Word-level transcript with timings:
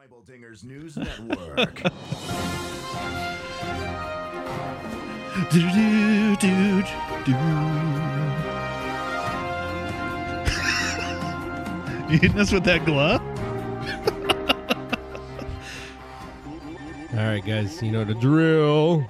Bible 0.00 0.24
Dingers 0.26 0.64
News 0.64 0.96
Network. 0.96 1.82
Do, 5.50 5.60
do, 5.60 6.36
do, 6.36 6.82
do. 7.26 7.32
you 12.10 12.18
hitting 12.18 12.40
us 12.40 12.50
with 12.50 12.64
that 12.64 12.86
glove? 12.86 13.20
All 17.12 17.26
right, 17.26 17.44
guys, 17.44 17.82
you 17.82 17.92
know 17.92 18.04
the 18.04 18.14
drill. 18.14 19.06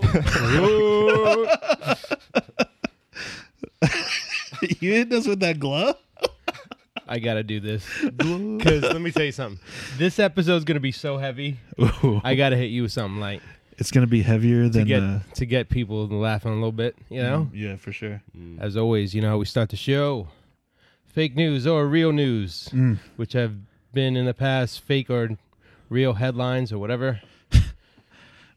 you 4.80 4.92
hitting 4.92 5.18
us 5.18 5.26
with 5.26 5.40
that 5.40 5.60
glove? 5.60 5.96
I 7.10 7.18
gotta 7.18 7.42
do 7.42 7.58
this 7.60 7.84
because 8.16 8.82
let 8.82 9.00
me 9.00 9.10
tell 9.10 9.24
you 9.24 9.32
something. 9.32 9.60
This 9.98 10.18
episode's 10.18 10.64
gonna 10.64 10.78
be 10.80 10.92
so 10.92 11.18
heavy. 11.18 11.58
Ooh. 11.80 12.20
I 12.24 12.34
gotta 12.36 12.56
hit 12.56 12.66
you 12.70 12.82
with 12.82 12.92
something 12.92 13.20
light 13.20 13.42
It's 13.78 13.90
gonna 13.90 14.06
be 14.06 14.22
heavier 14.22 14.62
to 14.62 14.68
than 14.70 14.86
get 14.86 15.00
the. 15.00 15.20
to 15.34 15.44
get 15.46 15.68
people 15.68 16.06
laughing 16.06 16.52
a 16.52 16.54
little 16.54 16.70
bit. 16.72 16.96
You 17.08 17.22
know, 17.22 17.50
Yeah, 17.52 17.76
for 17.76 17.92
sure. 17.92 18.22
as 18.60 18.76
always, 18.76 19.12
you 19.14 19.20
know 19.22 19.28
how 19.30 19.38
we 19.38 19.44
start 19.44 19.70
the 19.70 19.76
show: 19.76 20.28
fake 21.06 21.34
news 21.34 21.66
or 21.66 21.86
real 21.88 22.12
news, 22.12 22.68
Mm. 22.72 22.98
which 23.16 23.32
have 23.32 23.54
been 23.92 24.16
in 24.16 24.24
the 24.26 24.34
past 24.34 24.80
fake 24.80 25.10
or 25.10 25.30
real 25.88 26.14
headlines 26.14 26.72
or 26.72 26.78
whatever. 26.78 27.20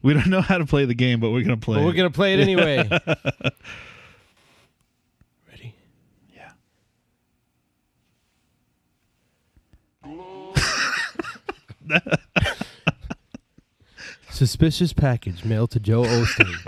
We 0.02 0.12
don't 0.12 0.26
know 0.26 0.42
how 0.42 0.58
to 0.58 0.66
play 0.66 0.84
the 0.84 0.94
game, 0.94 1.18
but 1.18 1.30
we're 1.30 1.42
gonna 1.42 1.56
play. 1.56 1.78
But 1.78 1.86
we're 1.86 1.94
gonna 1.94 2.10
play 2.10 2.34
it 2.34 2.40
anyway. 2.40 2.86
Suspicious 14.30 14.92
package 14.92 15.44
mailed 15.44 15.70
to 15.72 15.80
Joel 15.80 16.06
Osteen. 16.06 16.54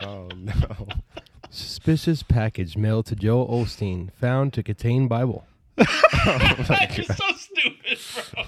Oh 0.00 0.28
no. 0.36 0.88
Suspicious 1.48 2.22
package 2.22 2.76
mailed 2.76 3.06
to 3.06 3.16
Joel 3.16 3.48
Osteen 3.48 4.12
found 4.12 4.52
to 4.52 4.62
contain 4.62 5.08
Bible. 5.08 5.46
Oh, 6.26 6.76
You're 6.96 7.04
so 7.04 7.24
stupid, 7.36 7.98
bro. 8.34 8.44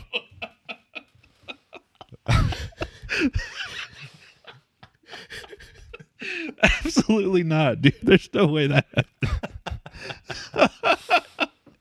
Absolutely 6.63 7.43
not, 7.43 7.83
dude. 7.83 7.95
There's 8.03 8.29
no 8.33 8.47
way 8.47 8.67
that. 8.69 8.87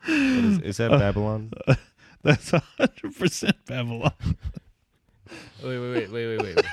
Is, 0.07 0.59
is 0.61 0.77
that 0.77 0.91
Babylon? 0.91 1.51
That's 2.25 2.49
hundred 2.49 3.15
percent 3.17 3.55
Babylon. 3.67 4.11
Wait, 5.63 5.79
wait, 5.79 5.91
wait, 5.93 6.11
wait, 6.11 6.37
wait, 6.41 6.55
wait. 6.55 6.65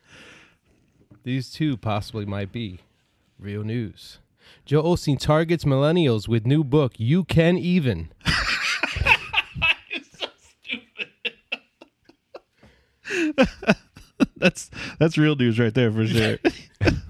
These 1.24 1.50
two 1.52 1.76
possibly 1.76 2.24
might 2.24 2.52
be 2.52 2.78
real 3.38 3.64
news. 3.64 4.18
Joel 4.64 4.96
Osteen 4.96 5.18
targets 5.18 5.64
millennials 5.64 6.26
with 6.28 6.46
new 6.46 6.62
book, 6.64 6.92
You 6.98 7.24
Can 7.24 7.58
Even. 7.58 8.10
You're 9.90 10.02
so 10.18 10.28
stupid. 10.62 11.08
That's 14.36 14.70
that's 14.98 15.18
real 15.18 15.34
news 15.34 15.58
right 15.58 15.74
there 15.74 15.90
for 15.90 16.06
sure. 16.06 16.38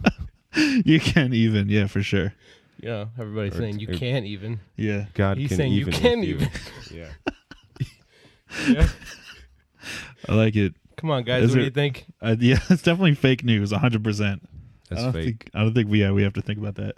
you 0.85 0.99
can't 0.99 1.35
even, 1.35 1.69
yeah, 1.69 1.87
for 1.89 2.03
sure. 2.03 2.33
You 2.81 2.89
know, 2.89 3.09
everybody's 3.19 3.55
saying 3.57 3.79
you 3.81 3.89
or- 3.91 3.95
can't 3.95 4.25
even. 4.25 4.61
Yeah. 4.77 5.07
God 5.15 5.37
He's 5.37 5.49
can 5.49 5.57
saying 5.59 5.73
you 5.75 5.87
can 5.87 6.21
with 6.21 6.29
you. 6.29 6.35
even. 6.37 6.49
Yeah. 6.91 7.09
Yeah. 8.69 8.89
I 10.29 10.35
like 10.35 10.57
it. 10.57 10.75
Come 10.97 11.11
on, 11.11 11.25
guys. 11.25 11.45
Is 11.45 11.51
what 11.51 11.55
there- 11.55 11.61
do 11.63 11.65
you 11.67 11.71
think? 11.71 12.07
Uh, 12.23 12.37
yeah, 12.39 12.59
it's 12.69 12.83
definitely 12.83 13.15
fake 13.15 13.43
news, 13.45 13.73
hundred 13.73 14.05
percent. 14.05 14.43
I 14.45 14.49
That's 14.91 15.03
don't 15.05 15.13
fake. 15.15 15.25
think 15.25 15.51
I 15.55 15.61
don't 15.63 15.73
think 15.75 15.89
we 15.89 16.01
yeah 16.03 16.11
we 16.13 16.23
have 16.23 16.35
to 16.35 16.43
think 16.43 16.59
about 16.59 16.75
that. 16.75 16.97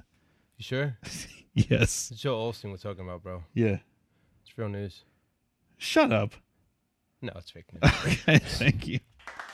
You 0.59 0.65
sure? 0.65 0.99
Yes. 1.55 2.11
It's 2.11 2.21
Joel 2.23 2.51
Osteen 2.51 2.71
we're 2.71 2.79
talking 2.79 3.05
about, 3.05 3.23
bro. 3.23 3.45
Yeah. 3.53 3.77
It's 4.43 4.57
real 4.57 4.71
news. 4.71 5.03
Shut 5.77 6.11
up. 6.11 6.33
No, 7.21 7.31
it's 7.37 7.51
fake 7.51 7.67
news. 7.75 7.93
Okay, 8.07 8.39
thank 8.39 8.89
you. 8.89 9.01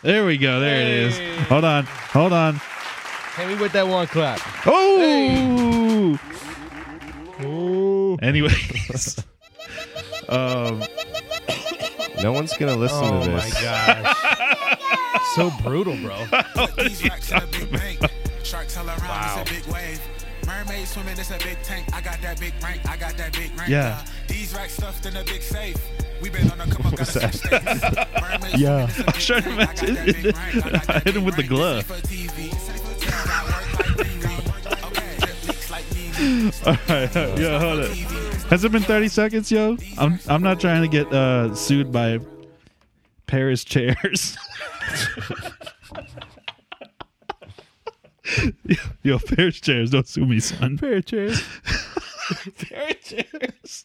There 0.03 0.25
we 0.25 0.39
go. 0.39 0.61
There 0.61 0.81
it 0.81 0.87
is. 0.89 1.19
Hold 1.49 1.65
on. 1.65 1.85
Hold 1.87 2.33
on. 2.33 2.61
Hit 3.37 3.49
we 3.49 3.57
with 3.57 3.73
that 3.73 3.89
one 3.89 4.07
clap. 4.07 4.39
Oh. 4.65 6.19
Oh. 7.41 8.17
Anyways. 8.23 9.19
um. 10.29 10.85
No 12.23 12.33
one's 12.33 12.57
gonna 12.57 12.77
listen 12.77 12.99
Oh 13.05 13.25
to 13.25 13.31
this. 13.31 13.55
Oh 13.57 13.59
my 13.59 13.63
gosh. 13.63 15.29
so 15.35 15.51
brutal, 15.63 15.97
bro. 15.97 16.17
These 16.85 17.05
racks 17.09 17.31
in 17.31 17.39
a 17.39 17.47
big 17.47 17.71
bank. 17.99 17.99
Sharks 18.43 18.77
all 18.77 18.87
around, 18.89 19.01
Wow. 19.01 19.43
it's 19.43 19.51
a 19.51 19.55
big 19.55 19.65
wave. 19.73 20.01
Mermaid 20.47 20.87
swimming, 20.89 21.19
it's 21.19 21.31
a 21.31 21.39
big 21.39 21.61
tank. 21.63 21.87
I 21.93 22.01
got 22.01 22.21
that 22.23 22.41
big 22.41 22.55
rank, 22.63 22.81
I 22.89 22.97
got 22.97 23.17
that 23.19 23.33
big 23.33 23.57
rank. 23.59 23.69
Yeah. 23.69 24.03
These 24.29 24.55
racks 24.55 24.73
stuffed 24.75 25.05
in 25.07 25.17
a 25.17 25.25
big 25.25 25.43
safe. 25.43 25.77
We 26.23 26.31
been 26.31 26.51
on 26.51 26.61
a 26.61 26.67
come 26.67 26.87
up, 26.87 26.97
got 26.97 27.15
a 27.15 27.21
was 27.21 27.31
few 27.31 27.33
states. 27.33 27.83
Mermaid 28.21 28.57
Yeah. 28.59 28.87
swimming, 28.87 29.05
it's 29.07 29.17
was 29.17 29.27
trying 29.27 29.43
to 29.43 29.49
tank. 29.51 29.83
I 29.83 29.87
imagine 29.87 29.97
it. 30.27 30.35
I 30.37 30.53
got 30.71 30.73
that 30.73 30.91
I 30.91 30.99
hit 31.01 31.17
him 31.17 31.25
with 31.25 31.37
the 31.37 31.43
glove. 31.45 31.85
Safe 31.87 31.97
for 32.01 32.07
TV. 32.07 32.51
Safe 32.59 32.81
for 32.81 32.95
TV. 33.05 33.13
I 33.29 33.45
work 33.45 33.79
like 33.79 33.97
Riri. 34.07 34.87
Okay. 34.87 35.17
Netflix 35.21 35.71
like 35.71 35.87
me. 35.95 36.51
All 36.67 36.77
right. 36.89 37.39
Yo, 37.39 37.59
hold 37.59 37.81
it. 37.81 38.28
Has 38.51 38.65
it 38.65 38.73
been 38.73 38.83
30 38.83 39.09
seconds, 39.09 39.53
yo? 39.53 39.77
I'm 39.99 40.19
I'm 40.27 40.43
not 40.43 40.59
trying 40.61 40.81
to 40.83 40.89
get 40.89 41.13
uh, 41.13 41.55
sued 41.55 41.93
by 41.93 42.19
Paris 43.27 43.63
chairs. 43.65 44.37
yo, 49.03 49.19
Paris 49.19 49.61
chairs, 49.61 49.91
don't 49.91 50.07
sue 50.09 50.25
me, 50.27 50.41
son. 50.41 50.79
Paris 50.79 51.05
chairs. 51.05 51.43
Paris 52.71 52.97
chairs. 53.03 53.85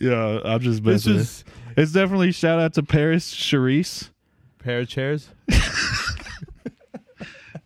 yeah, 0.00 0.40
I'm 0.44 0.60
just 0.60 0.82
This 0.84 1.06
messing. 1.06 1.16
is 1.20 1.44
It's 1.76 1.92
definitely 1.92 2.32
shout 2.32 2.58
out 2.58 2.74
to 2.74 2.82
Parris 2.82 3.34
Chariz. 3.34 4.10
pair 4.58 4.80
of 4.80 4.88
chairs. 4.88 5.28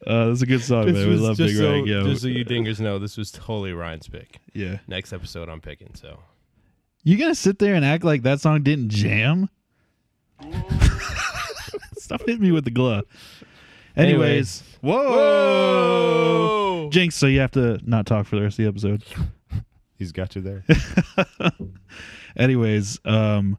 Uh, 0.07 0.27
that's 0.27 0.43
a 0.43 0.47
good 0.47 0.63
song, 0.63 0.87
man. 0.87 0.95
We 1.09 1.17
love 1.17 1.37
just 1.37 1.55
Big 1.55 1.57
so, 1.57 1.73
Rag. 1.73 1.87
Yo. 1.87 2.05
just 2.05 2.23
so 2.23 2.29
you 2.29 2.45
dingers 2.45 2.81
know, 2.81 2.99
this 2.99 3.17
was 3.17 3.31
totally 3.31 3.73
Ryan's 3.73 4.09
pick. 4.09 4.39
yeah. 4.53 4.79
Next 4.89 5.13
episode 5.13 5.49
I'm 5.49 5.61
picking. 5.61 5.95
So 5.95 6.19
You 7.05 7.17
gonna 7.19 7.35
sit 7.35 7.59
there 7.59 7.75
and 7.75 7.85
act 7.85 8.05
like 8.05 8.23
that 8.23 8.41
song 8.41 8.63
didn't 8.63 8.89
jam? 8.89 9.49
Stop 11.99 12.21
hitting 12.23 12.41
me 12.41 12.51
with 12.51 12.65
the 12.65 12.71
glove. 12.71 13.05
Anyways, 13.97 14.63
whoa. 14.81 16.89
Jinx, 16.91 17.15
so 17.15 17.27
you 17.27 17.41
have 17.41 17.53
to 17.53 17.79
not 17.85 18.07
talk 18.07 18.27
for 18.27 18.37
the 18.37 18.43
rest 18.43 18.59
of 18.59 18.65
the 18.65 18.69
episode. 18.69 19.05
He's 19.99 20.11
got 20.13 20.35
you 20.35 20.43
there. 20.43 20.65
Anyways, 22.37 22.99
um, 23.05 23.57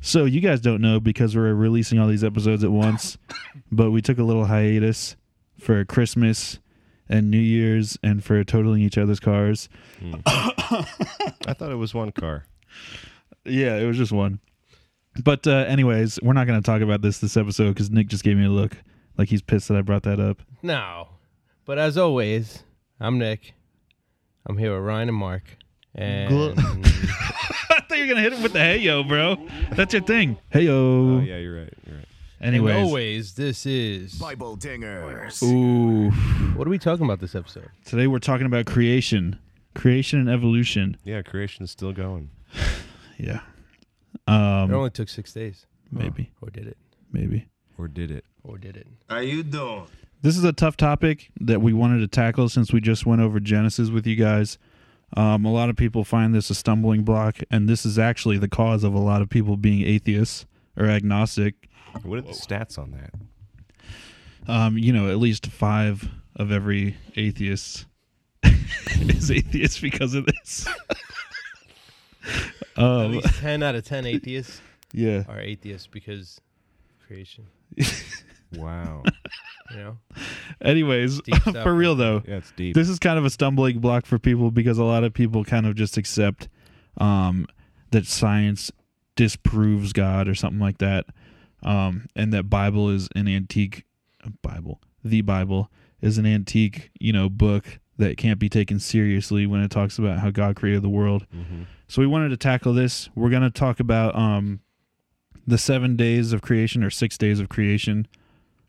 so 0.00 0.24
you 0.26 0.40
guys 0.40 0.60
don't 0.60 0.82
know 0.82 1.00
because 1.00 1.34
we're 1.34 1.54
releasing 1.54 1.98
all 1.98 2.06
these 2.08 2.24
episodes 2.24 2.64
at 2.64 2.70
once, 2.70 3.16
but 3.72 3.92
we 3.92 4.02
took 4.02 4.18
a 4.18 4.22
little 4.22 4.44
hiatus 4.44 5.16
for 5.60 5.84
Christmas 5.84 6.58
and 7.08 7.30
New 7.30 7.38
Year's 7.38 7.98
and 8.02 8.22
for 8.24 8.42
totaling 8.44 8.82
each 8.82 8.96
other's 8.98 9.20
cars. 9.20 9.68
I 10.26 11.54
thought 11.54 11.70
it 11.72 11.76
was 11.76 11.92
one 11.94 12.12
car. 12.12 12.44
Yeah, 13.44 13.76
it 13.76 13.86
was 13.86 13.96
just 13.96 14.12
one. 14.12 14.40
But 15.22 15.46
uh, 15.46 15.64
anyways, 15.68 16.20
we're 16.22 16.32
not 16.34 16.46
going 16.46 16.60
to 16.60 16.64
talk 16.64 16.82
about 16.82 17.02
this 17.02 17.18
this 17.18 17.36
episode 17.36 17.70
because 17.70 17.90
Nick 17.90 18.06
just 18.08 18.22
gave 18.22 18.36
me 18.36 18.44
a 18.46 18.50
look 18.50 18.76
like 19.18 19.28
he's 19.28 19.42
pissed 19.42 19.68
that 19.68 19.76
I 19.76 19.82
brought 19.82 20.04
that 20.04 20.20
up. 20.20 20.42
no, 20.62 21.08
but 21.64 21.78
as 21.78 21.98
always, 21.98 22.62
I'm 23.00 23.18
Nick. 23.18 23.54
I'm 24.46 24.56
here 24.56 24.74
with 24.74 24.84
Ryan 24.84 25.08
and 25.08 25.16
Mark. 25.18 25.56
And 25.94 26.32
I 26.58 27.80
thought 27.88 27.98
you 27.98 28.00
were 28.00 28.06
going 28.06 28.16
to 28.16 28.22
hit 28.22 28.32
him 28.32 28.42
with 28.42 28.52
the 28.52 28.60
hey 28.60 28.78
yo, 28.78 29.02
bro. 29.02 29.36
That's 29.72 29.92
your 29.92 30.02
thing. 30.02 30.38
Hey 30.50 30.62
yo. 30.62 31.16
Oh 31.16 31.20
yeah, 31.20 31.36
you're 31.38 31.56
right. 31.62 31.74
You're 31.86 31.96
right. 31.96 32.04
And 32.40 32.68
always, 32.68 33.34
this 33.34 33.66
is. 33.66 34.14
Bible 34.14 34.56
Dingers. 34.56 35.42
Ooh. 35.42 36.10
What 36.56 36.66
are 36.66 36.70
we 36.70 36.78
talking 36.78 37.04
about 37.04 37.20
this 37.20 37.34
episode? 37.34 37.68
Today 37.84 38.06
we're 38.06 38.18
talking 38.18 38.46
about 38.46 38.64
creation, 38.64 39.38
creation 39.74 40.18
and 40.20 40.30
evolution. 40.30 40.96
Yeah, 41.04 41.22
creation 41.22 41.64
is 41.64 41.70
still 41.70 41.92
going. 41.92 42.30
Yeah. 43.18 43.40
Um, 44.26 44.70
It 44.70 44.74
only 44.74 44.88
took 44.88 45.10
six 45.10 45.30
days. 45.34 45.66
maybe, 45.92 46.30
Or 46.40 46.48
did 46.48 46.66
it? 46.66 46.78
maybe. 47.12 47.48
Or 47.76 47.86
did 47.86 48.10
it? 48.10 48.24
Or 48.42 48.56
did 48.56 48.78
it? 48.78 48.86
How 49.10 49.18
you 49.18 49.42
doing? 49.42 49.88
This 50.22 50.38
is 50.38 50.44
a 50.44 50.54
tough 50.54 50.78
topic 50.78 51.30
that 51.38 51.60
we 51.60 51.74
wanted 51.74 51.98
to 51.98 52.08
tackle 52.08 52.48
since 52.48 52.72
we 52.72 52.80
just 52.80 53.04
went 53.04 53.20
over 53.20 53.38
Genesis 53.38 53.90
with 53.90 54.06
you 54.06 54.16
guys. 54.16 54.56
Um, 55.18 55.44
a 55.44 55.52
lot 55.52 55.68
of 55.68 55.76
people 55.76 56.02
find 56.02 56.34
this 56.34 56.48
a 56.48 56.54
stumbling 56.54 57.02
block, 57.02 57.40
and 57.50 57.68
this 57.68 57.84
is 57.84 57.98
actually 57.98 58.38
the 58.38 58.48
cause 58.48 58.84
of 58.84 58.94
a 58.94 58.98
lot 58.98 59.20
of 59.20 59.28
people 59.28 59.58
being 59.58 59.82
atheists 59.86 60.46
or 60.80 60.86
agnostic. 60.86 61.68
What 62.02 62.18
are 62.18 62.22
the 62.22 62.28
stats 62.32 62.78
on 62.78 62.92
that? 62.92 63.12
Um, 64.50 64.78
you 64.78 64.92
know, 64.92 65.10
at 65.10 65.18
least 65.18 65.46
five 65.46 66.08
of 66.36 66.50
every 66.50 66.96
atheist 67.16 67.86
is 68.44 69.30
atheist 69.30 69.82
because 69.82 70.14
of 70.14 70.26
this. 70.26 70.66
At 72.76 72.82
Um, 72.82 73.12
least 73.12 73.26
ten 73.40 73.62
out 73.62 73.74
of 73.74 73.84
ten 73.84 74.06
atheists 74.06 74.60
yeah. 74.92 75.24
are 75.28 75.40
atheists 75.40 75.86
because 75.86 76.40
of 77.00 77.06
creation. 77.06 77.46
Wow. 78.56 79.04
You 79.70 79.76
know, 79.76 79.98
Anyways, 80.60 81.20
Deep 81.20 81.36
stuff, 81.36 81.62
for 81.62 81.72
real 81.72 81.94
though, 81.94 82.20
Yeah, 82.26 82.38
it's 82.38 82.50
deep. 82.50 82.74
this 82.74 82.88
is 82.88 82.98
kind 82.98 83.16
of 83.16 83.24
a 83.24 83.30
stumbling 83.30 83.78
block 83.78 84.06
for 84.06 84.18
people 84.18 84.50
because 84.50 84.76
a 84.76 84.82
lot 84.82 85.04
of 85.04 85.14
people 85.14 85.44
kind 85.44 85.66
of 85.66 85.76
just 85.76 85.96
accept 85.96 86.48
um, 86.98 87.46
that 87.92 88.06
science 88.06 88.72
disproves 89.16 89.92
God 89.92 90.28
or 90.28 90.34
something 90.34 90.60
like 90.60 90.78
that, 90.78 91.06
um, 91.62 92.06
and 92.16 92.32
that 92.32 92.48
Bible 92.50 92.90
is 92.90 93.08
an 93.14 93.28
antique 93.28 93.84
Bible. 94.42 94.80
The 95.04 95.22
Bible 95.22 95.70
is 96.00 96.18
an 96.18 96.26
antique, 96.26 96.90
you 96.98 97.12
know, 97.12 97.28
book 97.28 97.78
that 97.98 98.16
can't 98.16 98.38
be 98.38 98.48
taken 98.48 98.78
seriously 98.80 99.46
when 99.46 99.60
it 99.60 99.70
talks 99.70 99.98
about 99.98 100.20
how 100.20 100.30
God 100.30 100.56
created 100.56 100.82
the 100.82 100.88
world. 100.88 101.26
Mhm. 101.34 101.66
So 101.86 102.00
we 102.00 102.06
wanted 102.06 102.30
to 102.30 102.36
tackle 102.36 102.72
this. 102.72 103.10
We're 103.14 103.30
going 103.30 103.42
to 103.42 103.50
talk 103.50 103.80
about 103.80 104.16
um, 104.16 104.60
the 105.46 105.58
seven 105.58 105.96
days 105.96 106.32
of 106.32 106.40
creation 106.40 106.82
or 106.82 106.88
six 106.90 107.18
days 107.18 107.40
of 107.40 107.48
creation, 107.48 108.06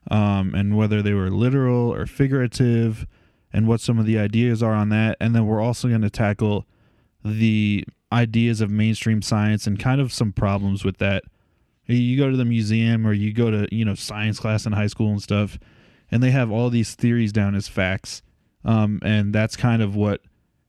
um, 0.10 0.54
and 0.56 0.76
whether 0.76 1.02
they 1.02 1.14
were 1.14 1.30
literal 1.30 1.94
or 1.94 2.06
figurative, 2.06 3.06
and 3.54 3.68
what 3.68 3.80
some 3.80 4.00
of 4.00 4.06
the 4.06 4.18
ideas 4.18 4.64
are 4.64 4.74
on 4.74 4.90
that. 4.90 5.18
And 5.20 5.36
then 5.36 5.46
we're 5.46 5.62
also 5.62 5.88
going 5.88 6.02
to 6.02 6.10
tackle 6.10 6.66
the 7.24 7.86
ideas 8.12 8.62
of 8.62 8.70
mainstream 8.70 9.22
science 9.22 9.68
and 9.68 9.80
kind 9.80 10.02
of 10.02 10.12
some 10.14 10.32
problems 10.34 10.84
with 10.84 10.98
that. 10.98 11.24
You 11.88 12.18
go 12.18 12.30
to 12.30 12.38
the 12.38 12.46
museum 12.46 13.06
or 13.06 13.14
you 13.14 13.34
go 13.34 13.52
to 13.52 13.68
you 13.76 13.84
know 13.86 13.96
science 13.96 14.40
class 14.40 14.66
in 14.66 14.72
high 14.74 14.88
school 14.88 15.10
and 15.10 15.22
stuff, 15.22 15.58
and 16.12 16.22
they 16.24 16.32
have 16.32 16.52
all 16.52 16.70
these 16.70 16.94
theories 16.96 17.32
down 17.34 17.56
as 17.56 17.68
facts, 17.68 18.22
um, 18.64 19.00
and 19.04 19.34
that's 19.34 19.56
kind 19.56 19.82
of 19.82 19.96
what 19.96 20.22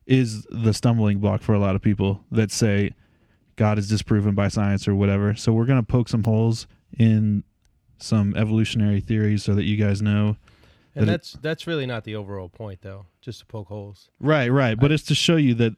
is 0.06 0.44
the 0.50 0.73
stumbling 0.75 1.19
block 1.19 1.43
for 1.43 1.55
a 1.55 1.59
lot 1.61 1.77
of 1.77 1.83
people 1.83 2.25
that 2.33 2.50
say 2.50 2.91
God 3.56 3.79
is 3.79 3.89
disproven 3.89 4.35
by 4.35 4.49
science 4.49 4.89
or 4.89 4.94
whatever. 4.97 5.35
So 5.37 5.53
we're 5.53 5.67
gonna 5.67 5.83
poke 5.85 6.09
some 6.09 6.25
holes 6.25 6.67
in 6.99 7.44
some 7.99 8.35
evolutionary 8.37 9.00
theories 9.00 9.44
so 9.44 9.55
that 9.55 9.65
you 9.65 9.77
guys 9.77 10.03
know. 10.03 10.37
and 10.97 11.03
That 11.03 11.03
it- 11.03 11.06
that's 11.06 11.33
that's 11.35 11.67
really 11.69 11.87
not 11.87 12.03
the 12.05 12.17
overall 12.17 12.49
point, 12.49 12.81
though. 12.83 13.06
Just 13.21 13.39
to 13.41 13.47
poke 13.47 13.69
holes. 13.69 14.11
Right, 14.19 14.49
right. 14.49 14.79
But 14.81 14.91
it's 14.91 15.05
to 15.05 15.15
show 15.15 15.37
you 15.37 15.55
that 15.55 15.75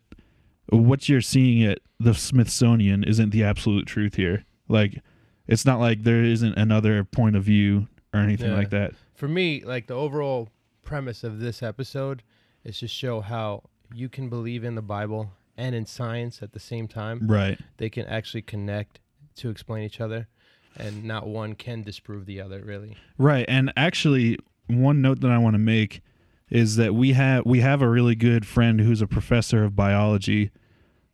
what 0.71 1.09
you're 1.09 1.21
seeing 1.21 1.63
at 1.65 1.79
the 2.01 2.15
Smithsonian 2.15 3.05
isn't 3.05 3.31
the 3.31 3.45
absolute 3.45 3.87
truth 3.87 4.15
here. 4.17 4.45
Like 4.69 5.03
it's 5.47 5.65
not 5.65 5.79
like 5.81 6.03
there 6.05 6.23
isn't 6.23 6.55
another 6.57 7.05
point 7.05 7.37
of 7.37 7.45
view 7.45 7.89
or 8.13 8.21
anything 8.21 8.51
Yeah. 8.51 8.57
like 8.57 8.71
that. 8.71 8.93
For 9.15 9.29
me, 9.29 9.63
like 9.65 9.87
the 9.87 9.95
overall 9.95 10.49
premise 10.83 11.23
of 11.25 11.39
this 11.41 11.63
episode 11.63 12.23
is 12.65 12.79
to 12.81 12.89
show 12.89 13.21
how 13.21 13.63
you 13.95 14.09
can 14.09 14.29
believe 14.29 14.65
in 14.65 14.75
the 14.75 14.83
Bible 14.83 15.31
and 15.57 15.75
in 15.75 15.87
science 15.87 16.43
at 16.43 16.53
the 16.53 16.61
same 16.61 16.89
time. 16.89 17.27
Right. 17.29 17.59
They 17.77 17.89
can 17.91 18.07
actually 18.07 18.43
connect 18.43 19.01
to 19.37 19.51
explain 19.51 19.85
each 19.85 20.01
other, 20.01 20.29
and 20.77 21.05
not 21.05 21.27
one 21.27 21.55
can 21.55 21.83
disprove 21.83 22.27
the 22.27 22.41
other. 22.41 22.63
Really. 22.65 22.97
Right. 23.19 23.45
And 23.49 23.73
actually 23.77 24.39
one 24.67 25.01
note 25.03 25.21
that 25.21 25.31
I 25.31 25.39
want 25.39 25.55
to 25.55 25.59
make 25.59 26.01
is 26.50 26.76
that 26.76 26.94
we 26.94 27.12
have 27.12 27.44
we 27.46 27.61
have 27.61 27.82
a 27.82 27.88
really 27.88 28.14
good 28.14 28.46
friend 28.46 28.81
who's 28.81 29.00
a 29.02 29.06
professor 29.06 29.64
of 29.64 29.75
biology. 29.76 30.50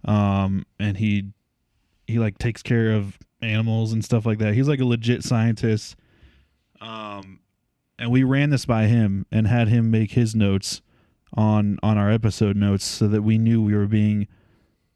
Um 0.04 0.64
and 0.78 0.96
he 0.96 1.26
he 2.06 2.18
like 2.18 2.38
takes 2.38 2.62
care 2.62 2.92
of 2.92 3.18
animals 3.42 3.92
and 3.92 4.04
stuff 4.04 4.26
like 4.26 4.38
that. 4.38 4.54
He's 4.54 4.68
like 4.68 4.80
a 4.80 4.84
legit 4.84 5.22
scientist. 5.24 5.96
Um 6.80 7.40
and 7.98 8.10
we 8.10 8.24
ran 8.24 8.50
this 8.50 8.64
by 8.64 8.86
him 8.86 9.26
and 9.30 9.46
had 9.46 9.68
him 9.68 9.90
make 9.90 10.12
his 10.12 10.34
notes 10.34 10.80
on 11.34 11.78
on 11.82 11.96
our 11.96 12.10
episode 12.10 12.56
notes 12.56 12.84
so 12.84 13.06
that 13.08 13.22
we 13.22 13.38
knew 13.38 13.62
we 13.62 13.74
were 13.74 13.86
being 13.86 14.26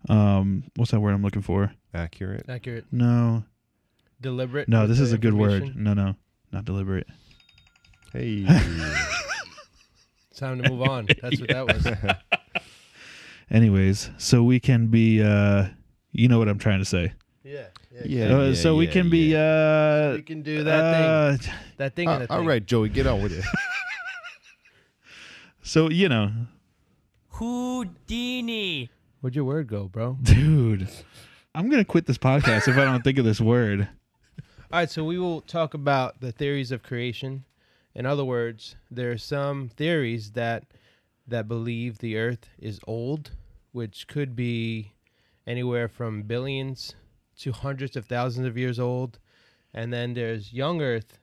um 0.08 0.64
what's 0.76 0.90
that 0.90 1.00
word 1.00 1.12
I'm 1.14 1.22
looking 1.22 1.42
for? 1.42 1.72
Accurate. 1.94 2.46
Accurate, 2.48 2.86
No. 2.90 3.44
deliberate. 4.20 4.68
No, 4.68 4.86
this 4.88 4.98
is 4.98 5.12
a 5.12 5.18
good 5.18 5.34
word. 5.34 5.76
No, 5.76 5.94
no. 5.94 6.16
Not 6.50 6.64
deliberate. 6.64 7.06
Hey. 8.12 8.44
It's 10.34 10.40
time 10.40 10.60
to 10.60 10.68
move 10.68 10.82
on. 10.82 11.06
That's 11.22 11.38
what 11.40 11.48
that 11.50 11.64
was. 11.64 11.86
Anyways, 13.52 14.10
so 14.18 14.42
we 14.42 14.58
can 14.58 14.88
be 14.88 15.22
uh 15.22 15.66
you 16.10 16.26
know 16.26 16.40
what 16.40 16.48
I'm 16.48 16.58
trying 16.58 16.80
to 16.80 16.84
say. 16.84 17.12
Yeah. 17.44 17.66
Yeah, 18.04 18.34
Uh, 18.34 18.42
yeah, 18.48 18.54
so 18.54 18.74
we 18.74 18.86
yeah, 18.86 18.92
can 18.92 19.10
be 19.10 19.30
yeah. 19.30 19.38
uh 19.38 20.12
We 20.16 20.22
can 20.22 20.42
do 20.42 20.64
that 20.64 21.38
thing. 21.38 21.50
uh, 21.54 21.54
That 21.76 21.94
thing. 21.94 22.08
Uh, 22.08 22.18
and 22.18 22.28
thing. 22.28 22.46
right, 22.46 22.66
Joey, 22.66 22.88
get 22.88 23.06
on 23.06 23.22
with 23.22 23.30
it. 23.30 23.44
So, 25.66 25.88
you 25.88 26.08
know, 26.10 26.30
Houdini. 27.30 28.90
Where'd 29.20 29.34
your 29.34 29.44
word 29.44 29.66
go, 29.68 29.84
bro? 29.88 30.18
dude, 30.22 30.88
I'm 31.54 31.70
going 31.70 31.80
to 31.80 31.86
quit 31.86 32.04
this 32.06 32.18
podcast 32.18 32.68
if 32.68 32.76
I 32.76 32.84
don't 32.84 33.02
think 33.02 33.16
of 33.18 33.24
this 33.24 33.40
word. 33.40 33.88
All 34.70 34.80
right, 34.80 34.90
so 34.90 35.04
we 35.04 35.18
will 35.18 35.40
talk 35.40 35.72
about 35.72 36.20
the 36.20 36.32
theories 36.32 36.70
of 36.70 36.82
creation. 36.82 37.44
In 37.94 38.06
other 38.06 38.24
words, 38.24 38.76
there 38.90 39.10
are 39.12 39.18
some 39.18 39.68
theories 39.68 40.32
that 40.32 40.64
that 41.26 41.48
believe 41.48 41.98
the 41.98 42.16
earth 42.18 42.50
is 42.58 42.80
old, 42.86 43.30
which 43.72 44.06
could 44.08 44.36
be 44.36 44.92
anywhere 45.46 45.88
from 45.88 46.22
billions 46.22 46.94
to 47.38 47.52
hundreds 47.52 47.96
of 47.96 48.04
thousands 48.06 48.46
of 48.46 48.58
years 48.58 48.78
old. 48.78 49.18
And 49.72 49.92
then 49.92 50.14
there's 50.14 50.52
young 50.52 50.82
earth 50.82 51.18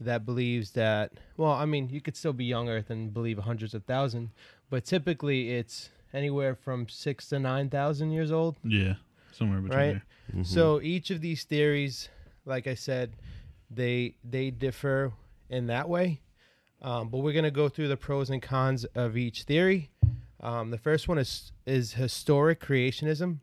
that 0.00 0.24
believes 0.24 0.70
that 0.72 1.12
well, 1.36 1.52
I 1.52 1.64
mean, 1.66 1.88
you 1.90 2.00
could 2.00 2.16
still 2.16 2.32
be 2.32 2.44
young 2.44 2.68
earth 2.68 2.90
and 2.90 3.12
believe 3.12 3.38
hundreds 3.38 3.74
of 3.74 3.84
thousands, 3.84 4.30
but 4.70 4.84
typically 4.84 5.50
it's 5.50 5.90
anywhere 6.14 6.54
from 6.54 6.88
6 6.88 7.28
to 7.28 7.38
9,000 7.38 8.10
years 8.10 8.30
old. 8.30 8.56
Yeah, 8.64 8.94
somewhere 9.32 9.60
between 9.60 9.78
Right. 9.78 9.92
there. 9.92 10.04
Mm-hmm. 10.30 10.42
So 10.44 10.80
each 10.80 11.10
of 11.10 11.20
these 11.20 11.44
theories, 11.44 12.08
like 12.44 12.66
I 12.66 12.74
said, 12.74 13.12
they 13.70 14.14
they 14.24 14.50
differ 14.50 15.12
in 15.52 15.66
that 15.66 15.88
way. 15.88 16.20
Um, 16.80 17.10
but 17.10 17.18
we're 17.18 17.32
gonna 17.32 17.50
go 17.52 17.68
through 17.68 17.88
the 17.88 17.96
pros 17.96 18.30
and 18.30 18.42
cons 18.42 18.84
of 18.96 19.16
each 19.16 19.44
theory. 19.44 19.90
Um, 20.40 20.70
the 20.70 20.78
first 20.78 21.06
one 21.06 21.18
is 21.18 21.52
is 21.66 21.92
historic 21.92 22.60
creationism, 22.60 23.38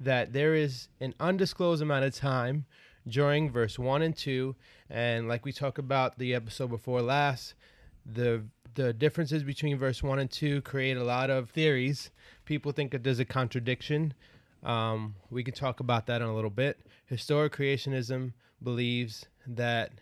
that 0.00 0.32
there 0.32 0.56
is 0.56 0.88
an 1.00 1.14
undisclosed 1.20 1.82
amount 1.82 2.04
of 2.04 2.14
time 2.14 2.64
during 3.06 3.50
verse 3.50 3.78
one 3.78 4.02
and 4.02 4.16
two, 4.16 4.56
and 4.90 5.28
like 5.28 5.44
we 5.44 5.52
talked 5.52 5.78
about 5.78 6.18
the 6.18 6.34
episode 6.34 6.70
before 6.70 7.02
last, 7.02 7.54
the 8.04 8.42
the 8.74 8.92
differences 8.92 9.44
between 9.44 9.78
verse 9.78 10.02
one 10.02 10.18
and 10.18 10.30
two 10.30 10.62
create 10.62 10.96
a 10.96 11.04
lot 11.04 11.30
of 11.30 11.50
theories. 11.50 12.10
People 12.44 12.72
think 12.72 12.90
that 12.90 13.04
there's 13.04 13.20
a 13.20 13.24
contradiction. 13.24 14.14
Um, 14.64 15.14
we 15.30 15.44
can 15.44 15.54
talk 15.54 15.80
about 15.80 16.06
that 16.06 16.22
in 16.22 16.28
a 16.28 16.34
little 16.34 16.50
bit. 16.50 16.80
Historic 17.06 17.52
creationism 17.52 18.32
believes 18.62 19.26
that 19.46 19.92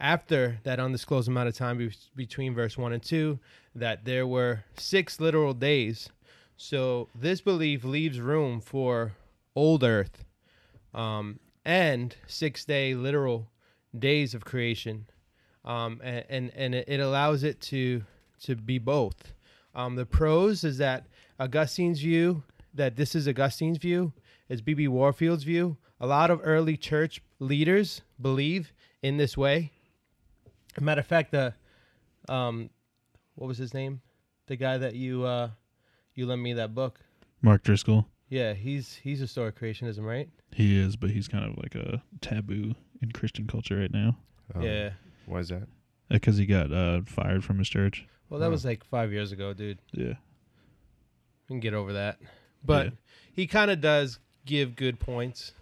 after 0.00 0.58
that 0.64 0.80
undisclosed 0.80 1.28
amount 1.28 1.48
of 1.48 1.56
time 1.56 1.78
be- 1.78 1.92
between 2.16 2.54
verse 2.54 2.76
1 2.76 2.92
and 2.92 3.02
2, 3.02 3.38
that 3.74 4.04
there 4.04 4.26
were 4.26 4.64
six 4.76 5.20
literal 5.20 5.54
days. 5.54 6.08
So 6.56 7.08
this 7.14 7.40
belief 7.40 7.84
leaves 7.84 8.20
room 8.20 8.60
for 8.60 9.12
old 9.54 9.84
earth 9.84 10.24
um, 10.94 11.38
and 11.64 12.14
six 12.26 12.64
day 12.64 12.94
literal 12.94 13.48
days 13.98 14.34
of 14.34 14.44
creation. 14.44 15.06
Um, 15.64 16.00
and, 16.02 16.24
and, 16.28 16.50
and 16.54 16.74
it 16.74 17.00
allows 17.00 17.44
it 17.44 17.60
to, 17.62 18.02
to 18.42 18.56
be 18.56 18.78
both. 18.78 19.32
Um, 19.74 19.94
the 19.96 20.06
pros 20.06 20.64
is 20.64 20.78
that 20.78 21.06
Augustine's 21.38 22.00
view, 22.00 22.42
that 22.74 22.96
this 22.96 23.14
is 23.14 23.28
Augustine's 23.28 23.78
view, 23.78 24.12
is 24.48 24.60
B.B. 24.60 24.88
Warfield's 24.88 25.44
view. 25.44 25.76
A 26.00 26.06
lot 26.06 26.30
of 26.30 26.40
early 26.42 26.76
church 26.76 27.22
leaders 27.38 28.02
believe 28.20 28.72
in 29.02 29.16
this 29.16 29.36
way. 29.36 29.72
Matter 30.80 31.00
of 31.00 31.06
fact, 31.06 31.32
the 31.32 31.54
um, 32.28 32.70
what 33.34 33.46
was 33.48 33.58
his 33.58 33.74
name? 33.74 34.00
The 34.46 34.56
guy 34.56 34.78
that 34.78 34.94
you 34.94 35.24
uh, 35.24 35.50
you 36.14 36.26
lent 36.26 36.40
me 36.42 36.52
that 36.54 36.74
book. 36.74 37.00
Mark 37.42 37.62
Driscoll. 37.62 38.06
Yeah, 38.28 38.54
he's 38.54 38.94
he's 38.94 39.18
historic 39.20 39.58
creationism, 39.58 40.04
right? 40.04 40.28
He 40.52 40.78
is, 40.78 40.96
but 40.96 41.10
he's 41.10 41.28
kind 41.28 41.44
of 41.44 41.56
like 41.58 41.74
a 41.74 42.02
taboo 42.20 42.74
in 43.02 43.12
Christian 43.12 43.46
culture 43.46 43.78
right 43.78 43.92
now 43.92 44.16
Um, 44.54 44.62
yeah. 44.62 44.90
Why 45.26 45.38
is 45.40 45.48
that? 45.48 45.66
because 46.08 46.36
he 46.36 46.44
got 46.46 46.70
uh, 46.72 47.00
fired 47.06 47.42
from 47.44 47.58
his 47.58 47.68
church. 47.68 48.06
Well, 48.28 48.38
that 48.40 48.46
Huh. 48.46 48.50
was 48.52 48.64
like 48.64 48.84
five 48.84 49.12
years 49.12 49.32
ago, 49.32 49.52
dude. 49.54 49.78
Yeah. 49.92 50.14
We 51.48 51.54
can 51.54 51.60
get 51.60 51.72
over 51.74 51.92
that. 51.94 52.18
But 52.64 52.86
Yeah. 52.86 52.92
he 53.32 53.46
kind 53.46 53.70
of 53.70 53.80
does 53.80 54.18
give 54.44 54.76
good 54.76 54.98
points. 55.00 55.52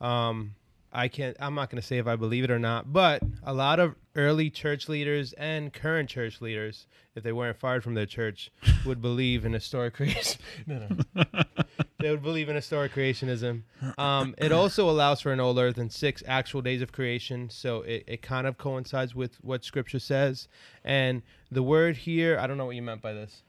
Um, 0.00 0.54
I 0.92 1.08
can't. 1.08 1.36
I'm 1.40 1.54
not 1.54 1.70
going 1.70 1.80
to 1.80 1.86
say 1.86 1.98
if 1.98 2.06
I 2.06 2.16
believe 2.16 2.44
it 2.44 2.50
or 2.50 2.58
not, 2.58 2.92
but 2.92 3.22
a 3.42 3.52
lot 3.52 3.80
of 3.80 3.96
early 4.14 4.50
church 4.50 4.88
leaders 4.88 5.32
and 5.34 5.72
current 5.72 6.08
church 6.08 6.40
leaders, 6.40 6.86
if 7.14 7.22
they 7.22 7.32
weren't 7.32 7.58
fired 7.58 7.84
from 7.84 7.94
their 7.94 8.06
church, 8.06 8.50
would 8.84 9.02
believe 9.02 9.44
in 9.44 9.52
historic 9.52 9.94
creation. 9.96 10.40
no, 10.66 10.86
no. 11.14 11.24
they 12.00 12.10
would 12.10 12.22
believe 12.22 12.48
in 12.48 12.56
historic 12.56 12.94
creationism. 12.94 13.62
Um, 13.98 14.34
it 14.38 14.52
also 14.52 14.88
allows 14.88 15.20
for 15.20 15.32
an 15.32 15.40
old 15.40 15.58
earth 15.58 15.78
and 15.78 15.92
six 15.92 16.22
actual 16.26 16.62
days 16.62 16.82
of 16.82 16.92
creation, 16.92 17.50
so 17.50 17.82
it, 17.82 18.04
it 18.06 18.22
kind 18.22 18.46
of 18.46 18.58
coincides 18.58 19.14
with 19.14 19.36
what 19.42 19.64
Scripture 19.64 19.98
says. 19.98 20.48
And 20.84 21.22
the 21.50 21.62
word 21.62 21.96
here, 21.96 22.38
I 22.38 22.46
don't 22.46 22.56
know 22.56 22.66
what 22.66 22.76
you 22.76 22.82
meant 22.82 23.02
by 23.02 23.12
this. 23.12 23.42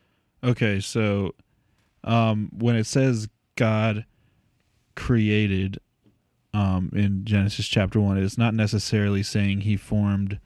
Okay, 0.44 0.80
so 0.80 1.34
um, 2.04 2.50
when 2.58 2.76
it 2.76 2.86
says 2.86 3.30
God 3.56 4.06
created 4.96 5.80
um, 6.58 6.90
in 6.94 7.24
Genesis 7.24 7.68
chapter 7.68 8.00
1 8.00 8.18
it's 8.18 8.38
not 8.38 8.54
necessarily 8.54 9.22
saying 9.22 9.62
he 9.62 9.78
formed 9.78 10.40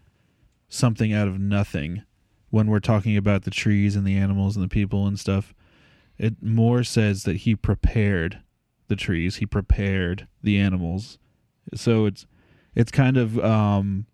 something 0.68 1.14
out 1.14 1.28
of 1.28 1.40
nothing 1.40 2.04
when 2.50 2.68
we're 2.68 2.80
talking 2.80 3.16
about 3.16 3.44
the 3.44 3.52
trees 3.52 3.96
and 3.96 4.06
the 4.06 4.18
animals 4.18 4.58
and 4.58 4.64
the 4.64 4.70
people 4.70 5.08
and 5.08 5.18
stuff. 5.18 5.54
It 6.18 6.44
more 6.44 6.84
says 6.84 7.24
that 7.24 7.38
he 7.38 7.56
prepared 7.56 8.42
the 8.90 8.96
trees 8.98 9.38
he 9.38 9.46
prepared 9.46 10.28
the 10.44 10.60
animals. 10.60 11.18
So 11.74 12.06
it's 12.06 12.26
it's 12.76 12.92
kind 12.92 13.16
of 13.16 13.40
um, 13.40 14.06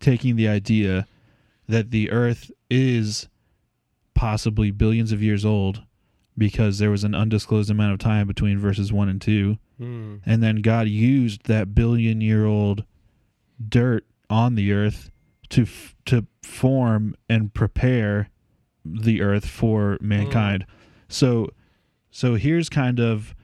taking 0.00 0.34
the 0.34 0.48
idea 0.48 1.06
that 1.68 1.92
the 1.92 2.10
earth 2.10 2.50
is 2.68 3.28
possibly 4.14 4.72
billions 4.72 5.12
of 5.12 5.22
years 5.22 5.44
old 5.44 5.82
because 6.38 6.78
there 6.78 6.90
was 6.90 7.04
an 7.04 7.14
undisclosed 7.14 7.68
amount 7.70 7.92
of 7.92 7.98
time 7.98 8.26
between 8.26 8.58
verses 8.58 8.92
1 8.92 9.08
and 9.08 9.20
2 9.20 9.58
Hmm. 9.78 10.16
and 10.26 10.42
then 10.42 10.56
God 10.56 10.88
used 10.88 11.44
that 11.46 11.74
billion 11.74 12.20
year 12.20 12.44
old 12.46 12.84
dirt 13.68 14.04
on 14.30 14.54
the 14.56 14.72
earth 14.72 15.10
to 15.50 15.62
f- 15.62 15.94
to 16.06 16.26
form 16.42 17.14
and 17.28 17.52
prepare 17.54 18.28
the 18.84 19.20
earth 19.22 19.46
for 19.46 19.96
mankind. 20.00 20.66
So 21.08 21.50
so 22.10 22.34
here's 22.34 22.68
kind 22.68 22.98
of 22.98 23.34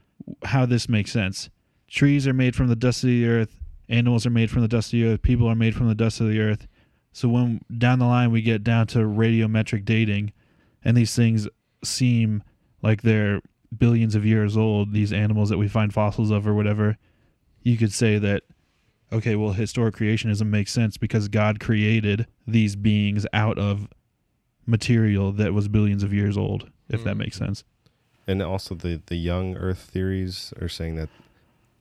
how 0.44 0.66
this 0.66 0.88
makes 0.88 1.12
sense. 1.12 1.50
Trees 1.88 2.26
are 2.26 2.32
made 2.32 2.56
from 2.56 2.66
the 2.68 2.76
dust 2.76 3.04
of 3.04 3.08
the 3.10 3.26
earth, 3.28 3.60
animals 3.88 4.26
are 4.26 4.30
made 4.30 4.50
from 4.50 4.62
the 4.62 4.68
dust 4.68 4.88
of 4.92 4.98
the 4.98 5.06
earth, 5.06 5.22
people 5.22 5.46
are 5.48 5.54
made 5.54 5.74
from 5.76 5.86
the 5.88 5.94
dust 5.94 6.20
of 6.20 6.28
the 6.28 6.40
earth. 6.40 6.66
So 7.12 7.28
when 7.28 7.60
down 7.78 8.00
the 8.00 8.06
line 8.06 8.32
we 8.32 8.42
get 8.42 8.64
down 8.64 8.88
to 8.88 8.98
radiometric 9.00 9.84
dating 9.84 10.32
and 10.84 10.96
these 10.96 11.14
things 11.14 11.46
seem 11.84 12.42
like 12.84 13.00
they're 13.02 13.40
billions 13.76 14.14
of 14.14 14.24
years 14.26 14.56
old, 14.56 14.92
these 14.92 15.12
animals 15.12 15.48
that 15.48 15.56
we 15.58 15.66
find 15.68 15.92
fossils 15.92 16.30
of 16.30 16.46
or 16.46 16.52
whatever, 16.54 16.96
you 17.62 17.76
could 17.78 17.92
say 17.92 18.18
that, 18.18 18.42
okay, 19.10 19.34
well, 19.36 19.52
historic 19.52 19.96
creationism 19.96 20.48
makes 20.48 20.70
sense 20.70 20.98
because 20.98 21.28
God 21.28 21.58
created 21.60 22.26
these 22.46 22.76
beings 22.76 23.26
out 23.32 23.58
of 23.58 23.88
material 24.66 25.32
that 25.32 25.54
was 25.54 25.66
billions 25.68 26.02
of 26.02 26.12
years 26.12 26.36
old, 26.36 26.70
if 26.88 27.02
that 27.04 27.14
Mm. 27.16 27.20
makes 27.20 27.36
sense. 27.38 27.64
And 28.26 28.42
also 28.42 28.74
the 28.74 29.00
the 29.06 29.16
young 29.16 29.56
Earth 29.56 29.78
theories 29.92 30.52
are 30.60 30.68
saying 30.68 30.96
that 30.96 31.08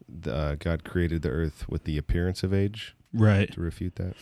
the, 0.10 0.34
uh, 0.36 0.56
God 0.56 0.84
created 0.84 1.22
the 1.22 1.30
Earth 1.30 1.68
with 1.70 1.84
the 1.86 1.98
appearance 1.98 2.44
of 2.44 2.54
age 2.54 2.96
Right. 3.14 3.52
to 3.54 3.62
refute 3.62 3.96
that. 3.96 4.16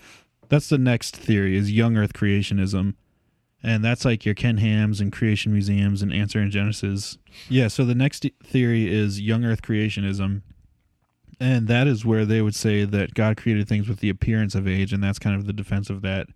That's 0.50 0.70
the 0.70 0.78
next 0.78 1.16
theory 1.16 1.56
is 1.56 1.72
young 1.72 1.96
earth 1.96 2.14
creationism. 2.14 2.96
And 3.64 3.84
that's 3.84 4.06
like 4.06 4.26
your 4.26 4.34
Ken 4.34 4.58
Hams 4.58 5.00
and 5.00 5.12
creation 5.12 5.52
museums 5.52 6.02
and 6.02 6.12
answer 6.12 6.40
in 6.42 6.50
Genesis. 6.50 7.18
Yeah, 7.48 7.68
so 7.68 7.86
the 7.86 7.94
next 7.96 8.26
theory 8.44 8.92
is 8.92 9.22
young 9.22 9.44
earth 9.46 9.62
creationism. 9.62 10.42
And 11.40 11.68
that 11.68 11.88
is 11.88 12.06
where 12.06 12.26
they 12.26 12.42
would 12.42 12.56
say 12.56 12.86
that 12.86 13.14
God 13.14 13.38
created 13.38 13.68
things 13.68 13.88
with 13.88 14.00
the 14.00 14.10
appearance 14.10 14.56
of 14.56 14.68
age 14.68 14.94
and 14.94 15.04
that's 15.04 15.20
kind 15.20 15.36
of 15.36 15.46
the 15.46 15.54
defense 15.54 15.90
of 15.90 16.02
that 16.04 16.28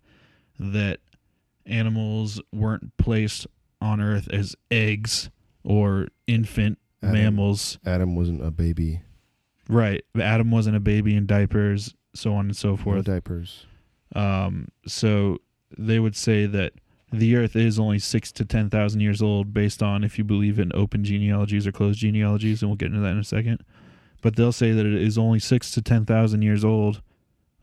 that 0.58 1.00
animals 1.64 2.40
weren't 2.52 2.96
placed 2.96 3.46
on 3.80 4.00
earth 4.00 4.28
as 4.32 4.56
eggs 4.70 5.30
or 5.64 6.08
infant 6.26 6.78
Adam. 7.02 7.14
mammals. 7.14 7.78
Adam 7.84 8.16
wasn't 8.16 8.44
a 8.44 8.50
baby. 8.50 9.00
Right. 9.68 10.04
Adam 10.18 10.50
wasn't 10.50 10.76
a 10.76 10.80
baby 10.80 11.16
in 11.16 11.26
diapers, 11.26 11.94
so 12.14 12.34
on 12.34 12.46
and 12.46 12.56
so 12.56 12.76
forth. 12.76 13.06
No 13.06 13.14
diapers. 13.14 13.66
Um, 14.14 14.68
so 14.86 15.38
they 15.76 15.98
would 15.98 16.16
say 16.16 16.46
that 16.46 16.72
the 17.12 17.36
Earth 17.36 17.54
is 17.56 17.78
only 17.78 17.98
six 17.98 18.32
to 18.32 18.44
ten 18.44 18.68
thousand 18.70 19.00
years 19.00 19.22
old, 19.22 19.52
based 19.54 19.82
on 19.82 20.02
if 20.04 20.18
you 20.18 20.24
believe 20.24 20.58
in 20.58 20.72
open 20.74 21.04
genealogies 21.04 21.66
or 21.66 21.72
closed 21.72 21.98
genealogies, 22.00 22.62
and 22.62 22.70
we'll 22.70 22.76
get 22.76 22.88
into 22.88 23.00
that 23.00 23.12
in 23.12 23.18
a 23.18 23.24
second. 23.24 23.62
But 24.22 24.36
they'll 24.36 24.52
say 24.52 24.72
that 24.72 24.84
it 24.86 24.94
is 24.94 25.16
only 25.18 25.38
six 25.38 25.70
to 25.72 25.82
ten 25.82 26.04
thousand 26.04 26.42
years 26.42 26.64
old, 26.64 27.02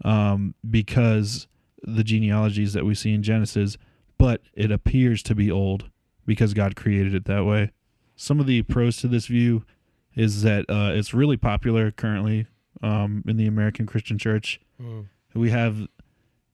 um, 0.05 0.55
because 0.69 1.47
the 1.83 2.03
genealogies 2.03 2.73
that 2.73 2.85
we 2.85 2.95
see 2.95 3.13
in 3.13 3.23
Genesis, 3.23 3.77
but 4.17 4.41
it 4.53 4.71
appears 4.71 5.21
to 5.23 5.35
be 5.35 5.51
old 5.51 5.89
because 6.25 6.53
God 6.53 6.75
created 6.75 7.13
it 7.13 7.25
that 7.25 7.43
way. 7.45 7.71
Some 8.15 8.39
of 8.39 8.47
the 8.47 8.62
pros 8.62 8.97
to 8.97 9.07
this 9.07 9.25
view 9.25 9.65
is 10.15 10.43
that 10.43 10.65
uh, 10.69 10.91
it's 10.93 11.13
really 11.13 11.35
popular 11.35 11.91
currently 11.91 12.45
um, 12.81 13.23
in 13.27 13.35
the 13.35 13.47
American 13.47 13.85
Christian 13.85 14.17
Church 14.17 14.59
Hmm. 14.81 15.01
we 15.33 15.50
have 15.50 15.88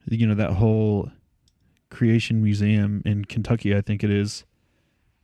you 0.10 0.26
know 0.28 0.36
that 0.36 0.52
whole 0.54 1.12
creation 1.90 2.42
museum 2.44 3.02
in 3.06 3.26
Kentucky 3.26 3.76
I 3.76 3.82
think 3.82 4.04
it 4.04 4.10
is 4.12 4.46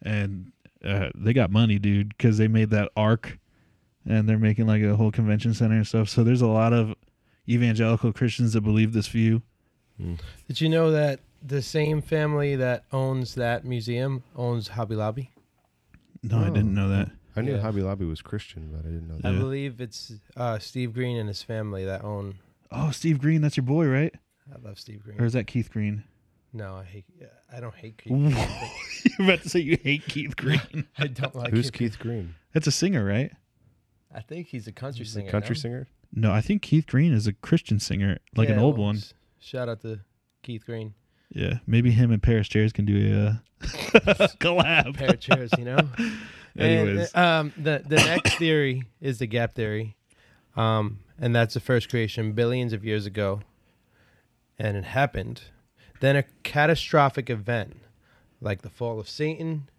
and 0.01 0.51
uh, 0.83 1.09
they 1.15 1.33
got 1.33 1.49
money 1.51 1.79
dude 1.79 2.09
because 2.09 2.37
they 2.37 2.47
made 2.47 2.69
that 2.71 2.91
ark 2.95 3.37
and 4.07 4.29
they're 4.29 4.37
making 4.37 4.67
like 4.67 4.83
a 4.83 4.95
whole 4.95 5.11
convention 5.11 5.53
center 5.53 5.75
and 5.75 5.87
stuff 5.87 6.09
so 6.09 6.23
there's 6.23 6.41
a 6.41 6.47
lot 6.47 6.73
of 6.73 6.93
evangelical 7.49 8.11
Christians 8.13 8.53
that 8.53 8.61
believe 8.61 8.93
this 8.93 9.07
view 9.07 9.41
Did 10.47 10.59
you 10.61 10.69
know 10.69 10.91
that 10.91 11.19
the 11.41 11.61
same 11.61 12.01
family 12.01 12.55
that 12.55 12.83
owns 12.91 13.35
that 13.35 13.63
museum 13.65 14.23
owns 14.35 14.69
Hobby 14.69 14.95
Lobby? 14.95 15.31
no 16.23 16.39
I 16.39 16.45
didn't 16.49 16.73
know 16.73 16.89
that 16.89 17.09
I 17.35 17.41
knew 17.41 17.55
Yeah. 17.55 17.61
Hobby 17.61 17.81
Lobby 17.81 18.05
was 18.05 18.21
Christian, 18.21 18.69
but 18.71 18.79
I 18.79 18.91
didn't 18.91 19.07
know 19.09 19.17
that. 19.17 19.27
I 19.27 19.37
believe 19.37 19.81
it's 19.81 20.13
uh, 20.37 20.57
Steve 20.57 20.93
Green 20.93 21.17
and 21.17 21.27
his 21.27 21.43
family 21.43 21.83
that 21.85 22.03
own. 22.03 22.35
oh 22.71 22.91
Steve 22.91 23.19
Green 23.19 23.41
that's 23.41 23.57
your 23.57 23.65
boy 23.65 23.85
right 23.87 24.13
I 24.53 24.65
love 24.67 24.79
Steve 24.79 25.03
Green. 25.03 25.19
or 25.21 25.25
is 25.25 25.33
that 25.33 25.45
Keith 25.47 25.71
Green 25.71 26.03
no, 26.55 26.75
I 26.77 26.83
hate. 26.85 27.05
I 27.55 27.59
don't 27.59 27.75
hate. 27.75 27.97
Keith. 27.97 28.11
You're 28.17 28.31
Keith. 28.31 29.19
about 29.19 29.41
to 29.43 29.49
say 29.49 29.59
you 29.59 29.77
hate 29.83 30.05
Keith 30.07 30.35
Green 30.37 30.87
I 30.97 31.07
don't 31.07 31.35
like. 31.35 31.51
Who's 31.53 31.69
Keith. 31.69 31.91
Keith 31.93 31.99
Green? 31.99 32.35
that's 32.53 32.67
a 32.67 32.71
singer 32.71 33.03
right 33.05 33.31
I 34.13 34.21
think 34.21 34.47
he's 34.47 34.65
a 34.67 34.71
country 34.71 34.99
He's 34.99 35.09
a 35.11 35.19
singer. 35.19 35.29
country 35.31 35.55
no? 35.55 35.59
singer. 35.59 35.87
no 36.13 36.31
I 36.31 36.41
think 36.41 36.61
Keith 36.61 36.87
Green 36.87 37.13
is 37.13 37.27
a 37.27 37.33
Christian 37.33 37.79
singer 37.79 38.17
like 38.35 38.49
an 38.49 38.55
Yeah, 38.55 38.61
old 38.63 38.77
well, 38.77 38.87
one 38.87 38.95
s- 38.97 39.13
Shout 39.39 39.67
out 39.69 39.81
to 39.81 39.99
Keith 40.41 40.65
Green. 40.65 40.93
Yeah, 41.29 41.55
maybe 41.67 41.91
him 41.91 42.11
and 42.11 42.21
Paris 42.23 42.47
Chairs 42.47 42.71
can 42.71 42.85
do 42.85 43.13
a 43.13 43.65
uh, 43.65 44.27
collab. 44.39 44.95
Pair 44.95 45.09
of 45.09 45.19
chairs, 45.19 45.51
you 45.57 45.65
know. 45.65 45.77
Anyways, 46.57 47.11
And, 47.13 47.25
um, 47.25 47.53
the 47.57 47.83
the 47.85 47.97
next 47.97 48.35
theory 48.35 48.83
is 49.01 49.19
the 49.19 49.27
gap 49.27 49.53
theory, 49.55 49.97
um, 50.55 50.99
and 51.19 51.35
that's 51.35 51.53
the 51.55 51.59
first 51.59 51.89
creation 51.89 52.31
billions 52.33 52.73
of 52.73 52.85
years 52.85 53.05
ago, 53.05 53.41
and 54.57 54.77
it 54.77 54.85
happened. 54.85 55.41
Then 55.99 56.15
a 56.15 56.23
catastrophic 56.43 57.29
event, 57.29 57.77
like 58.41 58.61
the 58.61 58.69
fall 58.69 58.99
of 58.99 59.07
Satan, 59.09 59.69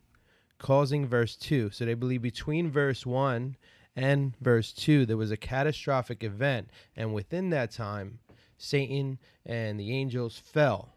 causing 0.58 1.06
verse 1.06 1.36
two. 1.36 1.70
So 1.70 1.84
they 1.84 1.94
believe 1.94 2.22
between 2.22 2.70
verse 2.70 3.04
one 3.06 3.56
and 3.94 4.34
verse 4.40 4.72
two 4.72 5.06
there 5.06 5.16
was 5.16 5.30
a 5.30 5.36
catastrophic 5.36 6.22
event, 6.24 6.70
and 6.96 7.12
within 7.14 7.50
that 7.50 7.70
time, 7.70 8.18
Satan 8.58 9.18
and 9.44 9.78
the 9.78 9.92
angels 9.94 10.38
fell, 10.38 10.94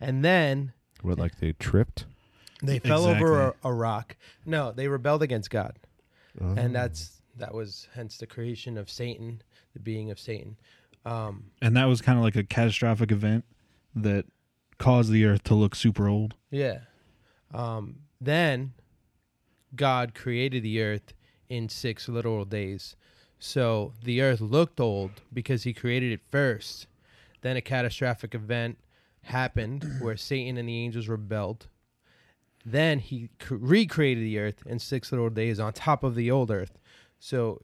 and 0.00 0.24
then 0.24 0.72
What, 1.02 1.18
like 1.18 1.38
they 1.38 1.52
tripped? 1.52 2.06
they 2.62 2.78
fell 2.78 3.06
over 3.06 3.40
a, 3.40 3.54
a 3.64 3.72
rock. 3.72 4.16
No, 4.46 4.70
they 4.72 4.86
rebelled 4.88 5.22
against 5.22 5.50
God 5.50 5.76
Oh. 6.40 6.54
and 6.56 6.72
that's 6.74 7.22
that 7.38 7.52
was 7.52 7.88
hence 7.94 8.16
the 8.18 8.26
creation 8.26 8.78
of 8.78 8.88
Satan, 8.88 9.42
the 9.74 9.80
being 9.80 10.10
of 10.12 10.20
Satan. 10.20 10.56
Um, 11.04 11.44
and 11.60 11.76
that 11.76 11.86
was 11.86 12.00
kind 12.00 12.18
of 12.18 12.22
like 12.24 12.36
a 12.36 12.44
catastrophic 12.44 13.10
event 13.10 13.44
that 13.94 14.24
caused 14.78 15.10
the 15.12 15.24
Earth 15.24 15.42
to 15.44 15.54
look 15.54 15.74
super 15.74 16.08
old. 16.08 16.34
yeah. 16.50 16.80
Um, 17.52 17.96
then 18.20 18.74
God 19.74 20.14
created 20.14 20.62
the 20.62 20.80
earth 20.82 21.14
in 21.48 21.68
six 21.68 22.08
literal 22.08 22.44
days. 22.44 22.94
So 23.40 23.92
the 24.04 24.22
earth 24.22 24.40
looked 24.40 24.78
old 24.78 25.10
because 25.32 25.64
he 25.64 25.72
created 25.72 26.12
it 26.12 26.20
first. 26.30 26.86
Then 27.40 27.56
a 27.56 27.60
catastrophic 27.60 28.34
event 28.34 28.78
happened 29.22 29.84
where 30.00 30.16
Satan 30.16 30.56
and 30.58 30.68
the 30.68 30.78
angels 30.78 31.08
rebelled. 31.08 31.66
Then 32.64 32.98
he 33.00 33.30
cr- 33.40 33.56
recreated 33.56 34.22
the 34.22 34.38
earth 34.38 34.62
in 34.66 34.78
six 34.78 35.10
literal 35.10 35.30
days 35.30 35.58
on 35.58 35.72
top 35.72 36.04
of 36.04 36.14
the 36.14 36.30
old 36.30 36.50
earth. 36.52 36.78
So 37.18 37.62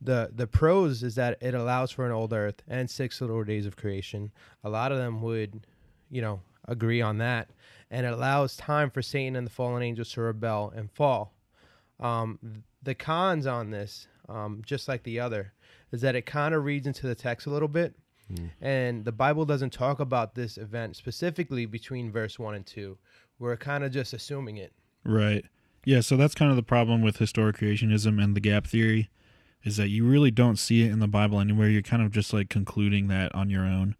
the 0.00 0.30
the 0.34 0.46
pros 0.46 1.02
is 1.02 1.14
that 1.16 1.38
it 1.40 1.54
allows 1.54 1.90
for 1.90 2.06
an 2.06 2.12
old 2.12 2.32
earth 2.32 2.62
and 2.68 2.88
six 2.88 3.20
literal 3.20 3.44
days 3.44 3.66
of 3.66 3.76
creation. 3.76 4.32
A 4.64 4.70
lot 4.70 4.92
of 4.92 4.98
them 4.98 5.20
would, 5.22 5.66
you 6.10 6.22
know, 6.22 6.40
agree 6.66 7.02
on 7.02 7.18
that, 7.18 7.50
and 7.90 8.06
it 8.06 8.12
allows 8.12 8.56
time 8.56 8.90
for 8.90 9.02
Satan 9.02 9.36
and 9.36 9.46
the 9.46 9.50
fallen 9.50 9.82
angels 9.82 10.12
to 10.12 10.22
rebel 10.22 10.72
and 10.74 10.90
fall. 10.90 11.34
Um, 11.98 12.38
the 12.82 12.94
cons 12.94 13.46
on 13.46 13.70
this, 13.70 14.08
um, 14.28 14.62
just 14.64 14.88
like 14.88 15.02
the 15.02 15.20
other, 15.20 15.52
is 15.92 16.00
that 16.00 16.16
it 16.16 16.24
kind 16.24 16.54
of 16.54 16.64
reads 16.64 16.86
into 16.86 17.06
the 17.06 17.14
text 17.14 17.46
a 17.46 17.50
little 17.50 17.68
bit, 17.68 17.94
and 18.60 19.04
the 19.04 19.12
Bible 19.12 19.44
doesn't 19.44 19.72
talk 19.72 20.00
about 20.00 20.34
this 20.34 20.56
event 20.56 20.96
specifically 20.96 21.66
between 21.66 22.12
verse 22.12 22.38
one 22.38 22.54
and 22.54 22.64
two. 22.64 22.96
We're 23.38 23.56
kind 23.56 23.84
of 23.84 23.92
just 23.92 24.12
assuming 24.14 24.56
it. 24.56 24.72
Right. 25.04 25.44
Yeah, 25.84 26.00
so 26.00 26.16
that's 26.16 26.34
kind 26.34 26.50
of 26.50 26.56
the 26.56 26.62
problem 26.62 27.02
with 27.02 27.16
historic 27.16 27.56
creationism 27.56 28.22
and 28.22 28.36
the 28.36 28.40
gap 28.40 28.66
theory 28.66 29.10
is 29.64 29.76
that 29.76 29.88
you 29.88 30.06
really 30.06 30.30
don't 30.30 30.58
see 30.58 30.82
it 30.82 30.90
in 30.90 31.00
the 31.00 31.08
Bible 31.08 31.40
anywhere. 31.40 31.68
You're 31.68 31.82
kind 31.82 32.02
of 32.02 32.10
just 32.10 32.32
like 32.32 32.48
concluding 32.48 33.08
that 33.08 33.34
on 33.34 33.50
your 33.50 33.64
own. 33.64 33.96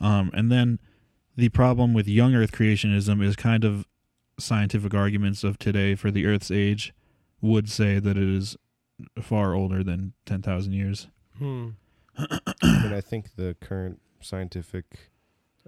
Um, 0.00 0.30
and 0.34 0.50
then 0.50 0.78
the 1.36 1.48
problem 1.48 1.94
with 1.94 2.06
young 2.08 2.34
earth 2.34 2.52
creationism 2.52 3.22
is 3.22 3.36
kind 3.36 3.64
of 3.64 3.86
scientific 4.38 4.94
arguments 4.94 5.44
of 5.44 5.58
today 5.58 5.94
for 5.94 6.10
the 6.10 6.26
earth's 6.26 6.50
age 6.50 6.92
would 7.40 7.68
say 7.68 7.98
that 7.98 8.16
it 8.16 8.28
is 8.28 8.56
far 9.20 9.54
older 9.54 9.82
than 9.82 10.12
10,000 10.26 10.72
years. 10.72 11.08
Hmm. 11.38 11.70
I 12.16 12.28
mean, 12.62 12.92
I 12.92 13.00
think 13.00 13.36
the 13.36 13.56
current 13.60 14.00
scientific 14.20 15.10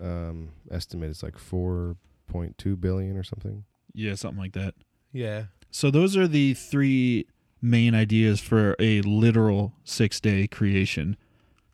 um, 0.01 0.51
estimate 0.71 1.11
is 1.11 1.23
like 1.23 1.37
4.2 1.37 2.81
billion 2.81 3.17
or 3.17 3.23
something. 3.23 3.65
Yeah, 3.93 4.15
something 4.15 4.41
like 4.41 4.53
that. 4.53 4.75
Yeah. 5.13 5.45
So 5.71 5.91
those 5.91 6.17
are 6.17 6.29
the 6.29 6.55
three 6.55 7.27
main 7.65 7.95
ideas 7.95 8.41
for 8.41 8.77
a 8.79 9.01
literal 9.03 9.73
six 9.85 10.21
day 10.21 10.47
creation 10.47 11.17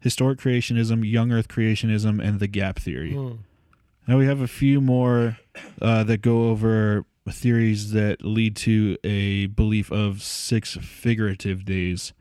historic 0.01 0.39
creationism, 0.39 1.09
young 1.09 1.31
earth 1.31 1.49
creationism, 1.49 2.27
and 2.27 2.41
the 2.41 2.49
gap 2.49 2.79
theory. 2.79 3.15
Hmm. 3.15 3.33
Now 4.09 4.19
we 4.19 4.27
have 4.27 4.41
a 4.41 4.49
few 4.49 4.81
more 4.81 5.39
uh, 5.81 6.05
that 6.05 6.23
go 6.23 6.49
over 6.49 7.05
theories 7.31 7.93
that 7.93 8.25
lead 8.25 8.57
to 8.57 8.97
a 9.05 9.47
belief 9.47 9.93
of 9.93 10.23
six 10.23 10.77
figurative 10.77 11.65
days. 11.65 12.13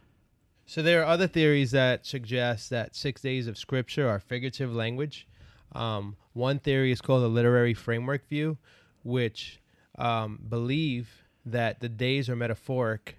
So 0.66 0.84
there 0.84 1.02
are 1.02 1.06
other 1.06 1.26
theories 1.26 1.72
that 1.72 2.06
suggest 2.06 2.70
that 2.70 2.96
six 2.96 3.22
days 3.22 3.48
of 3.48 3.58
scripture 3.58 4.08
are 4.08 4.20
figurative 4.20 4.72
language. 4.76 5.28
Um, 5.72 6.16
one 6.34 6.60
theory 6.60 6.92
is 6.92 7.02
called 7.02 7.24
the 7.24 7.28
literary 7.28 7.74
framework 7.74 8.28
view, 8.28 8.58
which 9.04 9.60
um, 9.98 10.40
believe 10.48 11.24
that 11.46 11.80
the 11.80 11.90
days 11.90 12.30
are 12.30 12.36
metaphoric 12.36 13.19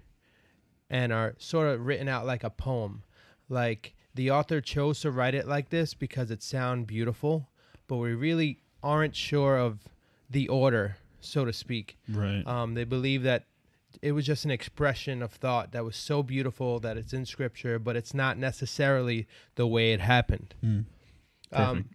and 0.91 1.13
are 1.13 1.33
sort 1.39 1.69
of 1.69 1.85
written 1.85 2.09
out 2.09 2.25
like 2.25 2.43
a 2.43 2.49
poem. 2.49 3.01
Like 3.49 3.95
the 4.13 4.29
author 4.29 4.59
chose 4.61 4.99
to 4.99 5.09
write 5.09 5.33
it 5.33 5.47
like 5.47 5.69
this 5.69 5.93
because 5.93 6.29
it 6.29 6.43
sounds 6.43 6.85
beautiful, 6.85 7.49
but 7.87 7.95
we 7.95 8.13
really 8.13 8.59
aren't 8.83 9.15
sure 9.15 9.57
of 9.57 9.79
the 10.29 10.49
order, 10.49 10.97
so 11.21 11.45
to 11.45 11.53
speak. 11.53 11.97
Right. 12.09 12.45
Um, 12.45 12.73
they 12.73 12.83
believe 12.83 13.23
that 13.23 13.45
it 14.01 14.11
was 14.11 14.25
just 14.25 14.43
an 14.43 14.51
expression 14.51 15.21
of 15.21 15.31
thought 15.31 15.71
that 15.71 15.85
was 15.85 15.95
so 15.95 16.23
beautiful 16.23 16.79
that 16.81 16.97
it's 16.97 17.13
in 17.13 17.25
scripture, 17.25 17.79
but 17.79 17.95
it's 17.95 18.13
not 18.13 18.37
necessarily 18.37 19.27
the 19.55 19.67
way 19.67 19.93
it 19.93 20.01
happened. 20.01 20.53
Mm. 20.63 20.85
Um, 21.53 21.89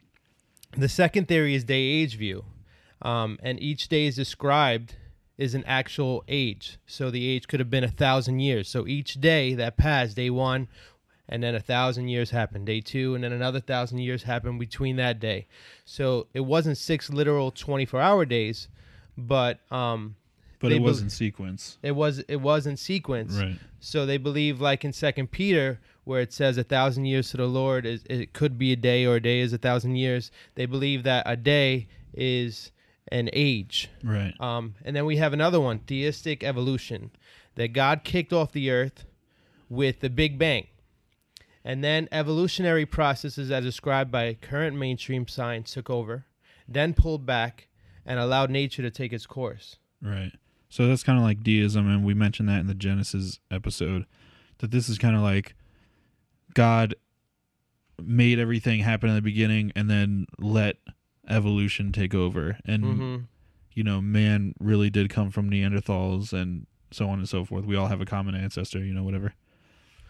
the 0.77 0.89
second 0.89 1.29
theory 1.29 1.55
is 1.55 1.65
day 1.65 1.83
age 1.83 2.17
view, 2.17 2.45
um, 3.03 3.39
and 3.43 3.61
each 3.61 3.89
day 3.89 4.07
is 4.07 4.17
described 4.17 4.97
is 5.39 5.55
an 5.55 5.65
actual 5.67 6.25
age. 6.29 6.79
So 6.87 7.11
the 7.11 7.27
age 7.29 7.47
could 7.49 7.61
have 7.61 7.71
been 7.71 7.85
a 7.85 7.89
thousand 7.89 8.41
years. 8.41 8.69
So 8.69 8.87
each 8.87 9.21
day 9.21 9.55
that 9.55 9.77
passed, 9.77 10.17
day 10.17 10.31
one, 10.31 10.69
and 11.29 11.43
then 11.43 11.55
a 11.55 11.61
thousand 11.61 12.09
years 12.09 12.31
happened, 12.31 12.67
day 12.67 12.81
two, 12.81 13.15
and 13.15 13.25
then 13.25 13.33
another 13.33 13.61
thousand 13.61 13.99
years 13.99 14.23
happened 14.23 14.59
between 14.61 14.97
that 14.97 15.21
day. 15.21 15.47
So 15.85 16.29
it 16.33 16.41
wasn't 16.41 16.79
six 16.79 17.11
literal 17.11 17.51
twenty-four 17.51 18.01
hour 18.01 18.25
days, 18.25 18.69
but 19.19 19.59
um, 19.73 20.17
but 20.61 20.73
it 20.73 20.81
was 20.81 20.99
bel- 20.99 21.05
in 21.05 21.11
sequence. 21.11 21.79
it 21.83 21.93
was 21.93 22.21
it 22.21 22.37
was 22.37 22.67
in 22.67 22.77
sequence. 22.77 23.35
Right. 23.35 23.57
So 23.81 24.07
they 24.07 24.17
believe, 24.17 24.61
like 24.61 24.85
in 24.85 24.93
Second 24.93 25.31
Peter, 25.31 25.81
where 26.05 26.21
it 26.21 26.33
says 26.33 26.57
a 26.59 26.65
thousand 26.65 27.05
years 27.07 27.31
to 27.31 27.37
the 27.37 27.47
Lord 27.47 27.85
is 27.85 28.05
it 28.09 28.33
could 28.33 28.57
be 28.59 28.73
a 28.73 28.77
day, 28.77 29.05
or 29.05 29.17
a 29.17 29.21
day 29.21 29.41
is 29.41 29.53
a 29.53 29.59
thousand 29.59 29.97
years. 29.97 30.31
They 30.55 30.67
believe 30.67 31.03
that 31.03 31.25
a 31.27 31.37
day 31.37 31.89
is 32.15 32.71
an 33.13 33.31
age. 33.33 33.89
Right. 34.03 34.35
Um, 34.41 34.75
and 34.85 34.97
then 34.97 35.05
we 35.05 35.17
have 35.17 35.33
another 35.33 35.61
one, 35.61 35.81
theistic 35.81 36.43
evolution, 36.43 37.11
that 37.55 37.73
God 37.73 38.03
kicked 38.05 38.33
off 38.33 38.53
the 38.53 38.71
earth 38.71 39.05
with 39.69 40.01
the 40.01 40.11
Big 40.11 40.39
Bang. 40.39 40.67
And 41.65 41.83
then 41.83 42.09
evolutionary 42.13 42.87
processes 42.87 43.51
as 43.51 43.65
described 43.65 44.13
by 44.13 44.35
current 44.35 44.77
mainstream 44.77 45.27
science 45.27 45.73
took 45.73 45.91
over, 45.91 46.27
then 46.69 46.95
pulled 46.95 47.27
back 47.27 47.69
and 48.05 48.21
allowed 48.21 48.51
nature 48.51 48.83
to 48.83 48.91
take 48.91 49.13
its 49.13 49.27
course. 49.27 49.77
Right. 50.01 50.33
So 50.69 50.87
that's 50.87 51.03
kind 51.03 51.19
of 51.19 51.25
like 51.25 51.43
deism, 51.43 51.89
and 51.89 52.05
we 52.05 52.15
mentioned 52.15 52.49
that 52.49 52.61
in 52.61 52.67
the 52.67 52.75
Genesis 52.75 53.39
episode. 53.51 54.07
That 54.59 54.71
this 54.71 54.89
is 54.89 54.99
kind 54.99 55.17
of 55.17 55.23
like 55.23 55.55
God 56.55 56.95
made 58.03 58.39
everything 58.39 58.81
happen 58.81 59.09
in 59.09 59.15
the 59.15 59.23
beginning, 59.23 59.73
and 59.75 59.89
then 59.89 60.27
let 60.39 60.77
evolution 61.29 61.93
take 61.93 62.15
over, 62.15 62.59
and 62.65 62.85
hmm 62.85 63.17
you 63.75 63.85
know, 63.85 64.01
man 64.01 64.55
really 64.59 64.89
did 64.89 65.11
come 65.11 65.31
from 65.31 65.51
Neanderthals, 65.51 66.33
and 66.33 66.67
so 66.91 67.11
on 67.11 67.19
and 67.19 67.29
so 67.29 67.45
forth. 67.45 67.67
We 67.67 67.77
all 67.77 67.89
have 67.89 68.01
a 68.01 68.07
common 68.07 68.35
ancestor, 68.35 68.79
you 68.79 68.95
know, 68.95 69.03
whatever. 69.03 69.35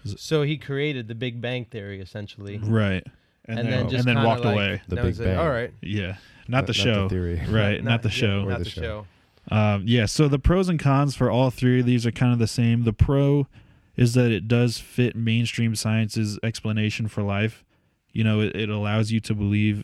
So 0.04 0.42
he 0.42 0.56
created 0.56 1.08
the 1.08 1.16
Big 1.16 1.40
Bang 1.40 1.64
theory 1.64 2.00
essentially, 2.00 2.58
Right. 2.58 3.04
and, 3.46 3.58
then, 3.58 3.66
then 3.66 3.78
and 3.80 3.90
just 3.90 4.04
then 4.04 4.14
kinda 4.14 4.28
walked 4.28 4.44
like- 4.44 4.54
away. 4.54 4.82
The 4.86 4.96
Big 4.96 5.04
he's 5.06 5.18
like, 5.18 5.28
Bang. 5.30 5.38
All 5.38 5.48
right, 5.50 5.72
Yeah. 5.82 6.16
Not 6.46 6.68
the 6.68 6.72
show. 6.72 6.92
Not 7.02 7.08
the 7.08 7.14
theory. 7.16 7.42
Right. 7.48 7.82
Not, 7.82 8.02
the 8.02 8.10
show. 8.10 8.42
Or 8.42 8.50
not 8.50 8.58
the 8.58 8.64
the 8.64 8.70
show. 8.70 9.06
show. 9.50 9.56
Um, 9.56 9.82
yeah, 9.84 10.06
so 10.06 10.28
the 10.28 10.38
pros 10.38 10.68
and 10.68 10.78
cons 10.78 11.16
for 11.16 11.28
all 11.28 11.50
three 11.50 11.80
of 11.80 11.86
these 11.86 12.06
are 12.06 12.12
kind 12.12 12.32
of 12.32 12.38
the 12.38 12.46
same. 12.46 12.84
The 12.84 12.92
pro 12.92 13.48
is 13.96 14.14
that 14.14 14.30
it 14.30 14.46
does 14.46 14.78
fit 14.78 15.16
mainstream 15.16 15.74
science's 15.74 16.38
explanation 16.44 17.08
for 17.08 17.22
life. 17.24 17.64
You 18.12 18.22
know, 18.22 18.40
it, 18.42 18.54
it 18.54 18.68
allows 18.68 19.10
you 19.10 19.18
to 19.20 19.34
believe 19.34 19.82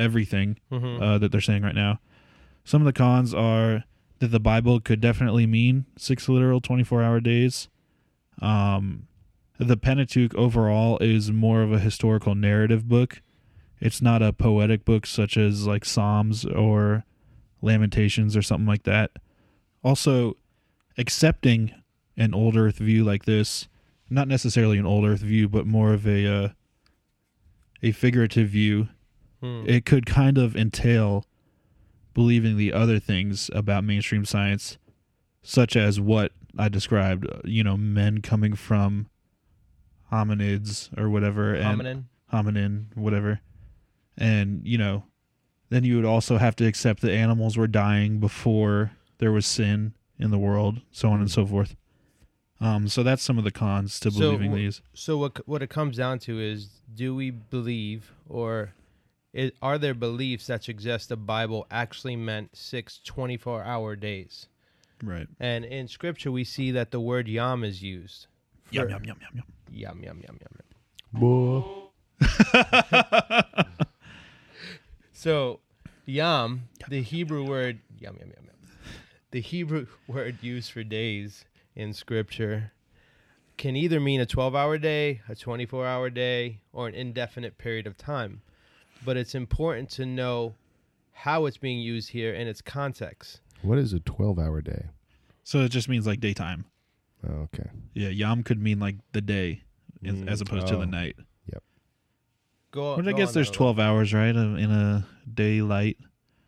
everything 0.00 0.58
Mhm. 0.72 1.00
uh, 1.00 1.18
that 1.18 1.30
they're 1.32 1.40
saying 1.40 1.62
right 1.62 1.74
now. 1.74 2.00
Some 2.64 2.82
of 2.82 2.86
the 2.86 2.92
cons 2.92 3.32
are 3.34 3.84
that 4.18 4.28
the 4.28 4.40
Bible 4.40 4.80
could 4.80 5.00
definitely 5.00 5.46
mean 5.46 5.86
six 5.96 6.28
literal 6.28 6.60
24 6.60 7.02
hour 7.02 7.20
days. 7.20 7.68
Um, 8.42 9.06
the 9.58 9.76
Pentateuch 9.76 10.34
overall 10.34 10.98
is 10.98 11.30
more 11.30 11.62
of 11.62 11.72
a 11.72 11.78
historical 11.78 12.34
narrative 12.34 12.88
book. 12.88 13.22
It's 13.80 14.02
not 14.02 14.22
a 14.22 14.32
poetic 14.32 14.84
book 14.84 15.06
such 15.06 15.36
as 15.36 15.66
like 15.66 15.84
Psalms 15.84 16.44
or 16.44 17.04
Lamentations 17.62 18.36
or 18.36 18.42
something 18.42 18.66
like 18.66 18.82
that. 18.84 19.10
Also, 19.82 20.36
accepting 20.98 21.72
an 22.16 22.34
old 22.34 22.56
Earth 22.56 22.76
view 22.78 23.04
like 23.04 23.24
this, 23.24 23.68
not 24.10 24.28
necessarily 24.28 24.76
an 24.76 24.84
old 24.86 25.04
Earth 25.06 25.20
view, 25.20 25.48
but 25.48 25.66
more 25.66 25.92
of 25.94 26.06
a 26.06 26.26
uh, 26.26 26.48
a 27.82 27.92
figurative 27.92 28.48
view, 28.50 28.88
Hmm. 29.40 29.64
it 29.66 29.84
could 29.86 30.04
kind 30.06 30.36
of 30.38 30.54
entail 30.56 31.24
believing 32.14 32.56
the 32.56 32.72
other 32.72 32.98
things 32.98 33.50
about 33.54 33.84
mainstream 33.84 34.24
science, 34.24 34.76
such 35.42 35.76
as 35.76 35.98
what 36.00 36.32
I 36.58 36.68
described. 36.68 37.26
uh, 37.26 37.40
You 37.44 37.64
know, 37.64 37.76
men 37.76 38.20
coming 38.20 38.54
from 38.54 39.06
hominids 40.12 40.96
or 40.98 41.08
whatever, 41.08 41.54
and 41.54 41.80
Hominin. 41.80 42.04
hominin, 42.32 42.96
whatever. 42.96 43.40
And, 44.16 44.66
you 44.66 44.76
know, 44.76 45.04
then 45.70 45.84
you 45.84 45.96
would 45.96 46.04
also 46.04 46.36
have 46.36 46.56
to 46.56 46.66
accept 46.66 47.00
that 47.02 47.12
animals 47.12 47.56
were 47.56 47.68
dying 47.68 48.18
before 48.18 48.92
there 49.18 49.32
was 49.32 49.46
sin 49.46 49.94
in 50.18 50.30
the 50.30 50.38
world, 50.38 50.80
so 50.90 51.10
on 51.10 51.20
and 51.20 51.30
so 51.30 51.46
forth. 51.46 51.76
Um, 52.60 52.88
so 52.88 53.02
that's 53.02 53.22
some 53.22 53.38
of 53.38 53.44
the 53.44 53.50
cons 53.50 53.98
to 54.00 54.10
So 54.10 54.18
believing 54.18 54.54
these. 54.54 54.82
So 54.92 55.16
what 55.16 55.48
what 55.48 55.62
it 55.62 55.70
comes 55.70 55.96
down 55.96 56.18
to 56.20 56.38
is, 56.38 56.82
do 56.94 57.14
we 57.14 57.30
believe, 57.30 58.12
or 58.28 58.74
i 59.36 59.52
are 59.62 59.78
there 59.78 59.94
beliefs 59.94 60.46
that 60.48 60.64
suggest 60.64 61.08
the 61.08 61.16
Bible 61.16 61.66
actually 61.70 62.16
meant 62.16 62.56
six 62.56 63.00
24 63.04 63.62
hour 63.64 63.96
days? 63.96 64.48
Right. 65.02 65.28
And 65.38 65.64
in 65.64 65.88
Scripture, 65.88 66.30
we 66.32 66.44
see 66.44 66.70
that 66.72 66.90
the 66.90 67.00
word 67.00 67.28
yom 67.28 67.64
is 67.64 67.82
used. 67.82 68.26
Yum, 68.70 68.86
for- 68.86 68.90
yum, 68.90 69.04
yum, 69.04 69.16
yum, 69.20 69.30
yum. 69.34 69.44
Yum 69.72 70.02
yum 70.02 70.22
yum 70.26 70.38
yum. 70.40 70.52
yum. 70.58 71.20
Boy. 71.20 71.62
So, 75.22 75.60
yom, 76.06 76.62
the 76.88 77.02
Hebrew 77.02 77.44
word 77.46 77.80
yum 77.98 78.16
yum 78.18 78.30
yum 78.30 78.44
yum, 78.46 78.56
the 79.32 79.42
Hebrew 79.42 79.86
word 80.08 80.38
used 80.40 80.72
for 80.72 80.82
days 80.82 81.44
in 81.76 81.92
Scripture 81.92 82.72
can 83.58 83.76
either 83.76 84.00
mean 84.00 84.22
a 84.22 84.24
12-hour 84.24 84.78
day, 84.78 85.20
a 85.28 85.34
24-hour 85.34 86.08
day, 86.08 86.62
or 86.72 86.88
an 86.88 86.94
indefinite 86.94 87.58
period 87.58 87.86
of 87.86 87.98
time. 87.98 88.40
But 89.04 89.16
it's 89.16 89.34
important 89.34 89.90
to 89.90 90.06
know 90.06 90.54
how 91.12 91.46
it's 91.46 91.56
being 91.56 91.80
used 91.80 92.10
here 92.10 92.32
in 92.34 92.46
its 92.46 92.60
context. 92.60 93.40
What 93.62 93.78
is 93.78 93.92
a 93.92 94.00
12 94.00 94.38
hour 94.38 94.60
day? 94.60 94.86
So 95.44 95.60
it 95.60 95.70
just 95.70 95.88
means 95.88 96.06
like 96.06 96.20
daytime. 96.20 96.66
Oh, 97.28 97.48
okay. 97.54 97.68
Yeah, 97.94 98.08
yom 98.08 98.42
could 98.42 98.60
mean 98.60 98.78
like 98.78 98.96
the 99.12 99.20
day 99.20 99.62
as, 100.06 100.14
Mm, 100.14 100.28
as 100.28 100.40
opposed 100.40 100.68
to 100.68 100.76
the 100.76 100.82
oh. 100.82 100.84
night. 100.84 101.16
Go. 102.72 102.94
But 102.96 103.08
I 103.08 103.12
guess 103.12 103.28
on 103.28 103.34
there's 103.34 103.50
that, 103.50 103.56
12 103.56 103.78
hours, 103.80 104.14
right, 104.14 104.28
in 104.34 104.70
a 104.70 105.04
daylight. 105.32 105.96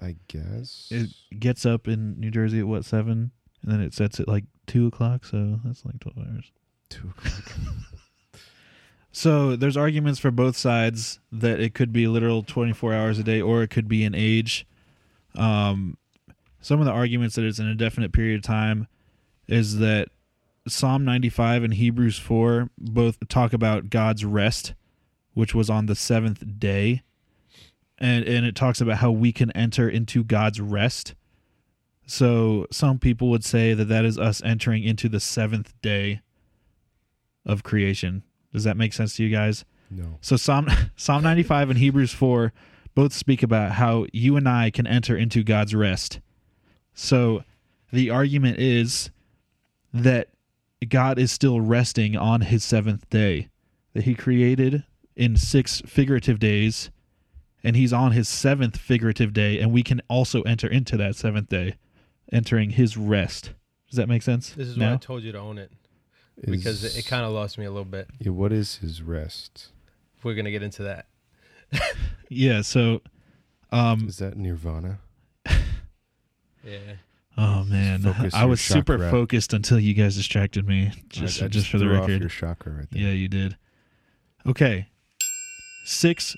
I 0.00 0.16
guess. 0.28 0.88
It 0.90 1.10
gets 1.38 1.66
up 1.66 1.88
in 1.88 2.18
New 2.18 2.30
Jersey 2.30 2.60
at 2.60 2.66
what, 2.66 2.84
7? 2.84 3.32
And 3.62 3.72
then 3.72 3.80
it 3.80 3.92
sets 3.94 4.20
at 4.20 4.28
like 4.28 4.44
2 4.66 4.86
o'clock, 4.86 5.24
so 5.24 5.58
that's 5.64 5.84
like 5.84 5.98
12 6.00 6.18
hours. 6.18 6.52
Two 6.88 7.08
o'clock. 7.10 7.52
So 9.12 9.56
there's 9.56 9.76
arguments 9.76 10.18
for 10.18 10.30
both 10.30 10.56
sides 10.56 11.20
that 11.30 11.60
it 11.60 11.74
could 11.74 11.92
be 11.92 12.06
literal 12.08 12.42
24 12.42 12.94
hours 12.94 13.18
a 13.18 13.22
day 13.22 13.42
or 13.42 13.62
it 13.62 13.68
could 13.68 13.86
be 13.86 14.04
an 14.04 14.14
age. 14.14 14.66
Um, 15.34 15.98
some 16.62 16.80
of 16.80 16.86
the 16.86 16.92
arguments 16.92 17.36
that 17.36 17.44
it's 17.44 17.58
an 17.58 17.68
indefinite 17.68 18.12
period 18.12 18.36
of 18.36 18.42
time 18.42 18.88
is 19.46 19.78
that 19.78 20.08
Psalm 20.66 21.04
95 21.04 21.64
and 21.64 21.74
Hebrews 21.74 22.18
4 22.18 22.70
both 22.78 23.28
talk 23.28 23.52
about 23.52 23.90
God's 23.90 24.24
rest, 24.24 24.72
which 25.34 25.54
was 25.54 25.68
on 25.68 25.86
the 25.86 25.94
seventh 25.94 26.58
day. 26.58 27.02
And, 27.98 28.24
and 28.24 28.46
it 28.46 28.56
talks 28.56 28.80
about 28.80 28.98
how 28.98 29.10
we 29.10 29.30
can 29.30 29.50
enter 29.52 29.88
into 29.88 30.24
God's 30.24 30.60
rest. 30.60 31.14
So 32.06 32.66
some 32.70 32.98
people 32.98 33.28
would 33.28 33.44
say 33.44 33.74
that 33.74 33.88
that 33.88 34.06
is 34.06 34.18
us 34.18 34.42
entering 34.42 34.84
into 34.84 35.08
the 35.08 35.20
seventh 35.20 35.74
day 35.82 36.22
of 37.44 37.62
creation. 37.62 38.22
Does 38.52 38.64
that 38.64 38.76
make 38.76 38.92
sense 38.92 39.16
to 39.16 39.24
you 39.24 39.34
guys? 39.34 39.64
No. 39.90 40.18
So 40.20 40.36
Psalm 40.36 40.68
Psalm 40.96 41.22
95 41.22 41.70
and 41.70 41.78
Hebrews 41.78 42.12
4 42.12 42.52
both 42.94 43.12
speak 43.12 43.42
about 43.42 43.72
how 43.72 44.06
you 44.12 44.36
and 44.36 44.48
I 44.48 44.70
can 44.70 44.86
enter 44.86 45.16
into 45.16 45.42
God's 45.42 45.74
rest. 45.74 46.20
So 46.94 47.44
the 47.90 48.10
argument 48.10 48.58
is 48.58 49.10
that 49.94 50.28
God 50.88 51.18
is 51.18 51.32
still 51.32 51.60
resting 51.60 52.16
on 52.16 52.42
his 52.42 52.64
seventh 52.64 53.08
day, 53.08 53.48
that 53.94 54.04
he 54.04 54.14
created 54.14 54.84
in 55.16 55.36
six 55.36 55.82
figurative 55.86 56.38
days, 56.38 56.90
and 57.62 57.76
he's 57.76 57.92
on 57.92 58.12
his 58.12 58.28
seventh 58.28 58.76
figurative 58.76 59.32
day, 59.32 59.58
and 59.58 59.72
we 59.72 59.82
can 59.82 60.02
also 60.08 60.42
enter 60.42 60.66
into 60.66 60.96
that 60.96 61.16
seventh 61.16 61.48
day, 61.48 61.76
entering 62.32 62.70
his 62.70 62.96
rest. 62.96 63.52
Does 63.88 63.96
that 63.96 64.08
make 64.08 64.22
sense? 64.22 64.50
This 64.50 64.68
is 64.68 64.76
now? 64.76 64.88
why 64.88 64.94
I 64.94 64.98
told 64.98 65.22
you 65.22 65.32
to 65.32 65.38
own 65.38 65.58
it 65.58 65.70
because 66.40 66.82
it, 66.84 66.96
it 66.98 67.06
kind 67.06 67.24
of 67.24 67.32
lost 67.32 67.58
me 67.58 67.64
a 67.64 67.70
little 67.70 67.84
bit. 67.84 68.08
Yeah, 68.18 68.30
what 68.30 68.52
is 68.52 68.76
his 68.76 69.02
rest? 69.02 69.68
We're 70.22 70.34
gonna 70.34 70.50
get 70.50 70.62
into 70.62 70.82
that. 70.84 71.06
yeah. 72.28 72.62
So, 72.62 73.00
um, 73.70 74.08
Is 74.08 74.18
that 74.18 74.36
Nirvana? 74.36 74.98
Yeah. 76.64 76.78
oh 77.36 77.64
man, 77.64 78.02
focus 78.02 78.34
I 78.34 78.44
was 78.44 78.60
super 78.60 78.94
chakra. 78.96 79.10
focused 79.10 79.52
until 79.52 79.80
you 79.80 79.94
guys 79.94 80.14
distracted 80.16 80.64
me. 80.68 80.92
Just, 81.08 81.42
I, 81.42 81.46
I 81.46 81.48
just 81.48 81.68
for 81.68 81.78
the 81.78 81.86
threw 81.86 81.96
off 81.96 82.06
record. 82.06 82.20
your 82.20 82.28
chakra 82.28 82.72
right 82.72 82.86
there. 82.92 83.02
Yeah, 83.02 83.10
you 83.10 83.26
did. 83.26 83.56
Okay. 84.46 84.86
Six 85.84 86.36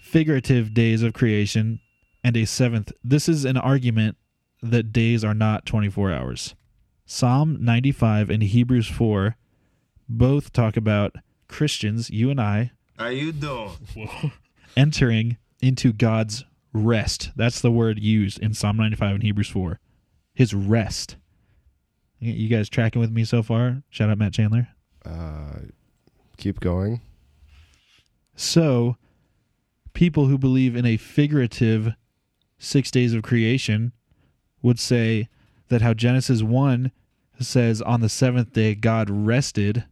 figurative 0.00 0.72
days 0.74 1.02
of 1.02 1.12
creation 1.12 1.80
and 2.22 2.36
a 2.36 2.44
seventh. 2.44 2.92
This 3.02 3.28
is 3.28 3.44
an 3.44 3.56
argument 3.56 4.16
that 4.62 4.92
days 4.92 5.24
are 5.24 5.34
not 5.34 5.66
24 5.66 6.12
hours. 6.12 6.54
Psalm 7.12 7.58
95 7.60 8.30
and 8.30 8.42
Hebrews 8.42 8.86
4 8.86 9.36
both 10.08 10.50
talk 10.50 10.78
about 10.78 11.14
Christians, 11.46 12.08
you 12.08 12.30
and 12.30 12.40
I, 12.40 12.72
How 12.98 13.08
you 13.08 13.32
doing? 13.32 13.72
entering 14.78 15.36
into 15.60 15.92
God's 15.92 16.46
rest. 16.72 17.30
That's 17.36 17.60
the 17.60 17.70
word 17.70 17.98
used 17.98 18.38
in 18.38 18.54
Psalm 18.54 18.78
95 18.78 19.16
and 19.16 19.22
Hebrews 19.22 19.50
4. 19.50 19.78
His 20.32 20.54
rest. 20.54 21.16
You 22.18 22.32
you 22.32 22.48
guys 22.48 22.70
tracking 22.70 23.02
with 23.02 23.10
me 23.10 23.24
so 23.24 23.42
far? 23.42 23.82
Shout 23.90 24.08
out 24.08 24.16
Matt 24.16 24.32
Chandler. 24.32 24.68
Uh, 25.04 25.66
keep 26.38 26.60
going. 26.60 27.02
So, 28.36 28.96
people 29.92 30.28
who 30.28 30.38
believe 30.38 30.74
in 30.74 30.86
a 30.86 30.96
figurative 30.96 31.92
six 32.58 32.90
days 32.90 33.12
of 33.12 33.22
creation 33.22 33.92
would 34.62 34.78
say 34.78 35.28
that 35.68 35.82
how 35.82 35.92
Genesis 35.92 36.42
1 36.42 36.90
says 37.42 37.80
on 37.82 38.00
the 38.00 38.08
seventh 38.08 38.52
day 38.52 38.74
God 38.74 39.08
rested, 39.10 39.84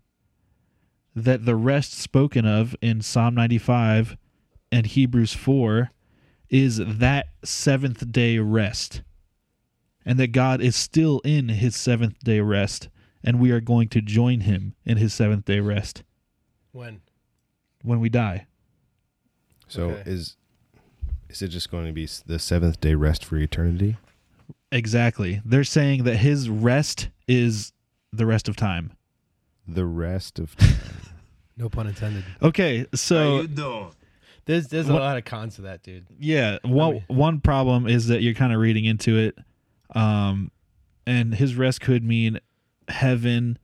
that 1.15 1.45
the 1.45 1.57
rest 1.57 1.93
spoken 1.93 2.47
of 2.47 2.77
in 2.81 3.03
Psalm 3.03 3.35
95 3.35 4.17
and 4.71 4.87
Hebrews 4.87 5.33
4 5.35 5.91
is 6.49 6.79
that 6.79 7.27
seventh 7.45 8.11
day 8.13 8.39
rest. 8.39 9.03
And 10.05 10.19
that 10.19 10.29
God 10.29 10.61
is 10.61 10.77
still 10.77 11.21
in 11.25 11.49
his 11.51 11.77
seventh 11.77 12.21
day 12.21 12.41
rest, 12.41 12.89
and 13.23 13.39
we 13.39 13.51
are 13.51 13.61
going 13.61 13.89
to 13.91 14.01
join 14.01 14.41
him 14.41 14.75
in 14.85 14.97
his 14.97 15.13
seventh 15.13 15.45
day 15.45 15.61
rest 15.61 16.03
When? 16.73 17.03
when 17.83 18.01
we 18.01 18.09
die. 18.09 18.47
So 19.69 19.91
Okay. 19.91 20.11
is 20.11 20.37
is 21.29 21.43
it 21.43 21.49
just 21.49 21.71
going 21.71 21.87
to 21.87 21.93
be 21.93 22.09
the 22.27 22.39
seventh 22.39 22.81
day 22.81 22.95
rest 22.95 23.25
for 23.25 23.37
eternity? 23.37 23.97
Exactly. 24.73 25.41
They're 25.45 25.65
saying 25.65 26.05
that 26.05 26.17
his 26.17 26.49
rest 26.49 27.09
is 27.27 27.73
the 28.13 28.27
rest 28.27 28.49
of 28.49 28.57
time. 28.57 28.93
The 29.67 29.85
rest 29.87 30.39
of 30.39 30.57
time. 30.57 30.75
No 31.57 31.69
pun 31.69 31.89
intended. 31.89 32.25
Okay, 32.41 32.87
so? 32.95 33.43
There's 34.47 34.69
there's 34.69 34.89
a 34.89 34.93
What- 34.95 35.03
lot 35.03 35.19
of 35.19 35.27
cons 35.27 35.57
to 35.57 35.63
that, 35.63 35.83
dude. 35.83 36.07
yeah, 36.19 36.57
one 36.63 36.95
mean- 36.95 37.05
one 37.09 37.41
problem 37.41 37.87
is 37.87 38.07
that 38.07 38.23
you're 38.23 38.33
kind 38.33 38.55
of 38.55 38.61
reading 38.61 38.87
into 38.87 39.19
it. 39.19 39.37
Um 39.95 40.51
and 41.07 41.35
his 41.35 41.57
rest 41.57 41.83
could 41.83 42.03
mean 42.03 42.41
heaven. 42.89 43.59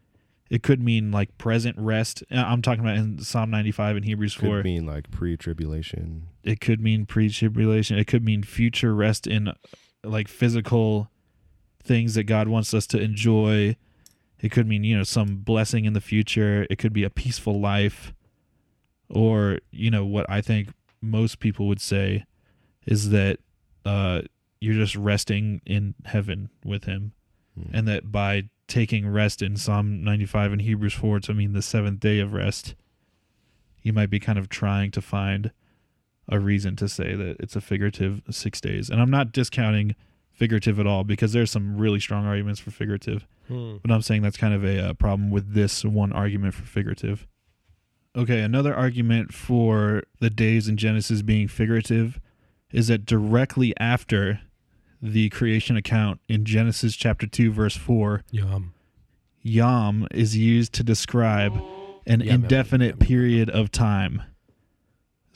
It 0.51 0.63
could 0.63 0.83
mean 0.83 1.11
like 1.11 1.39
present 1.39 1.79
rest. 1.79 2.23
Uh, 2.31 2.37
I'm 2.47 2.61
talking 2.61 2.85
about 2.85 2.99
in 2.99 3.19
Psalm 3.21 3.49
95 3.51 3.97
and 3.97 4.05
Hebrews 4.05 4.35
4. 4.35 4.57
Could 4.59 4.65
mean 4.65 4.85
like 4.85 5.11
pre-tribulation. 5.11 6.29
it 6.45 6.61
could 6.61 6.81
mean 6.83 7.07
pre-tribulation. 7.07 7.99
It 7.99 8.07
could 8.07 8.25
mean 8.25 8.43
future 8.43 8.95
rest 8.95 9.27
in 9.27 9.53
like 10.07 10.29
physical 10.29 11.11
things 11.83 12.15
that 12.15 12.25
God 12.25 12.49
wants 12.49 12.75
us 12.75 12.87
to 12.89 13.01
enjoy. 13.01 13.77
It 14.41 14.51
could 14.51 14.67
mean, 14.67 14.85
you 14.85 14.97
know, 14.97 15.05
some 15.05 15.37
blessing 15.37 15.85
in 15.85 15.93
the 15.93 16.01
future. 16.01 16.67
It 16.69 16.79
could 16.79 16.93
be 16.93 17.05
a 17.05 17.11
peaceful 17.11 17.61
life. 17.61 18.13
Or, 19.09 19.59
you 19.71 19.91
know, 19.91 20.05
what 20.05 20.27
I 20.29 20.41
think 20.41 20.69
most 21.01 21.39
people 21.39 21.69
would 21.69 21.81
say 21.81 22.25
is 22.87 23.11
that 23.11 23.39
uh 23.85 24.23
you're 24.61 24.75
just 24.75 24.97
resting 24.97 25.61
in 25.67 25.95
heaven 26.05 26.51
with 26.65 26.85
him. 26.85 27.13
Hmm. 27.55 27.77
And 27.77 27.89
that 27.89 28.11
by 28.11 28.49
taking 28.67 29.09
rest 29.09 29.43
in 29.43 29.57
Psalm 29.57 30.03
95 30.03 30.53
and 30.53 30.63
Hebrews 30.63 30.95
4 30.95 31.21
to 31.21 31.35
mean 31.35 31.53
the 31.53 31.63
seventh 31.63 32.01
day 32.01 32.19
of 32.19 32.33
rest, 32.33 32.75
you 33.83 33.93
might 33.93 34.11
be 34.11 34.19
kind 34.19 34.39
of 34.39 34.49
trying 34.49 34.91
to 34.93 35.01
find 35.01 35.53
a 36.29 36.41
reason 36.41 36.77
to 36.77 36.89
say 36.89 37.15
that 37.15 37.37
it's 37.41 37.57
a 37.57 37.61
figurative 37.61 38.23
six 38.31 38.61
days. 38.61 38.91
And 38.91 39.01
I'm 39.01 39.11
not 39.11 39.33
discounting 39.33 39.95
figurative 40.33 40.79
at 40.79 40.87
all 40.87 41.05
because 41.05 41.33
there's 41.33 41.51
some 41.51 41.79
really 41.79 42.01
strong 42.01 42.27
arguments 42.27 42.61
for 42.61 42.71
figurative. 42.71 43.27
Hmm. 43.49 43.77
But 43.83 43.91
I'm 43.91 44.03
saying 44.03 44.23
that's 44.23 44.37
kind 44.37 44.55
of 44.55 44.65
a 44.65 44.91
uh, 44.91 44.93
problem 44.95 45.31
with 45.31 45.55
this 45.55 45.85
one 45.85 46.13
argument 46.13 46.55
for 46.55 46.65
figurative. 46.65 47.27
Okay, 48.15 48.41
another 48.41 48.75
argument 48.75 49.33
for 49.33 50.03
the 50.21 50.31
days 50.31 50.69
in 50.69 50.77
Genesis 50.77 51.23
being 51.23 51.49
figurative 51.49 52.19
is 52.73 52.89
that 52.89 53.05
directly 53.05 53.75
after 53.79 54.41
the 55.03 55.29
creation 55.29 55.77
account 55.77 56.21
in 56.29 56.45
Genesis 56.45 56.97
chapter 56.97 57.27
2 57.27 57.53
verse 57.53 57.77
4, 57.77 58.25
Yum. 58.31 58.73
Yom 59.43 60.09
is 60.11 60.37
used 60.37 60.73
to 60.73 60.83
describe 60.83 61.55
an 62.07 62.21
yum, 62.21 62.43
indefinite 62.43 62.87
yum, 62.87 62.99
yum. 62.99 63.07
period 63.07 63.51
of 63.51 63.71
time. 63.71 64.23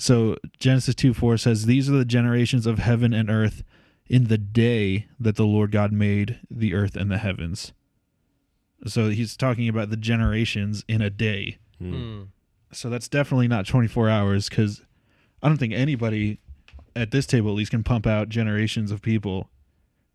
So 0.01 0.39
Genesis 0.59 0.95
2 0.95 1.13
4 1.13 1.37
says, 1.37 1.67
These 1.67 1.91
are 1.91 1.99
the 1.99 2.07
generations 2.07 2.65
of 2.65 2.79
heaven 2.79 3.13
and 3.13 3.29
earth 3.29 3.63
in 4.07 4.29
the 4.29 4.39
day 4.39 5.09
that 5.21 5.37
the 5.37 5.45
Lord 5.45 5.73
God 5.73 5.93
made 5.93 6.41
the 6.51 6.73
earth 6.73 6.97
and 6.97 7.11
the 7.11 7.19
heavens. 7.19 7.75
So 8.87 9.11
he's 9.11 9.37
talking 9.37 9.69
about 9.69 9.91
the 9.91 9.99
generations 9.99 10.87
in 10.89 11.03
a 11.03 11.11
day. 11.11 11.59
Hmm. 11.79 12.23
So 12.73 12.89
that's 12.89 13.09
definitely 13.09 13.47
not 13.47 13.67
24 13.67 14.09
hours 14.09 14.49
because 14.49 14.81
I 15.43 15.49
don't 15.49 15.59
think 15.59 15.75
anybody 15.75 16.41
at 16.97 17.11
this 17.11 17.27
table 17.27 17.51
at 17.51 17.57
least 17.57 17.71
can 17.71 17.85
pump 17.85 18.07
out 18.07 18.31
generations 18.31 18.91
of 18.91 19.03
people 19.03 19.51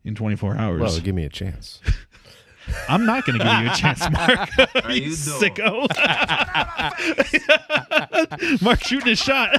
in 0.04 0.16
24 0.16 0.58
hours. 0.58 0.82
Well, 0.82 1.00
give 1.00 1.14
me 1.14 1.26
a 1.26 1.30
chance. 1.30 1.80
I'm 2.90 3.06
not 3.06 3.26
going 3.26 3.40
to 3.40 3.46
give 3.46 3.60
you 3.62 3.70
a 3.70 3.76
chance, 3.76 4.00
Mark. 4.12 4.50
How 4.84 4.90
you 4.90 4.96
you 5.10 5.16
doing? 5.16 5.40
sicko. 5.42 5.88
Mark 8.62 8.84
shooting 8.84 9.08
his 9.10 9.20
shot. 9.20 9.56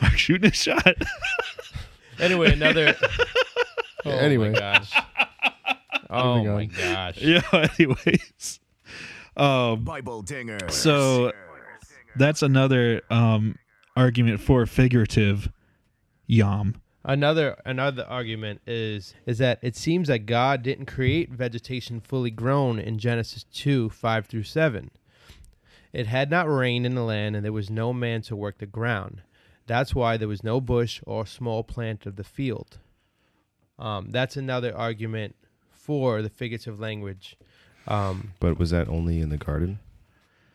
Mark 0.00 0.16
shooting 0.16 0.50
his 0.50 0.60
shot. 0.60 0.94
Anyway, 2.20 2.52
another. 2.52 2.94
oh 4.04 4.10
anyway. 4.10 4.50
my 4.50 4.58
gosh. 4.58 4.92
Oh 6.10 6.44
my 6.44 6.66
gosh. 6.66 7.18
yeah. 7.18 7.40
Anyways, 7.78 8.60
um, 9.36 9.84
Bible 9.84 10.22
dingers. 10.22 10.70
so 10.70 11.32
that's 12.16 12.42
another 12.42 13.02
um 13.10 13.56
argument 13.96 14.40
for 14.40 14.64
figurative 14.66 15.50
yom. 16.26 16.76
Another 17.04 17.60
another 17.66 18.06
argument 18.08 18.62
is 18.66 19.14
is 19.26 19.36
that 19.38 19.58
it 19.60 19.76
seems 19.76 20.08
that 20.08 20.20
God 20.26 20.62
didn't 20.62 20.86
create 20.86 21.30
vegetation 21.30 22.00
fully 22.00 22.30
grown 22.30 22.78
in 22.78 22.98
Genesis 22.98 23.44
2, 23.52 23.90
5 23.90 24.26
through 24.26 24.44
7. 24.44 24.90
It 25.92 26.06
had 26.06 26.30
not 26.30 26.48
rained 26.48 26.86
in 26.86 26.94
the 26.94 27.02
land 27.02 27.36
and 27.36 27.44
there 27.44 27.52
was 27.52 27.68
no 27.70 27.92
man 27.92 28.22
to 28.22 28.34
work 28.34 28.58
the 28.58 28.66
ground. 28.66 29.22
That's 29.66 29.94
why 29.94 30.16
there 30.16 30.28
was 30.28 30.42
no 30.42 30.60
bush 30.60 31.00
or 31.06 31.26
small 31.26 31.62
plant 31.62 32.06
of 32.06 32.16
the 32.16 32.24
field. 32.24 32.78
Um, 33.78 34.10
that's 34.10 34.36
another 34.36 34.76
argument 34.76 35.36
for 35.70 36.22
the 36.22 36.30
figurative 36.30 36.80
language. 36.80 37.36
Um, 37.86 38.32
But 38.40 38.58
was 38.58 38.70
that 38.70 38.88
only 38.88 39.20
in 39.20 39.28
the 39.28 39.36
garden? 39.36 39.78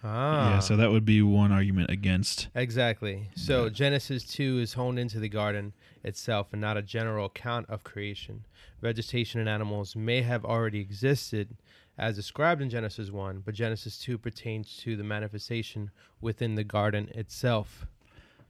ah. 0.03 0.53
Yeah, 0.53 0.59
so 0.59 0.75
that 0.77 0.91
would 0.91 1.05
be 1.05 1.21
one 1.21 1.51
argument 1.51 1.89
against. 1.89 2.47
Exactly. 2.55 3.29
So 3.35 3.69
Genesis 3.69 4.23
2 4.25 4.59
is 4.59 4.73
honed 4.73 4.97
into 4.99 5.19
the 5.19 5.29
garden 5.29 5.73
itself 6.03 6.47
and 6.51 6.61
not 6.61 6.77
a 6.77 6.81
general 6.81 7.25
account 7.25 7.69
of 7.69 7.83
creation. 7.83 8.45
Vegetation 8.81 9.39
and 9.39 9.49
animals 9.49 9.95
may 9.95 10.21
have 10.21 10.45
already 10.45 10.79
existed 10.79 11.55
as 11.97 12.15
described 12.15 12.61
in 12.61 12.69
Genesis 12.69 13.11
1, 13.11 13.43
but 13.45 13.53
Genesis 13.53 13.97
2 13.99 14.17
pertains 14.17 14.77
to 14.77 14.95
the 14.95 15.03
manifestation 15.03 15.91
within 16.21 16.55
the 16.55 16.63
garden 16.63 17.09
itself. 17.13 17.85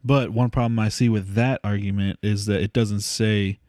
But 0.03 0.29
one 0.29 0.49
problem 0.49 0.79
I 0.79 0.89
see 0.89 1.09
with 1.09 1.33
that 1.33 1.59
argument 1.63 2.19
is 2.21 2.45
that 2.45 2.61
it 2.61 2.71
doesn't 2.73 3.01
say 3.01 3.59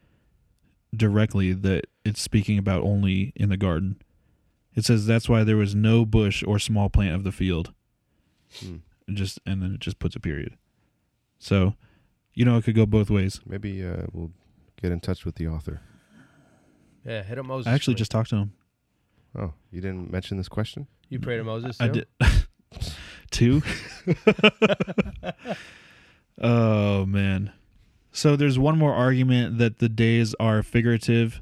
directly 0.94 1.52
that 1.52 1.86
it's 2.04 2.20
speaking 2.20 2.58
about 2.58 2.82
only 2.82 3.32
in 3.34 3.48
the 3.48 3.56
garden. 3.56 4.00
It 4.74 4.84
says 4.84 5.06
that's 5.06 5.28
why 5.28 5.44
there 5.44 5.56
was 5.56 5.74
no 5.74 6.04
bush 6.04 6.44
or 6.46 6.58
small 6.58 6.88
plant 6.88 7.14
of 7.14 7.24
the 7.24 7.32
field. 7.32 7.72
Hmm. 8.60 8.76
It 9.08 9.14
just 9.14 9.40
and 9.46 9.62
then 9.62 9.74
it 9.74 9.80
just 9.80 9.98
puts 9.98 10.14
a 10.14 10.20
period. 10.20 10.56
So, 11.38 11.74
you 12.34 12.44
know, 12.44 12.56
it 12.56 12.64
could 12.64 12.74
go 12.74 12.86
both 12.86 13.10
ways. 13.10 13.40
Maybe 13.46 13.84
uh, 13.84 14.06
we'll 14.12 14.32
get 14.80 14.92
in 14.92 15.00
touch 15.00 15.24
with 15.24 15.36
the 15.36 15.48
author. 15.48 15.80
Yeah, 17.04 17.22
hit 17.22 17.38
up 17.38 17.46
Moses. 17.46 17.66
I 17.66 17.74
actually 17.74 17.94
for 17.94 17.98
just 17.98 18.10
talked 18.10 18.30
to 18.30 18.36
him. 18.36 18.52
Oh, 19.38 19.52
you 19.70 19.80
didn't 19.80 20.10
mention 20.10 20.36
this 20.36 20.48
question? 20.48 20.86
you 21.08 21.18
pray 21.18 21.36
to 21.36 21.44
Moses. 21.44 21.76
I 21.80 21.88
did 21.88 22.06
two. 23.30 23.62
oh 26.40 27.06
man. 27.06 27.52
So 28.12 28.36
there's 28.36 28.58
one 28.58 28.78
more 28.78 28.94
argument 28.94 29.58
that 29.58 29.78
the 29.78 29.88
days 29.88 30.34
are 30.40 30.62
figurative, 30.62 31.40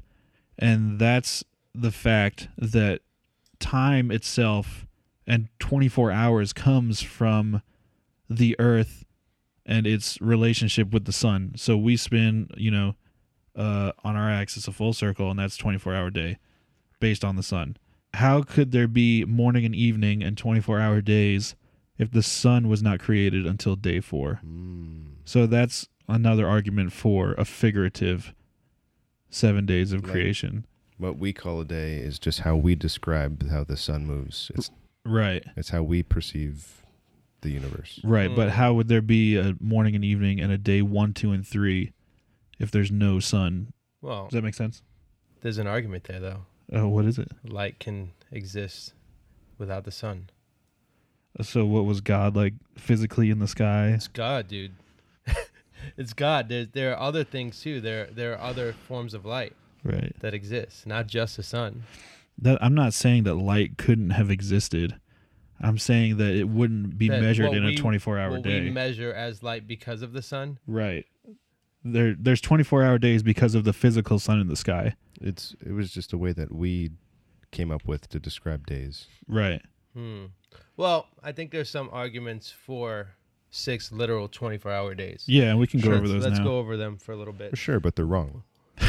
and 0.57 0.99
that's 0.99 1.43
the 1.73 1.91
fact 1.91 2.47
that 2.57 3.01
time 3.59 4.11
itself 4.11 4.85
and 5.25 5.49
24 5.59 6.11
hours 6.11 6.53
comes 6.53 7.01
from 7.01 7.61
the 8.29 8.55
earth 8.59 9.05
and 9.69 9.85
its 9.85 10.19
relationship 10.19 10.91
with 10.91 11.05
the 11.05 11.11
sun. 11.13 11.53
So 11.55 11.77
we 11.77 11.95
spin, 11.95 12.49
you 12.57 12.71
know, 12.71 12.95
uh, 13.55 13.91
on 14.03 14.15
our 14.15 14.29
axis 14.29 14.67
a 14.67 14.71
full 14.71 14.93
circle, 14.93 15.29
and 15.29 15.39
that's 15.39 15.55
24 15.57 15.93
hour 15.93 16.09
day 16.09 16.37
based 16.99 17.23
on 17.23 17.35
the 17.35 17.43
sun. 17.43 17.77
How 18.15 18.41
could 18.41 18.71
there 18.71 18.87
be 18.87 19.23
morning 19.25 19.63
and 19.65 19.75
evening 19.75 20.23
and 20.23 20.35
24 20.35 20.79
hour 20.79 21.01
days 21.01 21.55
if 21.99 22.11
the 22.11 22.23
sun 22.23 22.67
was 22.67 22.81
not 22.81 22.99
created 22.99 23.45
until 23.45 23.75
day 23.75 23.99
four? 23.99 24.41
Mm. 24.43 25.03
So 25.23 25.45
that's 25.45 25.87
another 26.07 26.47
argument 26.47 26.91
for 26.91 27.33
a 27.33 27.45
figurative 27.45 28.33
seven 29.29 29.67
days 29.67 29.93
of 29.93 30.01
Like- 30.03 30.11
creation. 30.11 30.65
What 30.97 31.19
we 31.19 31.31
call 31.31 31.61
a 31.61 31.65
day 31.65 31.97
is 31.97 32.17
just 32.17 32.39
how 32.41 32.55
we 32.57 32.73
describe 32.75 33.47
how 33.49 33.63
the 33.63 33.77
sun 33.77 34.05
moves. 34.07 34.51
It's 34.55 34.71
Right. 35.05 35.43
it's 35.55 35.69
how 35.69 35.83
we 35.83 36.01
perceive 36.03 36.78
the 37.41 37.49
universe. 37.51 37.99
Right. 38.03 38.33
But 38.33 38.49
Mm. 38.49 38.51
how 38.51 38.73
would 38.73 38.87
there 38.87 39.01
be 39.01 39.35
a 39.37 39.55
morning 39.59 39.95
and 39.95 40.03
evening 40.03 40.39
and 40.39 40.51
a 40.51 40.57
day 40.57 40.81
one, 40.81 41.13
two, 41.13 41.31
and 41.31 41.45
three 41.47 41.91
if 42.59 42.69
there's 42.71 42.91
no 42.91 43.19
sun? 43.19 43.71
Well, 44.01 44.25
Does 44.25 44.33
that 44.33 44.43
make 44.43 44.55
sense? 44.55 44.81
there's 45.41 45.57
an 45.57 45.67
argument 45.67 46.03
there 46.05 46.19
though. 46.19 46.45
Oh, 46.71 46.87
what 46.87 47.05
is 47.05 47.17
it? 47.17 47.29
Light 47.43 47.79
can 47.79 48.11
exist 48.31 48.93
without 49.57 49.83
the 49.85 49.91
sun. 49.91 50.29
So 51.41 51.65
what 51.65 51.85
was 51.85 52.01
God 52.01 52.35
like 52.35 52.53
physically 52.77 53.29
in 53.29 53.39
the 53.39 53.47
sky? 53.47 53.89
It's 53.89 54.07
God, 54.07 54.47
dude. 54.47 54.73
it's 55.97 56.13
God. 56.13 56.49
There, 56.49 56.65
there 56.65 56.93
are 56.93 56.99
other 56.99 57.23
things 57.23 57.61
too. 57.61 57.79
There, 57.81 58.07
there 58.07 58.33
are 58.33 58.41
other 58.41 58.73
forms 58.73 59.13
of 59.13 59.25
light 59.25 59.53
Right. 59.83 60.13
that 60.19 60.33
exist, 60.33 60.85
not 60.85 61.07
just 61.07 61.37
the 61.37 61.43
sun. 61.43 61.83
That 62.37 62.61
I'm 62.63 62.75
not 62.75 62.93
saying 62.93 63.23
that 63.23 63.35
light 63.35 63.77
couldn't 63.77 64.11
have 64.11 64.29
existed. 64.29 64.99
I'm 65.61 65.77
saying 65.77 66.17
that 66.17 66.33
it 66.35 66.47
wouldn't 66.49 66.97
be 66.97 67.09
That 67.09 67.21
measured 67.21 67.47
what 67.49 67.57
in 67.57 67.65
a 67.65 67.75
24 67.75 68.17
hour 68.19 68.31
what 68.31 68.41
day. 68.43 68.61
we 68.61 68.69
measure 68.69 69.13
as 69.13 69.43
light 69.43 69.67
because 69.67 70.01
of 70.01 70.13
the 70.13 70.21
sun. 70.21 70.59
right. 70.67 71.05
There 71.83 72.13
there's 72.19 72.41
24 72.41 72.83
hour 72.83 72.97
days 72.97 73.23
because 73.23 73.55
of 73.55 73.63
the 73.63 73.71
physical 73.71 74.19
sun 74.19 74.39
in 74.41 74.47
the 74.47 74.57
sky. 74.57 74.95
It's 75.21 75.55
it 75.65 75.71
was 75.71 75.91
just 75.93 76.11
a 76.11 76.17
way 76.17 76.33
that 76.33 76.53
we 76.53 76.91
came 77.51 77.71
up 77.71 77.87
with 77.87 78.09
to 78.09 78.19
describe 78.19 78.67
days. 78.67 79.07
Right. 79.27 79.61
Hmm. 79.93 80.25
Well, 80.75 81.07
I 81.23 81.31
think 81.31 81.51
there's 81.51 81.69
some 81.69 81.89
arguments 81.93 82.51
for 82.51 83.09
six 83.49 83.91
literal 83.93 84.27
24 84.27 84.71
hour 84.71 84.93
days. 84.93 85.23
Yeah, 85.25 85.51
and 85.51 85.59
we 85.59 85.67
can 85.67 85.79
go 85.79 85.85
Sure. 85.89 85.95
over 85.95 86.07
those 86.09 86.23
Let's 86.25 86.37
now. 86.39 86.43
go 86.43 86.57
over 86.59 86.75
them 86.75 86.97
for 86.97 87.13
a 87.13 87.15
little 87.17 87.33
bit. 87.33 87.49
For 87.51 87.55
sure, 87.55 87.79
but 87.79 87.95
they're 87.95 88.05
wrong. 88.05 88.43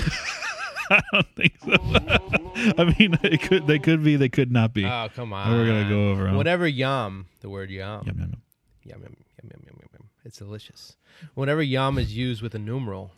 I 0.93 1.01
don't 1.13 1.37
think 1.37 1.53
so. 1.61 1.73
I 2.79 2.95
mean, 2.99 3.19
it 3.23 3.43
could 3.43 3.67
they 3.67 3.79
could 3.79 4.03
be, 4.03 4.17
they 4.17 4.29
could 4.29 4.51
not 4.51 4.75
be. 4.75 4.85
Oh, 4.85 5.09
come 5.15 5.33
on. 5.33 5.51
We're 5.53 5.67
gonna 5.67 5.89
go 5.89 6.11
over 6.11 6.29
'em. 6.29 6.37
Whatever 6.37 6.67
yom, 6.67 7.27
the 7.41 7.49
word 7.49 7.71
yom, 7.71 8.07
Yum, 8.07 8.19
yum, 8.19 8.31
yum. 8.31 8.43
yum, 8.85 9.01
yum, 9.03 9.03
yum, 9.03 9.15
yum, 9.43 9.51
yum, 9.67 9.77
yum, 9.79 9.89
yum. 9.93 10.09
It's 10.25 10.39
delicious. 10.39 10.97
Whenever 11.35 11.63
yom 11.63 11.99
is 11.99 12.17
used 12.17 12.43
with 12.43 12.55
a 12.55 12.59
numeral, 12.59 13.13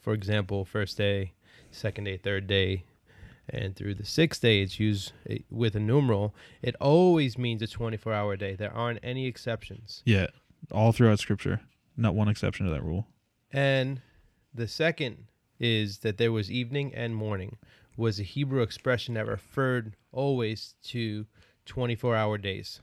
for 0.00 0.12
example, 0.12 0.64
first 0.64 0.96
day, 0.98 1.32
second 1.70 2.04
day, 2.04 2.16
third 2.16 2.46
day, 2.46 2.84
and 3.48 3.74
through 3.74 3.94
the 3.94 4.04
sixth 4.04 4.40
day, 4.42 4.60
it's 4.62 4.78
used 4.78 5.12
eh, 5.28 5.38
with 5.50 5.74
a 5.74 5.80
numeral. 5.80 6.34
It 6.62 6.76
always 6.80 7.36
means 7.38 7.62
a 7.62 7.66
24 7.66 8.12
hour 8.12 8.36
day. 8.36 8.54
There 8.54 8.72
aren't 8.72 9.00
any 9.02 9.26
exceptions. 9.26 10.02
Yeah, 10.04 10.26
all 10.70 10.92
throughout 10.92 11.18
Scripture, 11.18 11.60
not 11.96 12.14
one 12.14 12.28
exception 12.28 12.66
to 12.66 12.72
that 12.72 12.82
rule. 12.84 13.06
And 13.52 14.00
the 14.52 14.68
second 14.68 15.24
is 15.58 15.98
that 15.98 16.18
there 16.18 16.32
was 16.32 16.50
evening 16.50 16.94
and 16.94 17.14
morning 17.14 17.56
was 17.96 18.18
a 18.18 18.24
Hebrew 18.24 18.62
expression 18.62 19.14
that 19.14 19.26
referred 19.26 19.96
always 20.12 20.74
to 20.84 21.26
24 21.66 22.16
hour 22.16 22.38
days. 22.38 22.80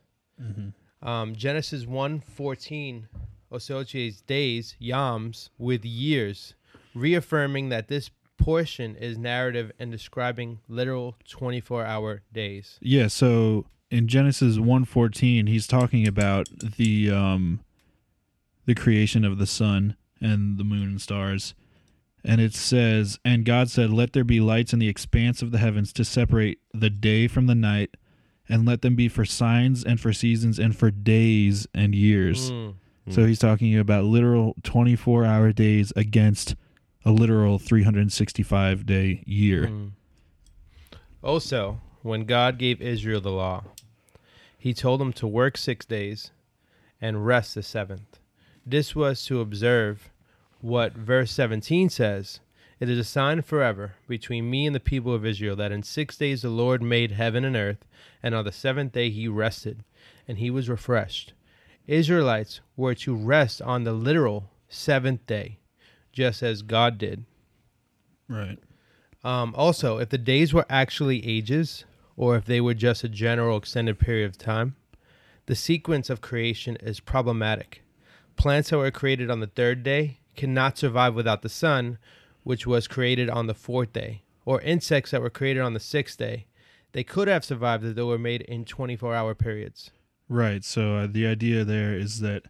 Um, 1.01 1.35
Genesis 1.35 1.85
1:14 1.85 3.07
associates 3.51 4.21
days, 4.21 4.75
yoms, 4.81 5.49
with 5.57 5.83
years, 5.83 6.53
reaffirming 6.95 7.69
that 7.69 7.87
this 7.87 8.11
portion 8.37 8.95
is 8.95 9.17
narrative 9.17 9.71
and 9.77 9.91
describing 9.91 10.59
literal 10.67 11.15
24 11.27 11.85
hour 11.85 12.21
days. 12.33 12.79
Yeah, 12.81 13.07
so 13.07 13.65
in 13.89 14.07
Genesis 14.07 14.57
1:14, 14.57 15.47
he's 15.47 15.67
talking 15.67 16.07
about 16.07 16.49
the 16.77 17.11
um 17.11 17.59
the 18.65 18.75
creation 18.75 19.25
of 19.25 19.37
the 19.37 19.47
sun 19.47 19.95
and 20.19 20.57
the 20.57 20.63
moon 20.63 20.83
and 20.83 21.01
stars. 21.01 21.53
And 22.23 22.39
it 22.39 22.53
says, 22.53 23.19
"And 23.25 23.45
God 23.45 23.69
said, 23.69 23.89
let 23.89 24.13
there 24.13 24.23
be 24.23 24.39
lights 24.39 24.73
in 24.73 24.79
the 24.79 24.87
expanse 24.87 25.41
of 25.41 25.51
the 25.51 25.57
heavens 25.57 25.91
to 25.93 26.05
separate 26.05 26.59
the 26.73 26.89
day 26.89 27.27
from 27.27 27.47
the 27.47 27.55
night, 27.55 27.97
and 28.47 28.65
let 28.65 28.81
them 28.81 28.95
be 28.95 29.07
for 29.07 29.25
signs 29.25 29.83
and 29.83 29.99
for 29.99 30.13
seasons 30.13 30.59
and 30.59 30.75
for 30.75 30.91
days 30.91 31.67
and 31.73 31.95
years." 31.95 32.51
Mm. 32.51 32.75
So 33.09 33.25
he's 33.25 33.39
talking 33.39 33.77
about 33.77 34.05
literal 34.05 34.55
24-hour 34.61 35.53
days 35.53 35.91
against 35.95 36.55
a 37.03 37.11
literal 37.11 37.57
365 37.57 38.85
day 38.85 39.23
year. 39.25 39.67
Mm. 39.67 39.91
Also, 41.23 41.81
when 42.03 42.25
God 42.25 42.57
gave 42.57 42.81
Israel 42.81 43.21
the 43.21 43.31
law, 43.31 43.63
he 44.57 44.73
told 44.73 44.99
them 44.99 45.13
to 45.13 45.27
work 45.27 45.57
six 45.57 45.85
days 45.85 46.31
and 47.01 47.25
rest 47.25 47.55
the 47.55 47.63
seventh. 47.63 48.19
This 48.65 48.95
was 48.95 49.25
to 49.25 49.41
observe 49.41 50.11
what 50.61 50.93
verse 50.93 51.31
17 51.31 51.89
says 51.89 52.39
It 52.79 52.89
is 52.89 52.99
a 52.99 53.03
sign 53.03 53.41
forever 53.41 53.95
between 54.07 54.49
me 54.49 54.65
and 54.65 54.75
the 54.75 54.79
people 54.79 55.13
of 55.13 55.25
Israel 55.25 55.55
that 55.55 55.71
in 55.71 55.83
six 55.83 56.17
days 56.17 56.43
the 56.43 56.49
Lord 56.49 56.81
made 56.81 57.11
heaven 57.11 57.43
and 57.43 57.55
earth, 57.55 57.85
and 58.21 58.35
on 58.35 58.45
the 58.45 58.51
seventh 58.51 58.93
day 58.93 59.09
he 59.09 59.27
rested, 59.27 59.83
and 60.27 60.37
he 60.37 60.49
was 60.49 60.69
refreshed. 60.69 61.33
Israelites 61.87 62.61
were 62.75 62.95
to 62.95 63.15
rest 63.15 63.61
on 63.61 63.83
the 63.83 63.93
literal 63.93 64.51
seventh 64.69 65.25
day, 65.25 65.59
just 66.11 66.43
as 66.43 66.61
God 66.61 66.97
did. 66.97 67.25
Right. 68.29 68.59
Um, 69.23 69.53
also, 69.57 69.97
if 69.97 70.09
the 70.09 70.17
days 70.17 70.53
were 70.53 70.65
actually 70.69 71.25
ages, 71.27 71.85
or 72.15 72.35
if 72.35 72.45
they 72.45 72.61
were 72.61 72.73
just 72.73 73.03
a 73.03 73.09
general 73.09 73.57
extended 73.57 73.99
period 73.99 74.29
of 74.29 74.37
time, 74.37 74.75
the 75.47 75.55
sequence 75.55 76.09
of 76.09 76.21
creation 76.21 76.77
is 76.77 76.99
problematic. 76.99 77.81
Plants 78.35 78.69
that 78.69 78.77
were 78.77 78.91
created 78.91 79.29
on 79.29 79.39
the 79.39 79.47
third 79.47 79.83
day 79.83 80.20
cannot 80.35 80.77
survive 80.77 81.15
without 81.15 81.41
the 81.41 81.49
sun, 81.49 81.97
which 82.43 82.65
was 82.65 82.87
created 82.87 83.29
on 83.29 83.47
the 83.47 83.53
fourth 83.53 83.93
day, 83.93 84.23
or 84.45 84.61
insects 84.61 85.11
that 85.11 85.21
were 85.21 85.29
created 85.29 85.61
on 85.61 85.73
the 85.73 85.79
sixth 85.79 86.17
day. 86.17 86.45
They 86.93 87.03
could 87.03 87.27
have 87.27 87.45
survived 87.45 87.85
if 87.85 87.95
they 87.95 88.01
were 88.01 88.17
made 88.17 88.41
in 88.41 88.65
24 88.65 89.15
hour 89.15 89.33
periods. 89.35 89.91
Right. 90.27 90.63
So 90.63 90.95
uh, 90.95 91.07
the 91.09 91.25
idea 91.27 91.63
there 91.63 91.93
is 91.93 92.19
that 92.21 92.43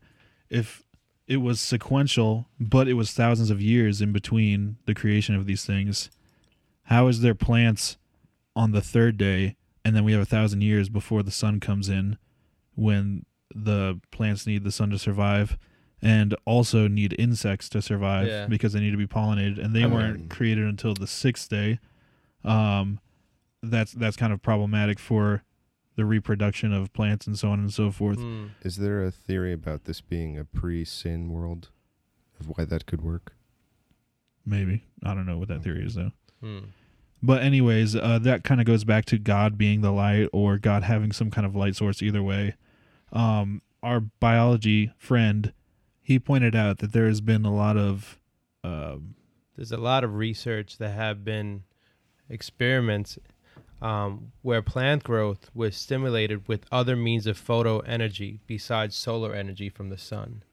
if 0.50 0.84
it 1.28 1.38
was 1.38 1.62
sequential, 1.62 2.48
but 2.60 2.88
it 2.88 2.94
was 2.94 3.12
thousands 3.12 3.50
of 3.50 3.62
years 3.62 4.02
in 4.02 4.12
between 4.12 4.78
the 4.86 4.94
creation 4.94 5.36
of 5.36 5.46
these 5.46 5.65
things, 5.65 6.10
how 6.84 7.08
is 7.08 7.22
there 7.22 7.36
plants 7.36 7.98
on 8.56 8.72
the 8.72 8.82
third 8.82 9.17
day, 9.17 9.56
and 9.86 9.96
then 9.96 10.04
we 10.04 10.12
have 10.12 10.22
a 10.22 10.26
thousand 10.26 10.62
years 10.62 10.89
before 10.89 11.24
the 11.24 11.32
sun 11.32 11.60
comes 11.60 11.89
in, 11.89 12.17
when 12.76 13.26
the 13.54 14.00
plants 14.12 14.46
need 14.46 14.63
the 14.63 14.72
sun 14.72 14.89
to 14.89 15.00
survive, 15.00 15.58
and 16.02 16.36
also 16.46 16.88
need 16.88 17.16
insects 17.20 17.70
to 17.70 17.82
survive 17.82 18.28
Yeah. 18.28 18.48
because 18.48 18.74
they 18.74 18.80
need 18.80 18.92
to 18.92 18.98
be 18.98 19.08
pollinated, 19.08 19.64
and 19.64 19.76
they 19.76 19.84
I 19.84 19.88
weren't 19.88 20.30
created 20.30 20.66
until 20.66 20.94
the 20.94 21.08
sixth 21.08 21.50
day. 21.50 21.80
Um, 22.44 23.00
that's 23.62 23.92
that's 23.92 24.18
kind 24.18 24.34
of 24.34 24.42
problematic 24.42 24.98
for 25.00 25.44
the 25.96 26.06
reproduction 26.06 26.74
of 26.74 26.92
plants 26.94 27.28
and 27.28 27.38
so 27.38 27.50
on 27.52 27.60
and 27.60 27.72
so 27.72 27.92
forth. 27.92 28.18
Hmm. 28.18 28.48
Is 28.64 28.78
there 28.78 29.04
a 29.04 29.12
theory 29.12 29.54
about 29.54 29.84
this 29.84 30.02
being 30.02 30.40
a 30.40 30.46
pre-sin 30.46 31.30
world? 31.30 31.70
Of 32.40 32.48
why 32.58 32.66
that 32.66 32.88
could 32.88 33.02
work? 33.02 33.36
Maybe 34.46 34.84
I 35.04 35.14
don't 35.14 35.26
know 35.28 35.38
what 35.38 35.50
that 35.50 35.62
theory 35.64 35.86
is 35.86 35.94
though. 35.96 36.12
Hmm. 36.42 36.60
But 37.22 37.44
anyways, 37.44 37.96
uh, 37.96 38.18
that 38.24 38.44
kind 38.44 38.60
of 38.60 38.66
goes 38.66 38.84
back 38.84 39.06
to 39.06 39.20
God 39.20 39.56
being 39.56 39.82
the 39.82 39.92
light 39.92 40.28
or 40.34 40.58
God 40.58 40.82
having 40.82 41.12
some 41.12 41.30
kind 41.30 41.46
of 41.46 41.56
light 41.56 41.76
source. 41.76 42.02
Either 42.02 42.24
way, 42.24 42.56
um, 43.14 43.62
our 43.84 44.00
biology 44.00 44.92
friend 44.98 45.54
he 46.02 46.20
pointed 46.20 46.56
out 46.56 46.80
that 46.80 46.94
there 46.94 47.08
has 47.08 47.22
been 47.22 47.46
a 47.46 47.54
lot 47.54 47.78
of 47.78 48.20
um, 48.64 49.16
There's 49.56 49.72
a 49.72 49.78
lot 49.78 50.04
of 50.04 50.16
research 50.16 50.78
that 50.78 50.92
have 50.92 51.24
been 51.24 51.64
experiments 52.30 53.18
um, 53.82 54.32
where 54.42 54.62
plant 54.62 55.04
growth 55.04 55.50
was 55.54 55.76
stimulated 55.76 56.48
with 56.48 56.66
other 56.72 56.96
means 56.96 57.26
of 57.28 57.38
photo 57.38 57.80
energy 57.80 58.40
besides 58.48 58.96
solar 58.96 59.34
energy 59.34 59.70
from 59.70 59.90
the 59.90 59.98
sun. 59.98 60.44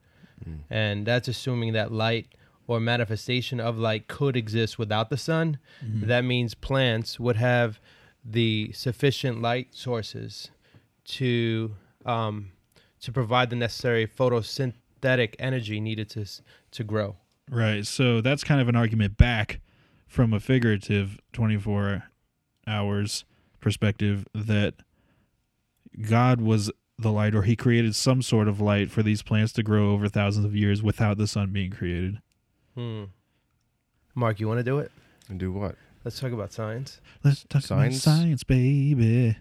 And 0.70 1.04
that's 1.06 1.28
assuming 1.28 1.72
that 1.74 1.90
light 1.92 2.28
or 2.66 2.80
manifestation 2.80 3.60
of 3.60 3.78
light 3.78 4.08
could 4.08 4.36
exist 4.36 4.78
without 4.78 5.10
the 5.10 5.16
sun. 5.16 5.58
That 6.06 6.24
means 6.24 6.54
plants 6.54 7.18
would 7.20 7.36
have 7.36 7.80
the 8.24 8.70
sufficient 8.72 9.42
light 9.42 9.74
sources 9.74 10.50
to 11.06 11.74
um, 12.06 12.52
to 13.00 13.12
provide 13.12 13.50
the 13.50 13.56
necessary 13.56 14.06
photosynthetic 15.00 15.34
energy 15.38 15.80
needed 15.80 16.08
to 16.10 16.24
to 16.70 16.84
grow. 16.84 17.16
Right. 17.50 17.86
So 17.86 18.20
that's 18.20 18.44
kind 18.44 18.60
of 18.60 18.68
an 18.68 18.76
argument 18.76 19.16
back 19.16 19.60
from 20.06 20.32
a 20.32 20.40
figurative 20.40 21.18
24 21.32 22.04
hours 22.66 23.24
perspective 23.60 24.26
that 24.34 24.74
God 26.08 26.40
was 26.40 26.70
the 26.98 27.10
light 27.12 27.34
or 27.34 27.42
he 27.42 27.56
created 27.56 27.94
some 27.94 28.22
sort 28.22 28.48
of 28.48 28.60
light 28.60 28.90
for 28.90 29.02
these 29.02 29.22
plants 29.22 29.52
to 29.54 29.62
grow 29.62 29.92
over 29.92 30.08
thousands 30.08 30.44
of 30.44 30.54
years 30.54 30.82
without 30.82 31.16
the 31.16 31.26
sun 31.26 31.50
being 31.52 31.70
created. 31.70 32.20
Hmm. 32.74 33.04
Mark, 34.14 34.40
you 34.40 34.48
want 34.48 34.58
to 34.58 34.64
do 34.64 34.78
it? 34.78 34.90
And 35.28 35.38
do 35.38 35.52
what? 35.52 35.76
Let's 36.04 36.18
talk 36.18 36.32
about 36.32 36.52
science. 36.52 37.00
Let's 37.22 37.44
talk 37.48 37.62
Science? 37.62 38.04
about 38.04 38.16
science, 38.16 38.44
baby. 38.44 39.36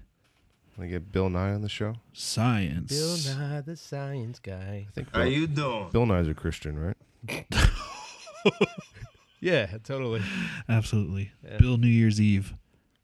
Want 0.78 0.90
to 0.90 0.94
get 0.94 1.12
Bill 1.12 1.30
Nye 1.30 1.54
on 1.54 1.62
the 1.64 1.70
show? 1.70 1.96
Science. 2.14 2.92
Bill 2.92 3.36
Nye, 3.36 3.62
the 3.62 3.76
science 3.76 4.40
guy. 4.40 4.88
I 4.88 4.92
think 4.94 5.08
How 5.12 5.24
Bill, 5.24 5.32
you 5.32 5.48
doing? 5.48 5.90
Bill 5.92 6.06
Nye's 6.06 6.28
a 6.28 6.34
Christian, 6.36 6.78
right? 6.80 7.46
Yeah, 9.40 9.68
totally. 9.84 10.22
Absolutely. 10.68 11.32
Yeah. 11.44 11.58
Bill 11.58 11.78
New 11.78 11.88
Year's 11.88 12.20
Eve. 12.20 12.54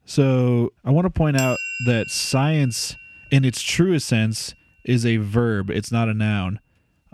So 0.05 0.73
I 0.83 0.91
want 0.91 1.05
to 1.05 1.09
point 1.09 1.39
out 1.39 1.57
that 1.85 2.09
science, 2.09 2.95
in 3.31 3.45
its 3.45 3.61
truest 3.61 4.07
sense, 4.07 4.53
is 4.83 5.05
a 5.05 5.17
verb. 5.17 5.69
It's 5.69 5.91
not 5.91 6.09
a 6.09 6.13
noun. 6.13 6.59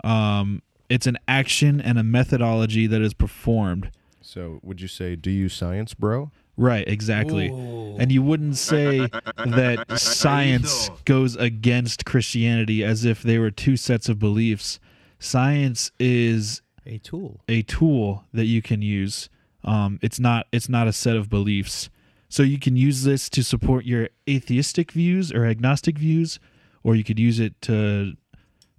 Um, 0.02 0.62
it's 0.88 1.06
an 1.06 1.18
action 1.28 1.80
and 1.80 1.98
a 1.98 2.02
methodology 2.02 2.86
that 2.86 3.02
is 3.02 3.14
performed. 3.14 3.90
So 4.22 4.58
would 4.62 4.80
you 4.80 4.88
say, 4.88 5.16
do 5.16 5.30
you 5.30 5.48
science, 5.48 5.94
bro? 5.94 6.30
Right, 6.60 6.86
exactly. 6.86 7.46
And 7.48 8.12
you 8.12 8.22
wouldn't 8.22 8.56
say 8.56 9.08
that 9.46 9.86
science 9.98 10.90
goes 11.06 11.34
against 11.36 12.04
Christianity 12.04 12.84
as 12.84 13.04
if 13.06 13.22
they 13.22 13.38
were 13.38 13.50
two 13.50 13.78
sets 13.78 14.08
of 14.10 14.18
beliefs. 14.18 14.78
Science 15.18 15.90
is 15.98 16.60
A 16.86 16.98
tool. 16.98 17.40
a 17.48 17.62
tool 17.62 18.24
that 18.34 18.44
you 18.44 18.60
can 18.60 18.82
use. 18.82 19.30
Um, 19.64 19.98
it's 20.02 20.20
not 20.20 20.46
it's 20.52 20.68
not 20.68 20.86
a 20.86 20.92
set 20.92 21.16
of 21.16 21.30
beliefs. 21.30 21.88
So 22.28 22.42
you 22.42 22.58
can 22.58 22.76
use 22.76 23.04
this 23.04 23.28
to 23.30 23.42
support 23.42 23.84
your 23.86 24.08
atheistic 24.28 24.92
views 24.92 25.32
or 25.32 25.46
agnostic 25.46 25.96
views, 25.98 26.38
or 26.84 26.94
you 26.94 27.04
could 27.04 27.18
use 27.18 27.40
it 27.40 27.60
to 27.62 28.14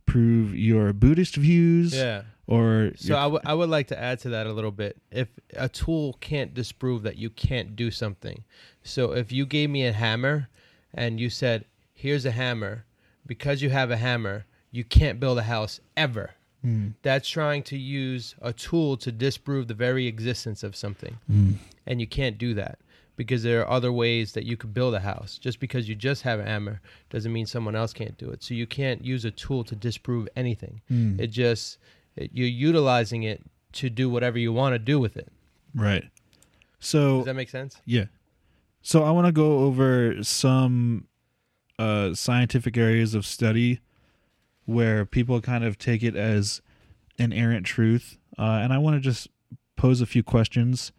prove 0.05 0.55
your 0.55 0.93
Buddhist 0.93 1.35
views. 1.35 1.95
Yeah. 1.95 2.23
Or 2.51 2.91
So 2.97 3.15
I 3.15 3.27
would 3.27 3.41
I 3.45 3.53
would 3.53 3.69
like 3.69 3.87
to 3.87 3.99
add 3.99 4.19
to 4.19 4.29
that 4.29 4.45
a 4.45 4.51
little 4.51 4.71
bit. 4.71 4.97
If 5.09 5.29
a 5.55 5.69
tool 5.69 6.17
can't 6.19 6.53
disprove 6.53 7.01
that 7.03 7.15
you 7.15 7.29
can't 7.29 7.77
do 7.77 7.91
something, 7.91 8.43
so 8.83 9.13
if 9.13 9.31
you 9.31 9.45
gave 9.45 9.69
me 9.69 9.85
a 9.85 9.93
hammer 9.93 10.49
and 10.93 11.17
you 11.17 11.29
said, 11.29 11.63
"Here's 11.93 12.25
a 12.25 12.31
hammer," 12.31 12.83
because 13.25 13.61
you 13.61 13.69
have 13.69 13.89
a 13.89 13.95
hammer, 13.95 14.45
you 14.69 14.83
can't 14.83 15.17
build 15.17 15.37
a 15.37 15.43
house 15.43 15.79
ever. 15.95 16.31
Hmm. 16.61 16.89
That's 17.03 17.29
trying 17.29 17.63
to 17.63 17.77
use 17.77 18.35
a 18.41 18.51
tool 18.51 18.97
to 18.97 19.13
disprove 19.13 19.69
the 19.69 19.73
very 19.73 20.05
existence 20.05 20.61
of 20.61 20.75
something, 20.75 21.19
hmm. 21.27 21.53
and 21.87 22.01
you 22.01 22.07
can't 22.07 22.37
do 22.37 22.53
that 22.55 22.79
because 23.15 23.43
there 23.43 23.61
are 23.61 23.69
other 23.69 23.93
ways 23.93 24.33
that 24.33 24.43
you 24.43 24.57
could 24.57 24.73
build 24.73 24.93
a 24.93 24.99
house. 24.99 25.37
Just 25.37 25.61
because 25.61 25.87
you 25.87 25.95
just 25.95 26.23
have 26.23 26.41
a 26.41 26.43
hammer 26.43 26.81
doesn't 27.09 27.31
mean 27.31 27.45
someone 27.45 27.75
else 27.75 27.93
can't 27.93 28.17
do 28.17 28.29
it. 28.31 28.43
So 28.43 28.53
you 28.53 28.67
can't 28.67 29.05
use 29.05 29.23
a 29.23 29.31
tool 29.31 29.63
to 29.65 29.75
disprove 29.75 30.27
anything. 30.35 30.81
Hmm. 30.89 31.19
It 31.19 31.27
just 31.27 31.77
it, 32.15 32.31
you're 32.33 32.47
utilizing 32.47 33.23
it 33.23 33.41
to 33.73 33.89
do 33.89 34.09
whatever 34.09 34.37
you 34.37 34.51
want 34.51 34.73
to 34.73 34.79
do 34.79 34.99
with 34.99 35.17
it. 35.17 35.31
right. 35.75 36.05
So 36.79 37.17
Does 37.17 37.25
that 37.25 37.35
make 37.35 37.49
sense? 37.49 37.79
Yeah. 37.85 38.05
So 38.81 39.03
I 39.03 39.11
want 39.11 39.27
to 39.27 39.31
go 39.31 39.59
over 39.59 40.23
some 40.23 41.07
uh, 41.77 42.15
scientific 42.15 42.75
areas 42.75 43.13
of 43.13 43.25
study 43.25 43.79
where 44.65 45.05
people 45.05 45.41
kind 45.41 45.63
of 45.63 45.77
take 45.77 46.01
it 46.01 46.15
as 46.15 46.61
an 47.19 47.33
errant 47.33 47.67
truth, 47.67 48.17
uh, 48.37 48.59
and 48.63 48.73
I 48.73 48.79
want 48.79 48.95
to 48.95 48.99
just 48.99 49.27
pose 49.75 50.01
a 50.01 50.05
few 50.05 50.23
questions 50.23 50.91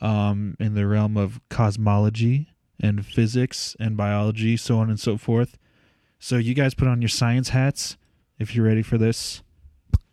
um, 0.00 0.56
in 0.58 0.74
the 0.74 0.86
realm 0.86 1.16
of 1.16 1.40
cosmology 1.50 2.48
and 2.80 3.04
physics 3.04 3.76
and 3.78 3.96
biology, 3.96 4.56
so 4.56 4.78
on 4.78 4.88
and 4.88 5.00
so 5.00 5.16
forth. 5.16 5.58
So 6.18 6.36
you 6.36 6.54
guys 6.54 6.74
put 6.74 6.88
on 6.88 7.02
your 7.02 7.08
science 7.08 7.50
hats 7.50 7.96
if 8.38 8.54
you're 8.54 8.66
ready 8.66 8.82
for 8.82 8.98
this. 8.98 9.42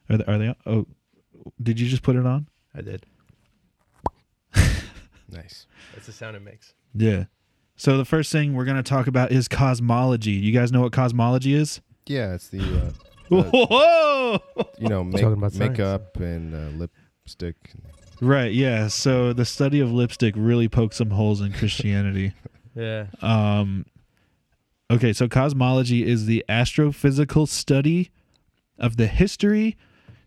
Are 0.09 0.17
they? 0.17 0.25
Are 0.25 0.37
they 0.37 0.55
oh, 0.65 0.85
did 1.61 1.79
you 1.79 1.87
just 1.87 2.03
put 2.03 2.15
it 2.15 2.25
on? 2.25 2.47
I 2.73 2.81
did. 2.81 3.05
Nice. 5.31 5.65
That's 5.93 6.05
the 6.05 6.11
sound 6.13 6.35
it 6.35 6.43
makes. 6.43 6.73
Yeah. 6.93 7.25
So 7.75 7.97
the 7.97 8.05
first 8.05 8.31
thing 8.31 8.53
we're 8.53 8.63
going 8.65 8.77
to 8.77 8.83
talk 8.83 9.07
about 9.07 9.31
is 9.31 9.47
cosmology. 9.47 10.31
You 10.31 10.53
guys 10.53 10.71
know 10.71 10.81
what 10.81 10.93
cosmology 10.93 11.53
is? 11.55 11.81
Yeah, 12.05 12.35
it's 12.35 12.47
the 12.49 12.59
uh, 12.61 12.91
Whoa! 13.43 14.39
you 14.79 14.87
know 14.87 15.03
make, 15.03 15.21
Talking 15.21 15.33
about 15.37 15.51
science. 15.51 15.71
makeup 15.77 16.15
and 16.17 16.53
uh, 16.53 16.69
lipstick. 16.77 17.55
Right, 18.21 18.53
yeah. 18.53 18.87
So 18.87 19.33
the 19.33 19.45
study 19.45 19.79
of 19.81 19.91
lipstick 19.91 20.35
really 20.37 20.69
poked 20.69 20.93
some 20.93 21.09
holes 21.09 21.41
in 21.41 21.51
Christianity. 21.53 22.33
Yeah. 22.77 23.05
um 23.21 23.85
Okay, 24.91 25.13
so 25.13 25.29
cosmology 25.29 26.05
is 26.05 26.25
the 26.25 26.43
astrophysical 26.49 27.47
study 27.47 28.11
of 28.77 28.97
the 28.97 29.07
history, 29.07 29.77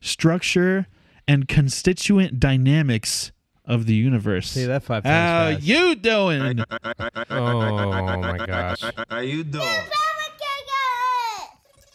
structure, 0.00 0.86
and 1.26 1.46
constituent 1.48 2.38
dynamics 2.40 3.32
of 3.64 3.84
the 3.86 3.94
universe. 3.94 4.50
Say 4.50 4.64
that 4.66 4.82
five 4.82 5.04
How 5.04 5.50
fast. 5.52 5.62
you 5.62 5.94
doing? 5.94 6.64
Oh 7.30 8.20
my 8.20 8.46
gosh. 8.46 8.82
How 9.10 9.18
you 9.20 9.44
doing? 9.44 9.66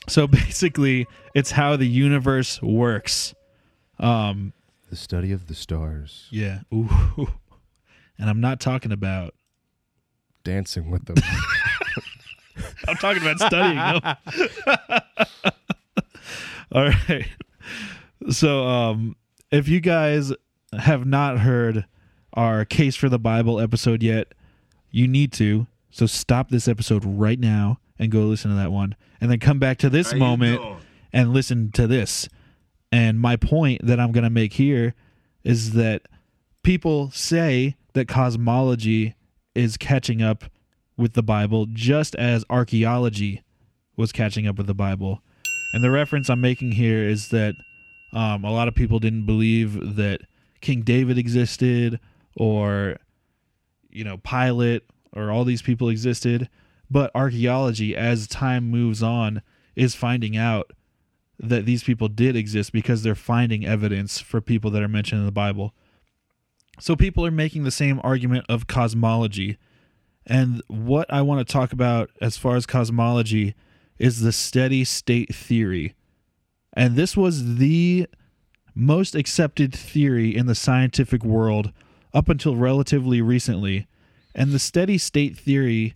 So 0.08 0.28
basically, 0.28 1.08
it's 1.34 1.52
how 1.52 1.76
the 1.78 1.88
universe 1.88 2.62
works. 2.62 3.34
Um 4.00 4.54
The 4.90 4.96
study 4.96 5.32
of 5.32 5.48
the 5.48 5.56
stars, 5.56 6.28
Yeah. 6.32 6.60
Ooh. 6.74 6.90
And 8.20 8.30
I'm 8.30 8.40
not 8.40 8.60
talking 8.60 8.92
about. 8.92 9.34
dancing 10.44 10.92
with 10.92 11.06
them. 11.06 11.16
I'm 12.88 12.96
talking 12.98 13.24
about 13.24 13.40
studying. 13.40 13.76
No. 13.76 14.00
All 16.72 16.86
right. 17.10 17.26
So, 18.30 18.66
um, 18.66 19.16
if 19.52 19.68
you 19.68 19.80
guys 19.80 20.34
have 20.78 21.06
not 21.06 21.40
heard 21.40 21.86
our 22.34 22.66
case 22.66 22.96
for 22.96 23.10
the 23.10 23.20
Bible 23.20 23.60
episode 23.60 24.02
yet, 24.02 24.34
you 24.90 25.08
need 25.08 25.32
to. 25.34 25.68
So 25.92 26.06
stop 26.06 26.50
this 26.50 26.68
episode 26.68 27.04
right 27.06 27.40
now 27.40 27.80
and 28.00 28.12
go 28.12 28.22
listen 28.22 28.50
to 28.50 28.58
that 28.58 28.72
one, 28.72 28.96
and 29.22 29.30
then 29.30 29.40
come 29.40 29.60
back 29.60 29.78
to 29.80 29.90
this 29.90 30.10
How 30.10 30.18
you 30.18 30.20
moment 30.20 30.62
and 31.12 31.34
listen 31.34 31.72
to 31.74 31.86
this. 31.86 32.28
And 32.92 33.20
my 33.20 33.36
point 33.36 33.86
that 33.86 34.00
I'm 34.00 34.12
going 34.12 34.24
to 34.24 34.30
make 34.30 34.54
here 34.54 34.96
is 35.44 35.74
that 35.74 36.04
people 36.64 37.12
say 37.12 37.76
that 37.94 38.08
cosmology 38.08 39.16
is 39.54 39.78
catching 39.78 40.22
up 40.22 40.46
with 40.98 41.14
the 41.14 41.24
Bible 41.24 41.68
just 41.72 42.16
as 42.16 42.44
archaeology 42.50 43.44
was 43.96 44.12
catching 44.12 44.48
up 44.48 44.58
with 44.58 44.68
the 44.68 44.74
Bible. 44.74 45.22
And 45.74 45.84
the 45.84 45.92
reference 45.92 46.30
I'm 46.30 46.42
making 46.42 46.74
here 46.74 47.08
is 47.08 47.30
that 47.30 47.56
um, 48.14 48.46
a 48.46 48.52
lot 48.52 48.68
of 48.68 48.76
people 48.76 49.00
didn't 49.00 49.26
believe 49.26 49.96
that 49.96 50.22
King 50.62 50.82
David 50.82 51.18
existed 51.18 52.00
or, 52.36 52.98
you 53.90 54.04
know, 54.04 54.18
Pilate 54.18 54.84
or 55.14 55.32
all 55.32 55.44
these 55.44 55.62
people 55.62 55.90
existed. 55.90 56.50
But 56.90 57.12
archaeology, 57.16 57.96
as 57.96 58.28
time 58.28 58.70
moves 58.70 59.02
on, 59.02 59.42
is 59.76 59.96
finding 59.96 60.38
out 60.38 60.72
that 61.40 61.66
these 61.66 61.84
people 61.84 62.08
did 62.08 62.36
exist 62.36 62.72
because 62.72 63.02
they're 63.02 63.16
finding 63.16 63.66
evidence 63.66 64.20
for 64.20 64.40
people 64.40 64.70
that 64.72 64.84
are 64.84 64.88
mentioned 64.88 65.20
in 65.20 65.26
the 65.26 65.32
Bible. 65.32 65.74
So 66.80 66.96
people 66.96 67.26
are 67.26 67.32
making 67.32 67.64
the 67.64 67.72
same 67.72 68.00
argument 68.04 68.46
of 68.48 68.68
cosmology. 68.68 69.58
And 70.26 70.62
what 70.68 71.12
I 71.12 71.22
want 71.24 71.46
to 71.46 71.52
talk 71.52 71.74
about 71.74 72.12
as 72.22 72.38
far 72.38 72.56
as 72.56 72.66
cosmology 72.66 73.56
is 73.98 74.22
the 74.22 74.32
steady 74.32 74.84
state 74.84 75.34
theory. 75.34 75.96
And 76.74 76.96
this 76.96 77.16
was 77.16 77.58
the 77.58 78.08
most 78.76 79.16
accepted 79.16 79.74
theory 79.74 80.36
in 80.36 80.48
the 80.48 80.56
scientific 80.56 81.24
world 81.24 81.72
up 82.14 82.30
until 82.30 82.56
relatively 82.56 83.22
recently. 83.22 83.88
And 84.34 84.52
the 84.52 84.60
steady 84.60 84.98
state 84.98 85.38
theory 85.38 85.94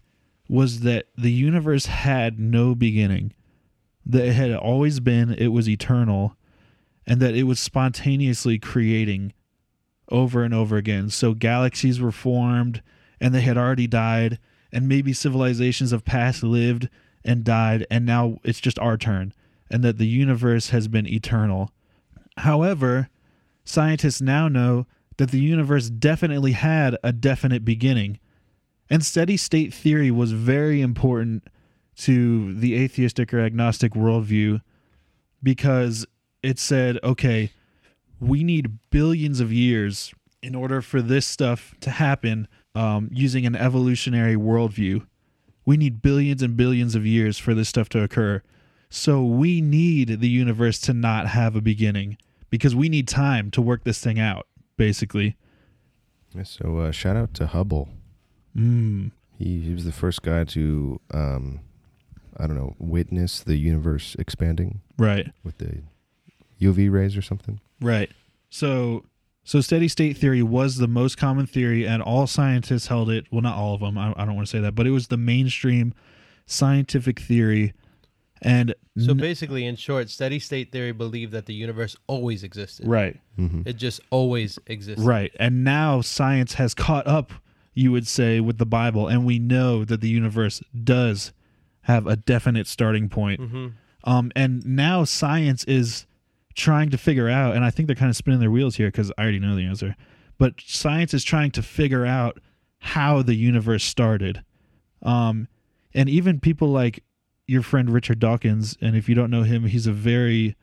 was 0.48 0.82
that 0.82 1.08
the 1.18 1.32
universe 1.32 1.88
had 1.88 2.40
no 2.40 2.76
beginning, 2.76 3.34
that 4.06 4.26
it 4.26 4.34
had 4.34 4.54
always 4.54 5.00
been, 5.00 5.34
it 5.34 5.48
was 5.48 5.68
eternal, 5.68 6.38
and 7.06 7.20
that 7.20 7.36
it 7.36 7.44
was 7.44 7.60
spontaneously 7.60 8.60
creating 8.60 9.34
over 10.10 10.44
and 10.44 10.54
over 10.54 10.78
again. 10.78 11.10
So 11.10 11.34
galaxies 11.34 12.00
were 12.00 12.12
formed 12.12 12.82
and 13.20 13.34
they 13.34 13.42
had 13.42 13.58
already 13.58 13.88
died 13.88 14.40
and 14.72 14.88
maybe 14.88 15.14
civilizations 15.14 15.92
of 15.92 16.06
past 16.06 16.44
lived 16.44 16.90
and 17.26 17.44
died 17.44 17.86
and 17.90 18.06
now 18.06 18.38
it's 18.44 18.60
just 18.60 18.80
our 18.80 18.98
turn 18.98 19.34
and 19.70 19.84
that 19.84 19.98
the 19.98 20.08
universe 20.08 20.70
has 20.70 20.88
been 20.88 21.08
eternal. 21.08 21.72
However, 22.38 23.10
scientists 23.64 24.22
now 24.22 24.48
know 24.48 24.86
that 25.18 25.32
the 25.32 25.40
universe 25.40 25.90
definitely 25.90 26.54
had 26.54 26.98
a 27.04 27.12
definite 27.12 27.66
beginning. 27.66 28.20
And 28.90 29.04
steady 29.04 29.38
state 29.38 29.74
theory 29.74 30.12
was 30.12 30.32
very 30.32 30.82
important 30.82 31.48
to 31.98 32.54
the 32.54 32.76
atheistic 32.76 33.34
or 33.34 33.42
agnostic 33.42 33.94
worldview 33.94 34.62
because 35.42 36.06
it 36.44 36.60
said, 36.60 37.00
okay, 37.04 37.52
we 38.20 38.44
need 38.44 38.78
billions 38.90 39.40
of 39.40 39.52
years 39.52 40.14
in 40.42 40.56
order 40.56 40.82
for 40.82 41.02
this 41.02 41.26
stuff 41.26 41.74
to 41.82 41.90
happen 41.90 42.48
um, 42.76 43.10
using 43.12 43.46
an 43.46 43.56
evolutionary 43.56 44.36
worldview. 44.36 45.06
We 45.66 45.78
need 45.78 46.02
billions 46.02 46.42
and 46.42 46.56
billions 46.56 46.96
of 46.96 47.06
years 47.06 47.38
for 47.38 47.54
this 47.54 47.68
stuff 47.68 47.90
to 47.90 48.04
occur. 48.04 48.42
So 48.90 49.24
we 49.24 49.62
need 49.62 50.20
the 50.22 50.30
universe 50.30 50.80
to 50.82 50.94
not 50.94 51.28
have 51.28 51.56
a 51.56 51.62
beginning 51.62 52.18
because 52.50 52.76
we 52.76 52.88
need 52.90 53.08
time 53.08 53.52
to 53.52 53.62
work 53.62 53.84
this 53.84 54.00
thing 54.00 54.20
out, 54.20 54.48
basically. 54.78 55.36
Yeah, 56.34 56.44
so 56.44 56.78
uh, 56.80 56.92
shout 56.92 57.16
out 57.18 57.34
to 57.36 57.48
Hubble. 57.48 57.90
Mm. 58.56 59.12
He, 59.38 59.60
he 59.62 59.74
was 59.74 59.84
the 59.86 59.92
first 59.92 60.22
guy 60.24 60.44
to, 60.46 61.00
um, 61.14 61.60
I 62.38 62.48
don't 62.48 62.56
know, 62.56 62.76
witness 62.80 63.42
the 63.42 63.58
universe 63.58 64.16
expanding 64.18 64.82
Right. 64.98 65.32
with 65.44 65.58
the 65.58 65.82
UV 66.62 66.90
rays 66.92 67.16
or 67.18 67.22
something. 67.22 67.60
Right. 67.82 68.12
So 68.50 69.04
so 69.44 69.62
steady 69.62 69.88
state 69.88 70.18
theory 70.18 70.42
was 70.44 70.78
the 70.78 70.88
most 70.88 71.18
common 71.18 71.46
theory 71.46 71.88
and 71.88 72.02
all 72.02 72.28
scientists 72.28 72.88
held 72.88 73.10
it. 73.10 73.26
Well, 73.32 73.42
not 73.42 73.56
all 73.58 73.76
of 73.76 73.82
them. 73.82 73.98
I, 73.98 74.14
I 74.18 74.26
don't 74.26 74.36
want 74.36 74.48
to 74.48 74.52
say 74.52 74.60
that, 74.60 74.76
but 74.76 74.86
it 74.88 74.92
was 74.92 75.08
the 75.08 75.18
mainstream 75.18 75.94
scientific 76.46 77.20
theory. 77.20 77.74
And 78.42 78.76
So 78.98 79.14
basically, 79.14 79.66
in 79.66 79.76
short, 79.76 80.10
steady 80.10 80.40
state 80.40 80.72
theory 80.72 80.92
believed 80.92 81.32
that 81.34 81.46
the 81.48 81.54
universe 81.54 81.96
always 82.08 82.44
existed. 82.44 82.88
right. 82.88 83.20
hmm 83.36 83.62
It 83.66 83.78
just 83.78 84.00
always 84.10 84.60
existed. 84.68 85.04
Right. 85.04 85.32
And 85.40 85.64
now 85.64 86.02
science 86.02 86.54
has 86.56 86.74
caught 86.74 87.08
up, 87.08 87.32
you 87.74 87.92
would 87.92 88.08
say, 88.08 88.40
with 88.40 88.58
the 88.58 88.66
Bible, 88.66 89.08
and 89.08 89.26
we 89.26 89.40
know 89.40 89.84
that 89.86 90.02
the 90.02 90.10
universe 90.10 90.62
does 90.84 91.32
have 91.82 92.06
a 92.08 92.16
definite 92.16 92.68
starting 92.68 93.10
point. 93.10 93.40
hmm 93.40 93.68
Um, 94.04 94.32
and 94.36 94.66
now 94.66 95.04
science 95.04 95.64
is 95.66 96.06
trying 96.56 96.90
to 96.92 96.98
figure 96.98 97.30
out, 97.30 97.56
and 97.56 97.64
I 97.66 97.70
think 97.72 97.88
they're 97.88 97.96
kind 97.96 98.10
of 98.10 98.16
spinning 98.16 98.40
their 98.40 98.52
wheels 98.52 98.76
here 98.78 98.88
because 98.90 99.12
I 99.18 99.22
already 99.24 99.40
know 99.40 99.56
the 99.56 99.66
answer. 99.66 99.96
But 100.38 100.54
science 100.66 101.14
is 101.14 101.24
trying 101.24 101.52
to 101.52 101.62
figure 101.64 102.06
out 102.06 102.40
how 102.80 103.22
the 103.24 103.36
universe 103.36 103.84
started. 103.84 104.44
Um, 105.02 105.48
and 105.94 106.10
even 106.10 106.40
people 106.40 106.70
like 106.70 107.04
your 107.48 107.62
friend 107.62 107.90
Richard 107.90 108.20
Dawkins, 108.20 108.78
and 108.82 108.96
if 108.96 109.08
you 109.08 109.16
don't 109.16 109.32
know 109.32 109.44
him, 109.44 109.66
he's 109.66 109.88
a 109.88 109.94
very 109.94 110.56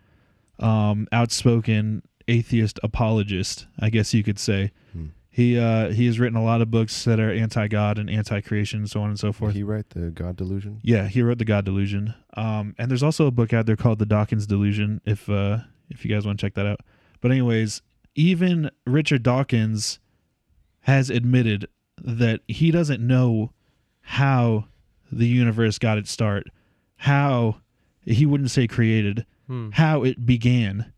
um, 0.59 1.09
outspoken 1.11 2.03
atheist 2.29 2.79
apologist, 2.83 3.67
I 3.79 3.91
guess 3.91 4.15
you 4.15 4.23
could 4.23 4.39
say. 4.39 4.71
Hmm. 4.93 5.07
He 5.31 5.59
uh, 5.59 5.91
he 5.91 6.07
has 6.07 6.21
written 6.21 6.39
a 6.39 6.45
lot 6.45 6.61
of 6.61 6.71
books 6.71 7.05
that 7.05 7.19
are 7.19 7.33
anti-God 7.33 7.99
and 7.99 8.09
anti-creation, 8.09 8.81
and 8.81 8.91
so 8.91 9.01
on 9.01 9.09
and 9.09 9.19
so 9.19 9.33
forth. 9.33 9.53
Did 9.53 9.59
he 9.59 9.63
write 9.65 9.91
the 9.91 10.11
God 10.11 10.37
Delusion? 10.37 10.79
Yeah, 10.83 11.09
he 11.09 11.23
wrote 11.23 11.39
the 11.39 11.45
God 11.45 11.65
Delusion. 11.65 12.15
Um, 12.37 12.77
and 12.79 12.89
there's 12.89 13.03
also 13.03 13.27
a 13.27 13.33
book 13.33 13.53
out 13.53 13.67
there 13.67 13.75
called 13.75 13.99
The 13.99 14.07
Dawkins 14.07 14.47
Delusion. 14.47 15.01
If 15.05 15.29
uh, 15.29 15.59
if 15.91 16.05
you 16.05 16.15
guys 16.15 16.25
want 16.25 16.39
to 16.39 16.47
check 16.47 16.55
that 16.55 16.67
out. 16.67 16.81
But 17.21 17.33
anyways, 17.33 17.83
even 18.15 18.71
Richard 18.87 19.23
Dawkins 19.25 19.99
has 20.83 21.11
admitted 21.11 21.67
that 21.99 22.41
he 22.47 22.71
doesn't 22.71 23.05
know 23.05 23.51
how 24.03 24.67
the 25.11 25.27
universe 25.27 25.79
got 25.79 25.99
its 25.99 26.11
start, 26.11 26.47
how 26.97 27.57
he 28.05 28.27
wouldn't 28.27 28.51
say 28.51 28.67
created, 28.67 29.27
Hmm. 29.47 29.71
how 29.73 30.03
it 30.05 30.25
began. 30.25 30.93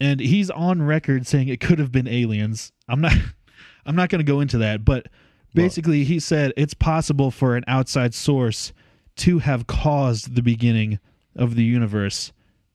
And 0.00 0.18
he's 0.20 0.50
on 0.50 0.82
record 0.82 1.26
saying 1.26 1.48
it 1.48 1.60
could 1.60 1.78
have 1.78 1.92
been 1.92 2.08
aliens. 2.08 2.72
I'm 2.88 3.00
not 3.00 3.12
I'm 3.86 3.94
not 3.96 4.08
going 4.08 4.18
to 4.24 4.30
go 4.30 4.40
into 4.40 4.58
that, 4.58 4.84
but 4.84 5.06
basically 5.54 6.04
he 6.04 6.18
said 6.18 6.52
it's 6.56 6.74
possible 6.74 7.30
for 7.30 7.56
an 7.56 7.64
outside 7.68 8.14
source 8.14 8.72
to 9.16 9.38
have 9.38 9.66
caused 9.66 10.34
the 10.34 10.42
beginning 10.42 10.98
of 11.36 11.54
the 11.54 11.64
universe. 11.64 12.32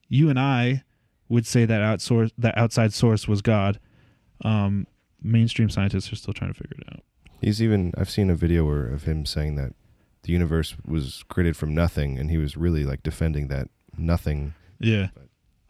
You 0.08 0.30
and 0.30 0.38
I 0.38 0.82
would 1.28 1.46
say 1.46 1.64
that 1.64 1.80
outsource 1.80 2.30
that 2.38 2.56
outside 2.58 2.92
source 2.92 3.28
was 3.28 3.42
God. 3.42 3.78
Um, 4.44 4.86
mainstream 5.22 5.70
scientists 5.70 6.12
are 6.12 6.16
still 6.16 6.34
trying 6.34 6.52
to 6.52 6.58
figure 6.58 6.76
it 6.80 6.92
out. 6.94 7.02
He's 7.40 7.62
even 7.62 7.92
I've 7.96 8.10
seen 8.10 8.30
a 8.30 8.34
video 8.34 8.64
where 8.64 8.86
of 8.86 9.04
him 9.04 9.26
saying 9.26 9.54
that 9.56 9.74
the 10.22 10.32
universe 10.32 10.76
was 10.86 11.24
created 11.28 11.56
from 11.56 11.74
nothing, 11.74 12.18
and 12.18 12.30
he 12.30 12.38
was 12.38 12.56
really 12.56 12.84
like 12.84 13.02
defending 13.02 13.48
that 13.48 13.68
nothing. 13.96 14.54
Yeah. 14.78 15.08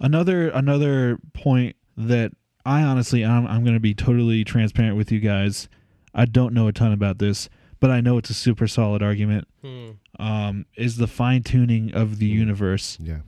Another 0.01 0.49
another 0.51 1.19
point 1.33 1.77
that 1.97 2.33
I 2.67 2.83
honestly 2.83 3.25
I'm 3.25 3.47
I'm 3.47 3.63
going 3.63 3.75
to 3.75 3.81
be 3.81 3.95
totally 3.95 4.45
transparent 4.45 4.97
with 4.97 5.13
you 5.13 5.21
guys. 5.21 5.69
I 6.15 6.25
don't 6.27 6.53
know 6.53 6.69
a 6.69 6.73
ton 6.73 6.93
about 6.93 7.19
this, 7.19 7.49
but 7.81 7.91
I 7.91 8.01
know 8.01 8.19
it's 8.19 8.31
a 8.31 8.35
super 8.35 8.67
solid 8.67 9.03
argument. 9.03 9.49
Hmm. 9.63 9.91
Um, 10.19 10.67
is 10.77 10.97
the 10.97 11.07
fine 11.07 11.43
tuning 11.43 11.95
of 11.95 12.19
the 12.19 12.27
universe 12.27 12.99
Yeah, 13.01 13.21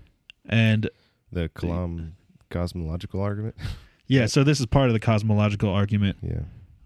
and 0.46 0.90
the 1.32 1.48
Kalam 1.48 2.12
cosmological 2.50 3.20
argument. 3.20 3.54
yeah. 4.06 4.26
So 4.26 4.44
this 4.44 4.60
is 4.60 4.66
part 4.66 4.88
of 4.88 4.92
the 4.92 5.00
cosmological 5.00 5.70
argument. 5.70 6.18
yeah, 6.22 6.42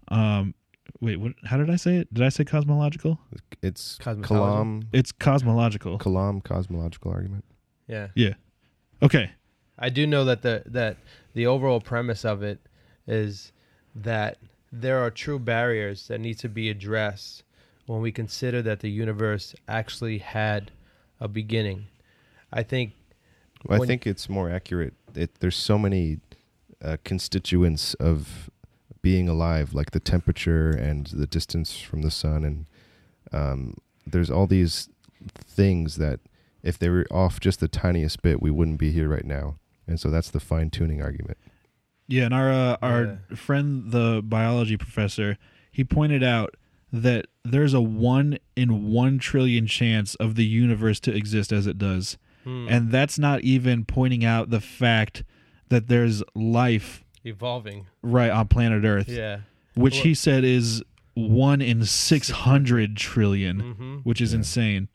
Um, 0.07 0.53
wait, 0.99 1.17
what? 1.17 1.33
How 1.45 1.57
did 1.57 1.69
I 1.69 1.75
say 1.75 1.97
it? 1.97 2.13
Did 2.13 2.25
I 2.25 2.29
say 2.29 2.43
cosmological? 2.43 3.19
it's 3.61 3.97
Cosmetology? 3.99 4.23
Kalam 4.25 4.83
It's 4.93 5.11
cosmological. 5.11 5.97
Kalam 5.99 6.43
cosmological 6.43 7.11
argument. 7.11 7.45
Yeah. 7.87 8.07
Yeah. 8.15 8.33
Okay. 9.01 9.31
I 9.77 9.89
do 9.89 10.05
know 10.05 10.25
that 10.25 10.41
the 10.41 10.63
that 10.67 10.97
the 11.33 11.47
overall 11.47 11.79
premise 11.79 12.25
of 12.25 12.43
it 12.43 12.59
is 13.07 13.51
that 13.95 14.37
there 14.71 14.99
are 14.99 15.09
true 15.09 15.39
barriers 15.39 16.07
that 16.07 16.19
need 16.19 16.37
to 16.39 16.49
be 16.49 16.69
addressed 16.69 17.43
when 17.87 18.01
we 18.01 18.11
consider 18.11 18.61
that 18.61 18.81
the 18.81 18.89
universe 18.89 19.55
actually 19.67 20.19
had 20.19 20.71
a 21.19 21.27
beginning. 21.27 21.87
I 22.53 22.63
think 22.63 22.93
Well, 23.65 23.81
I 23.81 23.85
think 23.85 24.05
it's 24.05 24.29
more 24.29 24.49
accurate. 24.49 24.93
It, 25.15 25.39
there's 25.39 25.55
so 25.55 25.77
many 25.79 26.19
uh, 26.83 26.97
constituents 27.03 27.93
of 27.95 28.49
being 29.01 29.29
alive, 29.29 29.73
like 29.73 29.91
the 29.91 29.99
temperature 29.99 30.69
and 30.69 31.07
the 31.07 31.27
distance 31.27 31.79
from 31.79 32.01
the 32.01 32.11
sun, 32.11 32.43
and 32.43 32.65
um, 33.31 33.75
there's 34.05 34.29
all 34.29 34.47
these 34.47 34.89
things 35.27 35.95
that 35.97 36.19
if 36.63 36.77
they 36.77 36.89
were 36.89 37.05
off 37.11 37.39
just 37.39 37.59
the 37.59 37.67
tiniest 37.67 38.21
bit, 38.21 38.41
we 38.41 38.51
wouldn't 38.51 38.79
be 38.79 38.91
here 38.91 39.07
right 39.07 39.25
now. 39.25 39.55
And 39.87 39.99
so 39.99 40.09
that's 40.09 40.29
the 40.29 40.39
fine 40.39 40.69
tuning 40.69 41.01
argument. 41.01 41.37
Yeah, 42.07 42.25
and 42.25 42.33
our 42.33 42.51
uh, 42.51 42.77
our 42.81 43.19
friend, 43.35 43.91
the 43.91 44.21
biology 44.23 44.77
professor, 44.77 45.37
he 45.71 45.83
pointed 45.83 46.23
out 46.23 46.55
that 46.91 47.27
there's 47.45 47.75
a 47.75 47.81
one 47.81 48.39
in 48.55 48.91
one 48.91 49.19
trillion 49.19 49.67
chance 49.67 50.15
of 50.15 50.33
the 50.33 50.45
universe 50.45 50.99
to 51.01 51.15
exist 51.15 51.51
as 51.51 51.67
it 51.67 51.77
does, 51.77 52.17
hmm, 52.43 52.67
and 52.67 52.91
that's 52.91 53.19
not 53.19 53.41
even 53.41 53.85
pointing 53.85 54.25
out 54.25 54.49
the 54.49 54.59
fact 54.59 55.23
that 55.69 55.87
there's 55.87 56.23
life 56.33 57.03
evolving. 57.25 57.87
right 58.01 58.31
on 58.31 58.47
planet 58.47 58.83
Earth, 58.85 59.09
Yeah. 59.09 59.41
which 59.75 59.95
Well- 59.95 60.03
he 60.03 60.13
said 60.13 60.43
is 60.43 60.83
one 61.15 61.61
in 61.61 61.83
six 61.85 62.29
hundred 62.29 62.95
trillion, 62.95 63.59
hmm 63.59 63.97
which 63.99 64.21
is 64.21 64.31
Yeah. 64.33 64.37
insane. 64.39 64.87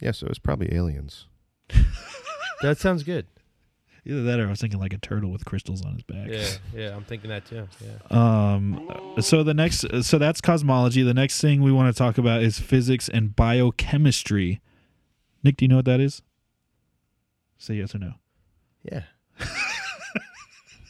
Yeah, 0.00 0.10
so 0.10 0.26
it's 0.26 0.38
probably 0.38 0.74
aliens. 0.74 1.26
That 2.62 2.78
sounds 2.78 3.02
good. 3.02 3.26
Either 4.06 4.22
that, 4.22 4.40
or 4.40 4.46
I 4.46 4.50
was 4.50 4.60
thinking 4.60 4.78
like 4.80 4.92
a 4.94 4.98
turtle 4.98 5.30
with 5.30 5.44
crystals 5.44 5.84
on 5.84 5.94
his 5.94 6.02
back. 6.02 6.28
Yeah. 6.28 6.48
Yeah. 6.74 6.96
I'm 6.96 7.04
thinking 7.04 7.28
that 7.30 7.44
too. 7.44 7.68
Yeah. 7.80 7.98
Um. 8.54 8.88
So 9.20 9.42
the 9.42 9.52
next, 9.54 9.84
so 10.02 10.18
that's 10.18 10.40
cosmology. 10.40 11.02
The 11.02 11.12
next 11.14 11.40
thing 11.42 11.62
we 11.62 11.72
want 11.72 11.94
to 11.94 11.98
talk 11.98 12.16
about 12.16 12.42
is 12.42 12.58
physics 12.58 13.08
and 13.10 13.34
biochemistry. 13.36 14.60
Nick, 15.42 15.56
do 15.58 15.64
you 15.64 15.68
know 15.68 15.76
what 15.76 15.84
that 15.86 16.00
is? 16.00 16.22
Say 17.58 17.74
yes 17.74 17.94
or 17.94 17.98
no. 17.98 18.14
Yeah. 18.82 19.02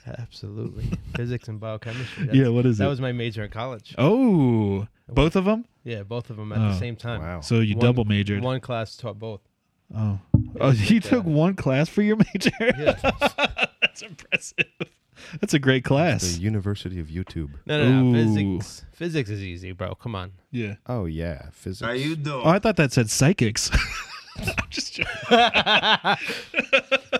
Absolutely. 0.07 0.87
Physics 1.17 1.49
and 1.49 1.59
biochemistry. 1.61 2.29
yeah. 2.33 2.49
What 2.49 2.67
is 2.67 2.79
That 2.79 2.85
it? 2.85 2.87
That 2.87 2.91
was 2.91 3.01
my 3.01 3.13
major 3.13 3.45
in 3.45 3.51
college. 3.51 3.95
oh, 3.99 4.87
both 5.09 5.37
of 5.37 5.45
them. 5.45 5.65
Yeah, 5.85 6.03
both 6.03 6.31
of 6.31 6.37
them 6.37 6.53
at 6.53 6.59
Oh. 6.59 6.69
the 6.73 6.79
same 6.79 6.97
time. 6.97 7.21
Wow. 7.21 7.41
So 7.41 7.61
you 7.61 7.77
One- 7.77 7.85
double 7.85 8.05
majored. 8.05 8.43
One 8.43 8.61
class 8.61 8.97
taught 8.97 9.19
both. 9.19 9.41
Oh. 9.95 10.19
Oh, 10.61 10.71
you 10.71 10.95
Yeah. 10.97 11.01
took 11.01 11.27
uh, 11.27 11.29
one 11.31 11.55
class 11.55 11.89
for 11.89 12.03
your 12.03 12.17
major. 12.35 12.51
Yeah. 12.61 12.99
that's 13.81 14.03
impressive. 14.03 14.67
That's 15.41 15.55
a 15.55 15.59
great 15.59 15.85
class. 15.85 16.23
the. 16.37 16.41
University 16.43 16.99
of 17.01 17.07
YouTube. 17.09 17.51
No, 17.67 17.83
no, 17.83 18.03
no. 18.03 18.09
Ooh. 18.11 18.13
Physics. 18.61 18.85
Physics 18.93 19.31
is 19.31 19.43
easy, 19.43 19.73
bro. 19.73 19.95
Come 19.95 20.15
on. 20.15 20.33
Yeah. 20.51 20.75
Oh 20.87 21.05
yeah, 21.07 21.49
physics. 21.53 21.81
How 21.87 21.93
you 21.93 22.17
doing? 22.17 22.43
Oh, 22.45 22.51
I 22.51 22.59
thought 22.59 22.77
that 22.77 22.93
said 22.93 23.09
psychics. 23.11 23.71
I'm 24.37 24.55
just 24.71 24.95
joking. 24.95 25.07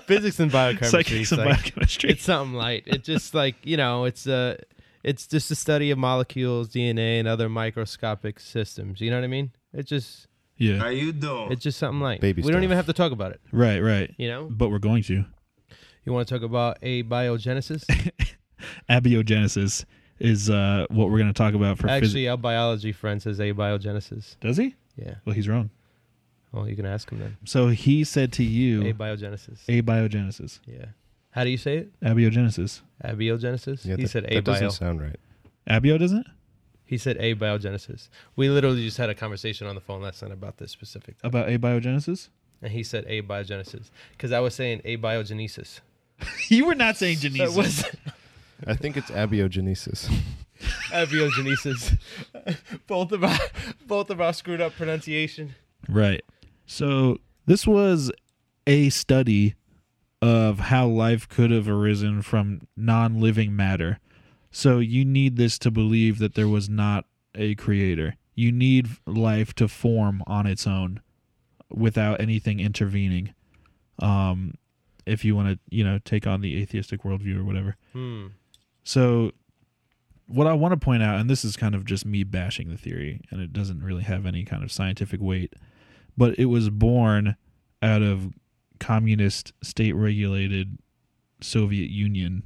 Physics 0.07 0.41
and 0.41 0.51
biochemistry. 0.53 0.89
Psychics 1.05 1.21
It's, 1.23 1.33
and 1.33 1.41
like, 1.41 1.49
biochemistry. 1.63 2.11
it's 2.11 2.23
something 2.25 2.55
light. 2.57 2.85
It's 2.87 3.07
just 3.07 3.35
like 3.35 3.57
you 3.65 3.77
know, 3.77 4.05
it's 4.05 4.27
uh, 4.27 4.57
it's 5.03 5.27
just 5.27 5.51
a 5.51 5.55
study 5.55 5.91
of 5.91 5.99
molecules, 5.99 6.69
DNA, 6.71 7.19
and 7.19 7.29
other 7.29 7.49
microscopic 7.49 8.41
systems. 8.41 9.01
You 9.01 9.11
know 9.11 9.17
what 9.19 9.25
I 9.25 9.29
mean? 9.29 9.53
It's 9.73 9.89
just 9.89 10.29
Yeah. 10.57 10.79
How 10.79 10.89
you 10.89 11.13
doing? 11.13 11.53
it's 11.53 11.63
just 11.63 11.79
something 11.79 12.01
like 12.01 12.21
Baby 12.21 12.43
we 12.43 12.53
don't 12.53 12.65
even 12.65 12.77
have 12.77 12.87
to 12.87 12.93
talk 12.93 13.13
about 13.13 13.33
it. 13.33 13.41
Right, 13.53 13.81
right. 13.81 14.15
You 14.17 14.29
know? 14.29 14.49
But 14.51 14.71
we're 14.71 14.79
going 14.79 15.03
to. 15.05 15.25
You 16.07 16.13
want 16.13 16.29
to 16.29 16.35
talk 16.35 16.43
about 16.43 16.81
abiogenesis? 16.83 17.85
Abiogenesis 18.91 19.85
is 20.19 20.49
uh, 20.51 20.87
what 20.91 21.11
we're 21.11 21.19
going 21.19 21.33
to 21.33 21.37
talk 21.37 21.55
about 21.55 21.79
for 21.79 21.87
phys- 21.89 21.91
Actually, 22.03 22.29
our 22.29 22.37
biology 22.37 22.93
friend 22.93 23.21
says 23.21 23.39
abiogenesis. 23.39 24.37
Does 24.41 24.57
he? 24.57 24.75
Yeah. 24.97 25.15
Well, 25.25 25.35
he's 25.35 25.49
wrong. 25.49 25.71
Well, 26.55 26.69
you 26.69 26.77
can 26.77 26.87
ask 26.87 27.11
him 27.11 27.19
then. 27.19 27.37
So 27.45 27.69
he 27.69 28.05
said 28.05 28.33
to 28.35 28.45
you 28.45 28.83
Abiogenesis. 28.83 29.65
abiogenesis. 29.67 30.61
Yeah. 30.67 30.87
How 31.31 31.43
do 31.43 31.51
you 31.51 31.57
say 31.57 31.79
it? 31.79 32.01
Abiogenesis. 32.01 32.81
Abiogenesis. 33.05 33.85
Yeah, 33.85 33.97
he 33.97 34.03
that, 34.03 34.09
said 34.09 34.27
that 34.31 34.45
doesn't 34.45 34.71
sound 34.71 35.03
right. 35.03 35.19
Abio 35.69 35.99
doesn't? 35.99 36.27
He 36.85 36.97
said 36.97 37.19
abiogenesis. 37.19 38.09
We 38.37 38.49
literally 38.51 38.85
just 38.85 38.99
had 38.99 39.11
a 39.11 39.15
conversation 39.15 39.67
on 39.67 39.75
the 39.75 39.81
phone 39.81 40.03
last 40.03 40.23
night 40.23 40.31
about 40.31 40.59
this 40.59 40.71
specific 40.71 41.19
topic. 41.19 41.35
About 41.35 41.49
abiogenesis? 41.49 42.29
and 42.63 42.73
he 42.73 42.83
said 42.83 43.07
abiogenesis 43.09 43.91
because 44.13 44.31
I 44.33 44.41
was 44.41 44.55
saying 44.55 44.81
abiogenesis. 44.85 45.81
you 46.49 46.67
were 46.67 46.77
not 46.77 46.97
saying 46.97 47.19
That 47.19 47.31
Genesis. 47.31 47.57
was 47.57 47.85
I 48.67 48.75
think 48.75 48.97
it's 48.97 49.11
abiogenesis. 49.11 50.09
abiogenesis. 50.91 51.99
both 52.87 53.11
of 53.13 53.25
our 53.25 53.39
both 53.87 54.11
of 54.11 54.21
our 54.21 54.33
screwed 54.33 54.61
up 54.61 54.75
pronunciation. 54.77 55.55
Right. 55.89 56.23
So 56.67 57.19
this 57.47 57.67
was 57.67 58.11
a 58.67 58.89
study 58.91 59.55
of 60.23 60.59
how 60.59 60.87
life 60.87 61.29
could 61.29 61.51
have 61.51 61.69
arisen 61.69 62.23
from 62.23 62.63
non 62.77 63.21
living 63.21 63.55
matter. 63.55 64.01
So 64.51 64.79
you 64.79 65.05
need 65.05 65.37
this 65.37 65.59
to 65.61 65.71
believe 65.71 66.19
that 66.19 66.35
there 66.35 66.49
was 66.49 66.69
not 66.69 67.07
a 67.35 67.55
creator. 67.57 68.17
You 68.35 68.53
need 68.53 68.89
life 69.07 69.53
to 69.55 69.69
form 69.69 70.23
on 70.27 70.47
its 70.47 70.67
own 70.67 71.01
without 71.71 72.21
anything 72.21 72.61
intervening. 72.61 73.35
Um, 73.99 74.55
if 75.07 75.25
you 75.25 75.37
want 75.37 75.49
to, 75.49 75.59
you 75.71 75.85
know, 75.85 75.99
take 76.05 76.27
on 76.27 76.41
the 76.41 76.61
atheistic 76.61 77.03
worldview 77.03 77.39
or 77.39 77.45
whatever. 77.45 77.77
Hmm. 77.93 78.29
So, 78.83 79.33
what 80.27 80.47
I 80.47 80.55
want 80.55 80.73
to 80.73 80.83
point 80.83 81.03
out, 81.03 81.21
and 81.21 81.29
this 81.29 81.45
is 81.45 81.57
kind 81.57 81.75
of 81.75 81.85
just 81.85 82.07
me 82.07 82.25
bashing 82.25 82.71
the 82.71 82.79
theory, 82.79 83.21
and 83.31 83.41
it 83.41 83.53
doesn't 83.53 83.83
really 83.83 84.05
have 84.05 84.25
any 84.25 84.45
kind 84.45 84.63
of 84.63 84.73
scientific 84.73 85.21
weight, 85.21 85.53
but 86.17 86.39
it 86.39 86.47
was 86.47 86.71
born 86.71 87.37
out 87.83 88.03
of 88.03 88.33
communist 88.81 89.53
state 89.63 89.93
regulated 89.93 90.79
Soviet 91.41 91.91
Union, 91.91 92.45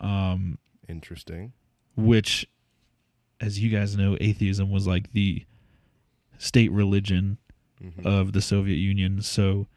um, 0.00 0.58
Interesting. 0.88 1.52
which, 1.96 2.46
as 3.40 3.60
you 3.60 3.70
guys 3.70 3.96
know, 3.96 4.16
atheism 4.20 4.70
was 4.70 4.86
like 4.86 5.12
the 5.12 5.44
state 6.38 6.70
religion 6.72 7.38
Mhm. 7.82 8.04
of 8.04 8.32
the 8.32 8.42
Soviet 8.42 8.76
Union. 8.76 9.22
So 9.22 9.68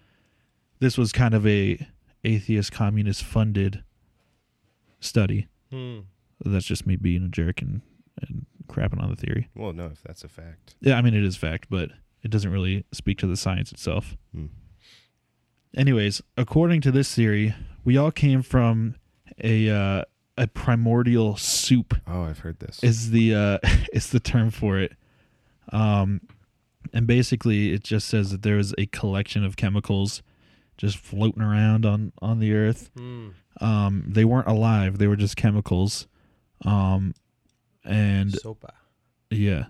this 0.80 0.98
was 0.98 1.12
kind 1.12 1.34
of 1.34 1.46
a 1.48 1.78
atheist 2.24 2.72
communist 2.72 3.24
funded 3.24 3.84
study. 5.00 5.48
Hmm. 5.72 6.00
That's 6.44 6.66
just 6.66 6.86
me 6.86 6.96
being 6.96 7.24
a 7.24 7.28
jerk 7.30 7.62
and, 7.62 7.82
and 8.22 8.46
crapping 8.68 9.02
on 9.02 9.10
the 9.10 9.16
theory. 9.16 9.50
well, 9.56 9.74
no, 9.74 9.86
if 9.88 10.02
that's 10.04 10.24
a 10.24 10.28
fact. 10.30 10.76
Yeah, 10.82 10.98
I 10.98 11.02
mean 11.02 11.14
it 11.14 11.24
is 11.24 11.38
fact, 11.38 11.68
but 11.70 11.92
it 12.26 12.32
doesn't 12.32 12.52
really 12.52 12.84
speak 12.92 13.18
to 13.20 13.28
the 13.28 13.38
science 13.38 13.72
itself. 13.72 14.18
Hmm. 14.34 14.48
Anyways, 15.78 16.22
according 16.38 16.82
to 16.82 16.92
this 16.92 17.14
theory, 17.14 17.54
we 17.84 17.96
all 17.98 18.12
came 18.12 18.42
from 18.42 18.96
a 19.44 19.70
uh, 19.70 20.04
a 20.38 20.48
primordial 20.48 21.38
soup 21.38 21.94
Oh, 22.08 22.24
I've 22.24 22.40
heard 22.40 22.60
this. 22.60 22.84
is 22.84 23.12
the 23.12 23.34
uh 23.36 23.58
is 23.94 24.10
the 24.10 24.20
term 24.20 24.50
for 24.52 24.80
it. 24.80 24.94
Um 25.72 26.22
and 26.94 27.08
basically 27.08 27.72
it 27.74 27.84
just 27.84 28.08
says 28.08 28.32
that 28.32 28.42
there 28.42 28.58
was 28.58 28.74
a 28.78 28.86
collection 28.88 29.44
of 29.46 29.56
chemicals 29.56 30.22
just 30.78 30.98
floating 30.98 31.42
around 31.42 31.86
on 31.86 32.12
on 32.22 32.40
the 32.40 32.54
earth. 32.54 32.90
Hmm. 32.98 33.30
Um 33.62 34.04
they 34.08 34.26
weren't 34.26 34.48
alive, 34.48 34.98
they 34.98 35.08
were 35.08 35.16
just 35.16 35.38
chemicals. 35.38 36.08
Um 36.66 37.14
and 37.86 38.32
Sopa. 38.32 38.72
yeah. 39.30 39.66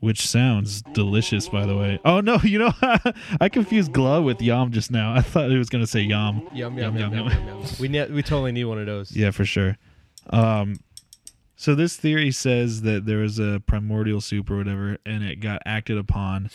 Which 0.00 0.26
sounds 0.26 0.82
delicious 0.94 1.48
by 1.48 1.66
the 1.66 1.76
way. 1.76 1.98
Oh 2.04 2.20
no, 2.20 2.38
you 2.42 2.58
know 2.58 2.72
I 3.40 3.48
confused 3.48 3.92
glove 3.92 4.24
with 4.24 4.40
yam 4.40 4.70
just 4.72 4.90
now. 4.90 5.12
I 5.14 5.20
thought 5.22 5.50
it 5.50 5.58
was 5.58 5.68
going 5.68 5.82
to 5.84 5.90
say 5.90 6.00
yam. 6.00 6.46
Yum 6.54 6.78
Yum, 6.78 6.96
yum 6.96 6.96
yum 6.96 7.12
yum, 7.14 7.28
yum 7.28 7.46
yum. 7.46 7.58
yum. 7.60 7.66
We 7.80 7.88
ne- 7.88 8.10
we 8.10 8.22
totally 8.22 8.52
need 8.52 8.64
one 8.64 8.78
of 8.78 8.86
those. 8.86 9.12
Yeah, 9.14 9.30
for 9.32 9.44
sure. 9.44 9.76
Um, 10.30 10.76
so 11.56 11.74
this 11.74 11.96
theory 11.96 12.30
says 12.32 12.82
that 12.82 13.06
there 13.06 13.18
was 13.18 13.38
a 13.38 13.62
primordial 13.66 14.20
soup 14.20 14.50
or 14.50 14.56
whatever, 14.58 14.98
and 15.06 15.22
it 15.24 15.40
got 15.40 15.62
acted 15.64 15.96
upon 15.98 16.50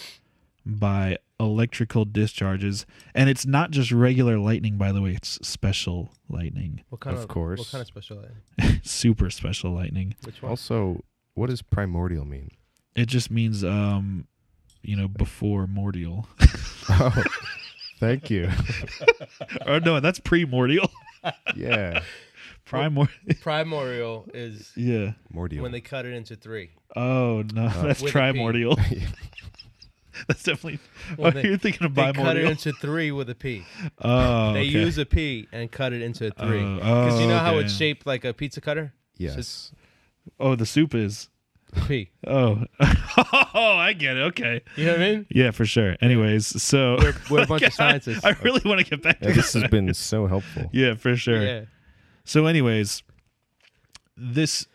by 0.66 1.18
electrical 1.40 2.06
discharges, 2.06 2.86
and 3.16 3.28
it's 3.30 3.46
not 3.46 3.72
just 3.72 3.92
regular 3.92 4.38
lightning. 4.38 4.78
By 4.78 4.92
the 4.92 5.02
way, 5.02 5.12
it's 5.14 5.40
special 5.46 6.14
lightning, 6.30 6.84
What 6.90 7.02
kind 7.02 7.16
Of 7.18 7.24
of, 7.24 7.30
course. 7.30 7.60
What 7.60 7.70
kind 7.72 7.82
of 7.82 7.88
special 7.88 8.24
ed? 8.60 8.82
super 8.84 9.30
special 9.32 9.72
lightning. 9.72 10.16
Which 10.24 10.42
one? 10.44 10.52
Also, 10.52 11.04
what 11.34 11.50
does 11.50 11.62
primordial 11.64 12.26
mean? 12.26 12.52
It 12.96 13.08
just 13.08 13.32
means, 13.32 13.64
um, 13.64 14.28
you 14.82 14.96
know, 14.96 15.08
before 15.08 15.68
mordial. 15.68 16.26
Oh, 16.90 17.24
thank 18.00 18.30
you. 18.32 18.50
or 19.68 19.80
no, 19.80 20.00
that's 20.00 20.20
primordial. 20.20 20.90
Yeah, 21.56 22.02
Primordial. 22.66 23.14
Primordial 23.42 24.26
is 24.34 24.72
yeah. 24.76 25.12
mordial. 25.34 25.62
when 25.62 25.72
they 25.72 25.82
cut 25.82 26.06
it 26.08 26.14
into 26.14 26.36
three. 26.36 26.72
Oh 26.96 27.44
no, 27.54 27.70
that's 27.70 28.02
With 28.02 28.12
a 28.16 28.34
P. 28.34 28.40
trimordial. 28.40 28.76
that's 30.28 30.42
definitely. 30.44 30.80
When 31.16 31.28
oh, 31.38 31.42
they- 31.42 31.48
you're 31.48 31.58
thinking 31.60 31.86
of 31.86 31.94
They 31.96 32.12
cut 32.12 32.36
it 32.38 32.46
bimordial. 32.46 32.50
into 32.50 32.72
three 32.74 33.12
with 33.12 33.30
a 33.30 33.36
P. 33.36 33.64
Oh, 34.02 34.54
They 34.54 34.62
okay. 34.62 34.68
use 34.70 34.98
a 34.98 35.06
P 35.06 35.48
and 35.52 35.72
cut 35.72 35.94
it 35.94 36.02
into 36.02 36.28
a 36.28 36.32
three. 36.32 36.62
Oh, 36.64 36.76
Because 36.78 37.20
you 37.22 37.28
know 37.28 37.38
how 37.38 37.60
it's 37.60 37.74
shaped 37.76 38.06
like 38.08 38.26
a 38.26 38.34
pizza 38.34 38.60
cutter? 38.62 38.94
yes. 39.18 39.72
Oh, 40.40 40.56
the 40.56 40.66
soup 40.66 40.94
is. 40.96 41.30
P. 41.88 42.12
Oh, 42.28 42.64
oh, 43.54 43.76
I 43.78 43.94
get 43.94 44.18
it. 44.18 44.22
Okay, 44.22 44.62
You 44.76 44.86
know 44.86 44.92
what 44.94 45.02
I 45.02 45.12
mean? 45.12 45.26
yeah, 45.30 45.52
for 45.52 45.66
sure. 45.66 45.96
Anyways, 46.02 46.62
so 46.62 46.98
We're, 47.00 47.14
we're 47.30 47.44
a 47.44 47.48
bunch 47.48 47.64
of 47.64 47.74
scientists. 47.82 48.24
I 48.26 48.32
really 48.44 48.62
want 48.66 48.80
to 48.80 48.86
get 48.86 49.02
back 49.02 49.20
to 49.20 49.28
this 49.28 49.36
this. 49.54 49.54
has 49.54 49.70
been 49.72 49.94
so 49.94 50.28
helpful. 50.28 50.70
yeah, 50.74 50.96
for 50.96 51.16
sure. 51.16 51.42
Yeah. 51.44 51.62
So, 52.26 52.46
anyways, 52.46 53.04
this 54.18 54.68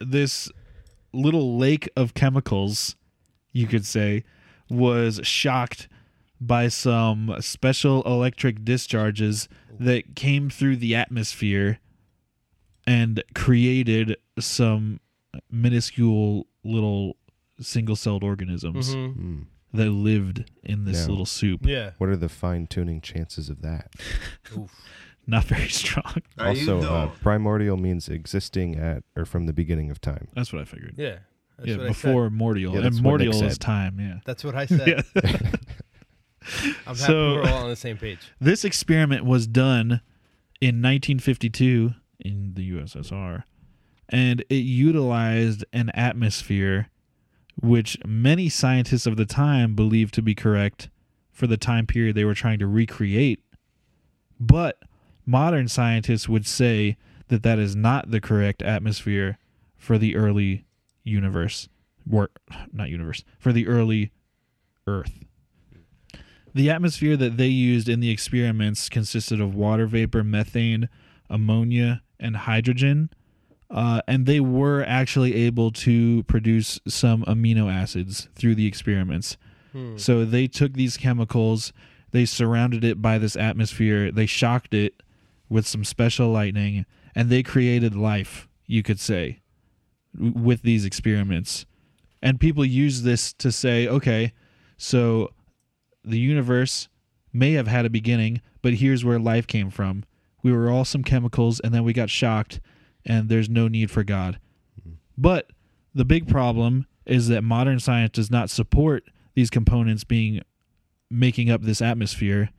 this 0.00 0.50
little 1.12 1.58
lake 1.58 1.88
of 1.96 2.14
chemicals, 2.14 2.96
you 3.52 3.66
could 3.66 3.84
say, 3.86 4.24
was 4.70 5.20
shocked 5.22 5.88
by 6.40 6.68
some 6.68 7.34
special 7.40 8.02
electric 8.04 8.64
discharges 8.64 9.48
that 9.80 10.14
came 10.14 10.48
through 10.50 10.76
the 10.76 10.94
atmosphere 10.94 11.78
and 12.86 13.22
created 13.34 14.16
some 14.38 15.00
minuscule 15.50 16.46
little 16.64 17.16
single-celled 17.60 18.22
organisms 18.22 18.94
Mhm. 18.94 19.14
Hmm. 19.14 19.38
that 19.72 19.90
lived 19.90 20.44
in 20.62 20.84
this 20.84 21.02
Yeah. 21.02 21.06
little 21.08 21.26
soup. 21.26 21.66
Yeah. 21.66 21.90
What 21.98 22.08
are 22.08 22.16
the 22.16 22.28
fine 22.28 22.66
tuning 22.66 23.00
chances 23.00 23.48
of 23.50 23.62
that? 23.62 23.92
Oof. 24.56 24.70
Not 25.26 25.44
very 25.44 25.68
strong. 25.68 26.22
How 26.38 26.52
you 26.52 26.72
also, 26.72 26.80
uh, 26.90 27.06
primordial 27.20 27.76
means 27.76 28.08
existing 28.08 28.76
at 28.76 29.02
or 29.14 29.24
from 29.26 29.44
the 29.46 29.52
beginning 29.52 29.90
of 29.90 30.00
time. 30.00 30.28
That's 30.34 30.52
what 30.52 30.62
I 30.62 30.64
figured. 30.64 30.94
Yeah. 30.96 31.18
That's 31.58 31.70
yeah, 31.70 31.76
before 31.88 32.28
said. 32.30 32.38
mordial, 32.38 32.70
Yeah, 32.70 32.76
and 32.76 32.84
that's 32.84 33.00
what 33.00 33.20
Nick 33.20 33.28
mordial 33.30 33.42
is 33.44 33.58
time. 33.58 33.98
Yeah. 34.00 34.20
That's 34.24 34.42
what 34.44 34.54
I 34.54 34.66
said. 34.66 35.04
Yeah. 35.14 35.50
I'm 36.86 36.94
happy 36.96 36.98
So- 37.00 37.34
we're 37.34 37.42
all 37.50 37.64
on 37.64 37.68
the 37.70 37.76
same 37.76 37.98
page. 37.98 38.20
This 38.40 38.64
experiment 38.64 39.24
was 39.24 39.46
done 39.46 40.00
in 40.60 40.80
1952 40.80 41.94
in 42.20 42.54
the 42.54 42.70
USSR, 42.70 43.42
and 44.08 44.44
it 44.48 44.56
utilized 44.56 45.64
an 45.72 45.90
atmosphere 45.90 46.88
which 47.60 47.98
many 48.06 48.48
scientists 48.48 49.06
of 49.06 49.16
the 49.16 49.26
time 49.26 49.74
believed 49.74 50.14
to 50.14 50.22
be 50.22 50.34
correct 50.34 50.88
for 51.32 51.46
the 51.46 51.56
time 51.56 51.86
period 51.86 52.14
they 52.14 52.24
were 52.24 52.34
trying 52.34 52.58
to 52.58 52.66
recreate. 52.66 53.42
But 54.38 54.82
modern 55.26 55.68
scientists 55.68 56.28
would 56.28 56.46
say 56.46 56.96
that 57.28 57.42
that 57.42 57.58
is 57.58 57.74
not 57.74 58.10
the 58.10 58.20
correct 58.20 58.62
atmosphere 58.62 59.38
for 59.76 59.98
the 59.98 60.16
early 60.16 60.64
universe, 61.04 61.68
or 62.10 62.30
not 62.72 62.88
universe, 62.88 63.24
for 63.38 63.52
the 63.52 63.66
early 63.66 64.12
Earth. 64.88 65.24
The 66.54 66.70
atmosphere 66.70 67.16
that 67.18 67.36
they 67.36 67.48
used 67.48 67.88
in 67.88 68.00
the 68.00 68.10
experiments 68.10 68.88
consisted 68.88 69.40
of 69.40 69.54
water 69.54 69.86
vapor, 69.86 70.24
methane, 70.24 70.88
ammonia, 71.28 72.02
and 72.18 72.36
hydrogen. 72.36 73.10
Uh, 73.70 74.00
and 74.08 74.24
they 74.24 74.40
were 74.40 74.82
actually 74.86 75.34
able 75.34 75.70
to 75.70 76.22
produce 76.24 76.80
some 76.88 77.22
amino 77.24 77.72
acids 77.72 78.28
through 78.34 78.54
the 78.54 78.66
experiments. 78.66 79.36
Hmm. 79.72 79.98
So 79.98 80.24
they 80.24 80.46
took 80.46 80.72
these 80.72 80.96
chemicals, 80.96 81.72
they 82.12 82.24
surrounded 82.24 82.82
it 82.82 83.02
by 83.02 83.18
this 83.18 83.36
atmosphere, 83.36 84.10
they 84.10 84.26
shocked 84.26 84.72
it 84.72 85.02
with 85.50 85.66
some 85.66 85.84
special 85.84 86.30
lightning, 86.30 86.86
and 87.14 87.28
they 87.28 87.42
created 87.42 87.94
life 87.94 88.48
you 88.68 88.84
could 88.84 89.00
say, 89.00 89.40
w- 90.14 90.32
with 90.38 90.62
these 90.62 90.84
experiments. 90.84 91.66
And 92.22 92.38
people 92.38 92.64
use 92.64 93.02
this 93.02 93.32
to 93.34 93.50
say, 93.50 93.88
okay, 93.88 94.32
so 94.76 95.30
the 96.04 96.18
universe 96.18 96.88
may 97.32 97.52
have 97.52 97.66
had 97.66 97.84
a 97.84 97.90
beginning, 97.90 98.40
but 98.62 98.74
here's 98.74 99.04
where 99.04 99.18
life 99.18 99.46
came 99.46 99.70
from. 99.70 100.04
We 100.42 100.52
were 100.52 100.70
all 100.70 100.84
some 100.84 101.02
chemicals, 101.02 101.58
and 101.60 101.74
then 101.74 101.82
we 101.82 101.92
got 101.92 102.10
shocked, 102.10 102.60
and 103.08 103.28
there's 103.28 103.48
no 103.48 103.66
need 103.66 103.90
for 103.90 104.04
God. 104.04 104.38
But 105.16 105.50
the 105.94 106.04
big 106.04 106.28
problem 106.28 106.86
is 107.06 107.28
that 107.28 107.42
modern 107.42 107.80
science 107.80 108.12
does 108.12 108.30
not 108.30 108.50
support 108.50 109.04
these 109.34 109.50
components 109.50 110.04
being 110.04 110.42
making 111.10 111.50
up 111.50 111.62
this 111.62 111.82
atmosphere. 111.82 112.50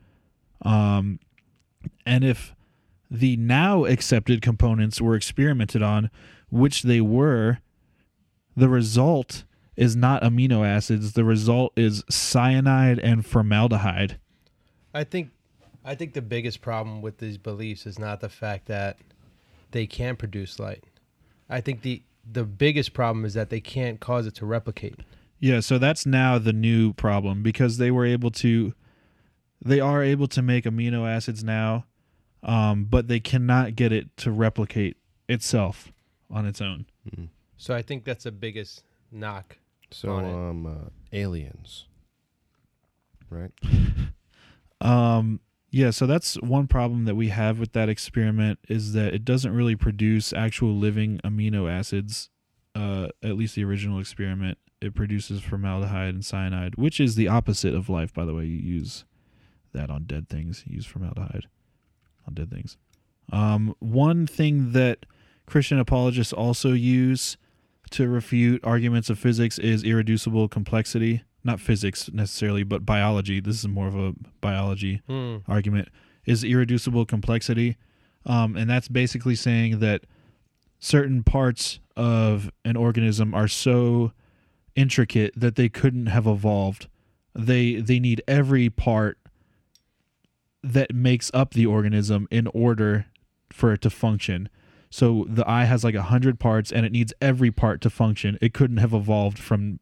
Um, 0.63 1.19
and 2.05 2.25
if 2.25 2.55
the 3.09 3.37
now 3.37 3.85
accepted 3.85 4.41
components 4.41 4.99
were 4.99 5.15
experimented 5.15 5.81
on, 5.81 6.09
which 6.49 6.83
they 6.83 6.99
were, 6.99 7.59
the 8.57 8.67
result 8.67 9.45
is 9.77 9.95
not 9.95 10.21
amino 10.21 10.67
acids. 10.67 11.13
The 11.13 11.23
result 11.23 11.71
is 11.77 12.03
cyanide 12.09 12.99
and 12.99 13.25
formaldehyde. 13.25 14.19
I 14.93 15.03
think 15.03 15.29
I 15.85 15.95
think 15.95 16.13
the 16.13 16.21
biggest 16.21 16.61
problem 16.61 17.01
with 17.01 17.19
these 17.19 17.37
beliefs 17.37 17.85
is 17.85 17.97
not 17.97 18.19
the 18.19 18.29
fact 18.29 18.65
that 18.65 18.97
they 19.71 19.85
can 19.87 20.15
produce 20.15 20.59
light. 20.59 20.83
I 21.49 21.61
think 21.61 21.81
the 21.81 22.03
the 22.31 22.43
biggest 22.43 22.93
problem 22.93 23.25
is 23.25 23.33
that 23.33 23.49
they 23.49 23.59
can't 23.61 23.99
cause 23.99 24.27
it 24.27 24.35
to 24.35 24.45
replicate. 24.45 24.95
Yeah, 25.39 25.61
so 25.61 25.77
that's 25.77 26.05
now 26.05 26.37
the 26.37 26.53
new 26.53 26.93
problem 26.93 27.41
because 27.43 27.77
they 27.77 27.91
were 27.91 28.05
able 28.05 28.29
to 28.31 28.73
they 29.63 29.79
are 29.79 30.03
able 30.03 30.27
to 30.27 30.41
make 30.41 30.65
amino 30.65 31.07
acids 31.09 31.43
now, 31.43 31.85
um, 32.43 32.85
but 32.85 33.07
they 33.07 33.19
cannot 33.19 33.75
get 33.75 33.91
it 33.91 34.15
to 34.17 34.31
replicate 34.31 34.97
itself 35.27 35.91
on 36.29 36.45
its 36.45 36.61
own. 36.61 36.85
Mhm. 37.09 37.29
So 37.57 37.73
I 37.73 37.81
think 37.81 38.03
that's 38.05 38.23
the 38.25 38.31
biggest 38.31 38.83
knock. 39.11 39.57
So, 39.91 40.11
On 40.11 40.25
it. 40.25 40.33
um, 40.33 40.65
uh, 40.67 40.89
aliens, 41.11 41.85
right? 43.29 43.51
Um, 44.81 45.41
yeah, 45.71 45.91
so 45.91 46.07
that's 46.07 46.35
one 46.41 46.67
problem 46.67 47.05
that 47.05 47.15
we 47.15 47.29
have 47.29 47.59
with 47.59 47.73
that 47.73 47.89
experiment 47.89 48.59
is 48.67 48.93
that 48.93 49.13
it 49.13 49.23
doesn't 49.23 49.53
really 49.53 49.75
produce 49.75 50.33
actual 50.33 50.75
living 50.75 51.19
amino 51.23 51.71
acids. 51.71 52.29
Uh, 52.75 53.09
at 53.23 53.37
least 53.37 53.55
the 53.55 53.63
original 53.63 53.99
experiment, 53.99 54.57
it 54.81 54.95
produces 54.95 55.41
formaldehyde 55.41 56.13
and 56.13 56.25
cyanide, 56.25 56.75
which 56.75 56.99
is 56.99 57.15
the 57.15 57.27
opposite 57.27 57.75
of 57.75 57.89
life. 57.89 58.13
By 58.13 58.25
the 58.25 58.33
way, 58.33 58.45
you 58.45 58.57
use 58.57 59.05
that 59.73 59.89
on 59.89 60.03
dead 60.03 60.29
things. 60.29 60.63
You 60.65 60.75
use 60.75 60.85
formaldehyde 60.85 61.47
on 62.27 62.33
dead 62.33 62.51
things. 62.51 62.77
Um, 63.31 63.75
one 63.79 64.25
thing 64.25 64.71
that 64.71 65.05
Christian 65.45 65.79
apologists 65.79 66.33
also 66.33 66.71
use 66.73 67.37
to 67.91 68.07
refute 68.07 68.63
arguments 68.63 69.09
of 69.09 69.19
physics 69.19 69.59
is 69.59 69.83
irreducible 69.83 70.47
complexity. 70.47 71.23
Not 71.43 71.59
physics 71.59 72.09
necessarily, 72.11 72.63
but 72.63 72.85
biology. 72.85 73.39
This 73.39 73.59
is 73.59 73.67
more 73.67 73.87
of 73.87 73.95
a 73.95 74.13
biology 74.41 75.01
Hmm. 75.07 75.37
argument 75.47 75.87
is 76.25 76.43
irreducible 76.43 77.05
complexity 77.05 77.77
um, 78.25 78.55
and 78.57 78.69
that's 78.69 78.87
basically 78.89 79.35
saying 79.35 79.79
that 79.79 80.03
certain 80.77 81.23
parts 81.23 81.79
of 81.95 82.51
an 82.65 82.75
organism 82.75 83.33
are 83.33 83.47
so 83.47 84.11
intricate 84.75 85.33
that 85.35 85.55
they 85.55 85.69
couldn't 85.69 86.05
have 86.07 86.27
evolved 86.27 86.87
they 87.33 87.75
they 87.75 87.99
need 87.99 88.21
every 88.27 88.69
part 88.69 89.17
that 90.63 90.93
makes 90.93 91.31
up 91.33 91.53
the 91.53 91.65
organism 91.65 92.27
in 92.29 92.47
order 92.47 93.05
for 93.51 93.71
it 93.73 93.81
to 93.81 93.89
function 93.89 94.49
so 94.89 95.25
the 95.29 95.47
eye 95.49 95.65
has 95.65 95.83
like 95.83 95.95
a 95.95 96.03
hundred 96.03 96.39
parts 96.39 96.71
and 96.71 96.85
it 96.85 96.91
needs 96.91 97.13
every 97.21 97.51
part 97.51 97.79
to 97.81 97.89
function 97.89 98.37
it 98.41 98.53
couldn't 98.53 98.77
have 98.77 98.93
evolved 98.93 99.39
from 99.39 99.79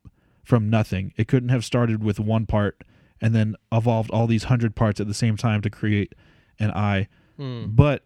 from 0.48 0.70
nothing 0.70 1.12
it 1.18 1.28
couldn't 1.28 1.50
have 1.50 1.66
started 1.66 2.02
with 2.02 2.20
one 2.22 2.46
part 2.46 2.82
and 3.20 3.36
then 3.36 3.54
evolved 3.72 4.10
all 4.12 4.28
these 4.28 4.46
hundred 4.46 4.76
parts 4.76 5.02
at 5.02 5.08
the 5.08 5.14
same 5.14 5.36
time 5.36 5.62
to 5.62 5.70
create 5.70 6.14
an 6.58 6.72
eye. 6.72 7.08
Hmm. 7.36 7.66
But 7.68 8.04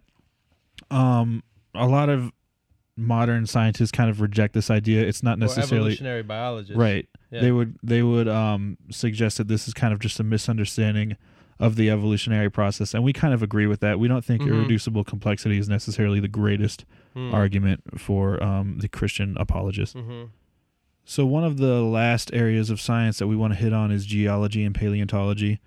um, 0.89 1.43
a 1.75 1.85
lot 1.87 2.09
of 2.09 2.31
modern 2.97 3.45
scientists 3.45 3.91
kind 3.91 4.09
of 4.09 4.21
reject 4.21 4.53
this 4.53 4.69
idea. 4.71 5.03
It's 5.05 5.21
not 5.21 5.37
Or 5.37 5.41
necessarily 5.41 5.77
evolutionary 5.91 6.23
biologists. 6.23 6.75
right. 6.77 7.07
Yeah. 7.31 7.41
They 7.41 7.51
would 7.51 7.77
they 7.83 8.01
would 8.01 8.27
um, 8.27 8.77
suggest 8.89 9.37
that 9.37 9.47
this 9.47 9.67
is 9.67 9.73
kind 9.73 9.93
of 9.93 9.99
just 9.99 10.19
a 10.19 10.23
misunderstanding 10.23 11.15
of 11.59 11.75
the 11.75 11.89
evolutionary 11.91 12.49
process, 12.49 12.95
and 12.95 13.03
we 13.03 13.13
kind 13.13 13.33
of 13.35 13.43
agree 13.43 13.67
with 13.67 13.81
that. 13.81 13.99
We 13.99 14.07
don't 14.07 14.25
think 14.25 14.41
Mhm. 14.41 14.47
irreducible 14.47 15.03
complexity 15.03 15.59
is 15.59 15.69
necessarily 15.69 16.19
the 16.19 16.27
greatest 16.27 16.85
Hmm. 17.13 17.31
argument 17.33 17.99
for 17.99 18.41
um, 18.43 18.79
the 18.79 18.87
Christian 18.87 19.37
apologist. 19.37 19.95
Mhm. 19.95 20.29
So 21.03 21.25
one 21.25 21.43
of 21.43 21.57
the 21.57 21.81
last 21.81 22.33
areas 22.33 22.69
of 22.69 22.79
science 22.79 23.19
that 23.19 23.27
we 23.27 23.35
want 23.35 23.53
to 23.53 23.59
hit 23.59 23.73
on 23.73 23.91
is 23.91 24.05
geology 24.05 24.63
and 24.63 24.73
paleontology. 24.73 25.59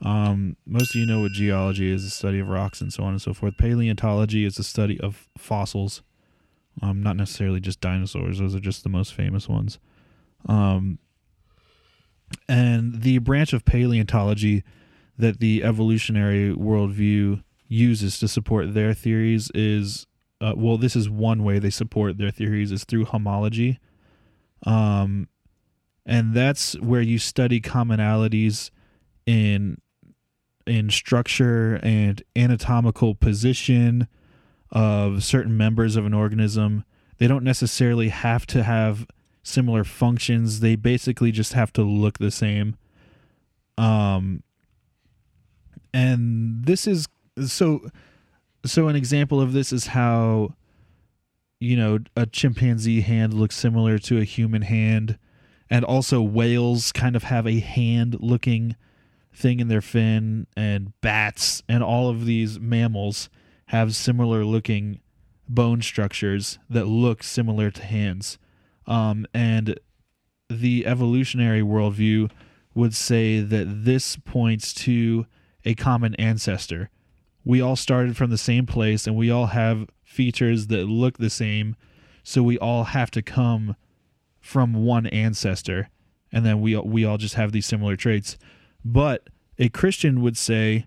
Um, 0.00 0.56
most 0.66 0.94
of 0.94 1.00
you 1.00 1.06
know 1.06 1.20
what 1.20 1.32
geology 1.32 1.90
is, 1.90 2.04
the 2.04 2.10
study 2.10 2.40
of 2.40 2.48
rocks 2.48 2.80
and 2.80 2.92
so 2.92 3.04
on 3.04 3.10
and 3.10 3.22
so 3.22 3.32
forth. 3.32 3.56
Paleontology 3.56 4.44
is 4.44 4.56
the 4.56 4.64
study 4.64 4.98
of 5.00 5.28
fossils, 5.38 6.02
um, 6.80 7.02
not 7.02 7.16
necessarily 7.16 7.60
just 7.60 7.80
dinosaurs. 7.80 8.38
Those 8.38 8.54
are 8.54 8.60
just 8.60 8.82
the 8.82 8.88
most 8.88 9.14
famous 9.14 9.48
ones. 9.48 9.78
Um, 10.48 10.98
and 12.48 13.02
the 13.02 13.18
branch 13.18 13.52
of 13.52 13.64
paleontology 13.64 14.64
that 15.18 15.38
the 15.38 15.62
evolutionary 15.62 16.52
worldview 16.54 17.44
uses 17.68 18.18
to 18.18 18.26
support 18.26 18.74
their 18.74 18.94
theories 18.94 19.50
is, 19.54 20.06
uh, 20.40 20.54
well, 20.56 20.78
this 20.78 20.96
is 20.96 21.08
one 21.08 21.44
way 21.44 21.58
they 21.58 21.70
support 21.70 22.18
their 22.18 22.30
theories 22.30 22.72
is 22.72 22.84
through 22.84 23.04
homology 23.04 23.78
um, 24.64 25.28
and 26.04 26.34
that's 26.34 26.78
where 26.80 27.00
you 27.00 27.18
study 27.18 27.60
commonalities 27.60 28.70
in 29.26 29.78
in 30.66 30.90
structure 30.90 31.80
and 31.82 32.22
anatomical 32.36 33.14
position 33.14 34.06
of 34.70 35.24
certain 35.24 35.56
members 35.56 35.96
of 35.96 36.06
an 36.06 36.14
organism. 36.14 36.84
They 37.18 37.26
don't 37.26 37.44
necessarily 37.44 38.08
have 38.08 38.46
to 38.46 38.62
have 38.62 39.06
similar 39.42 39.84
functions. 39.84 40.60
They 40.60 40.76
basically 40.76 41.32
just 41.32 41.52
have 41.52 41.72
to 41.74 41.82
look 41.82 42.18
the 42.18 42.30
same. 42.30 42.76
Um, 43.76 44.42
and 45.92 46.64
this 46.64 46.86
is 46.86 47.08
so. 47.46 47.88
So 48.64 48.86
an 48.86 48.94
example 48.94 49.40
of 49.40 49.52
this 49.52 49.72
is 49.72 49.88
how 49.88 50.54
you 51.62 51.76
know, 51.76 52.00
a 52.16 52.26
chimpanzee 52.26 53.02
hand 53.02 53.32
looks 53.32 53.56
similar 53.56 53.96
to 53.96 54.18
a 54.18 54.24
human 54.24 54.62
hand. 54.62 55.16
And 55.70 55.84
also, 55.84 56.20
whales 56.20 56.90
kind 56.90 57.14
of 57.14 57.22
have 57.24 57.46
a 57.46 57.60
hand 57.60 58.16
looking 58.20 58.74
thing 59.32 59.60
in 59.60 59.68
their 59.68 59.80
fin, 59.80 60.46
and 60.56 60.92
bats 61.00 61.62
and 61.68 61.82
all 61.82 62.10
of 62.10 62.26
these 62.26 62.58
mammals 62.58 63.30
have 63.66 63.94
similar 63.94 64.44
looking 64.44 65.00
bone 65.48 65.80
structures 65.80 66.58
that 66.68 66.86
look 66.86 67.22
similar 67.22 67.70
to 67.70 67.82
hands. 67.82 68.38
Um, 68.86 69.24
and 69.32 69.78
the 70.50 70.84
evolutionary 70.84 71.62
worldview 71.62 72.30
would 72.74 72.94
say 72.94 73.40
that 73.40 73.84
this 73.84 74.16
points 74.16 74.74
to 74.74 75.26
a 75.64 75.74
common 75.74 76.14
ancestor. 76.16 76.90
We 77.44 77.60
all 77.60 77.76
started 77.76 78.16
from 78.16 78.30
the 78.30 78.38
same 78.38 78.66
place 78.66 79.06
and 79.06 79.16
we 79.16 79.30
all 79.30 79.46
have 79.46 79.86
features 80.12 80.68
that 80.68 80.84
look 80.86 81.18
the 81.18 81.30
same, 81.30 81.76
so 82.22 82.42
we 82.42 82.58
all 82.58 82.84
have 82.84 83.10
to 83.12 83.22
come 83.22 83.76
from 84.40 84.74
one 84.74 85.06
ancestor 85.06 85.88
and 86.32 86.46
then 86.46 86.60
we 86.60 86.76
we 86.78 87.04
all 87.04 87.18
just 87.18 87.34
have 87.34 87.52
these 87.52 87.66
similar 87.66 87.94
traits. 87.94 88.38
But 88.84 89.28
a 89.58 89.68
Christian 89.68 90.22
would 90.22 90.36
say 90.36 90.86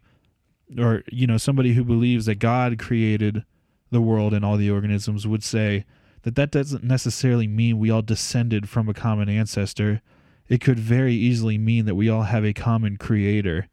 or 0.78 1.04
you 1.12 1.28
know 1.28 1.38
somebody 1.38 1.74
who 1.74 1.84
believes 1.84 2.26
that 2.26 2.40
God 2.40 2.80
created 2.80 3.46
the 3.92 4.02
world 4.02 4.34
and 4.34 4.44
all 4.44 4.58
the 4.58 4.72
organisms 4.72 5.28
would 5.28 5.44
say 5.44 5.86
that 6.24 6.36
that 6.36 6.52
doesn't 6.52 6.84
necessarily 6.84 7.48
mean 7.48 7.78
we 7.78 7.92
all 7.92 8.02
descended 8.02 8.68
from 8.68 8.90
a 8.90 8.94
common 8.94 9.30
ancestor. 9.30 10.02
It 10.50 10.60
could 10.60 10.80
very 10.80 11.14
easily 11.14 11.58
mean 11.58 11.86
that 11.86 11.96
we 11.96 12.10
all 12.10 12.24
have 12.24 12.44
a 12.44 12.54
common 12.54 12.98
creator. 12.98 13.68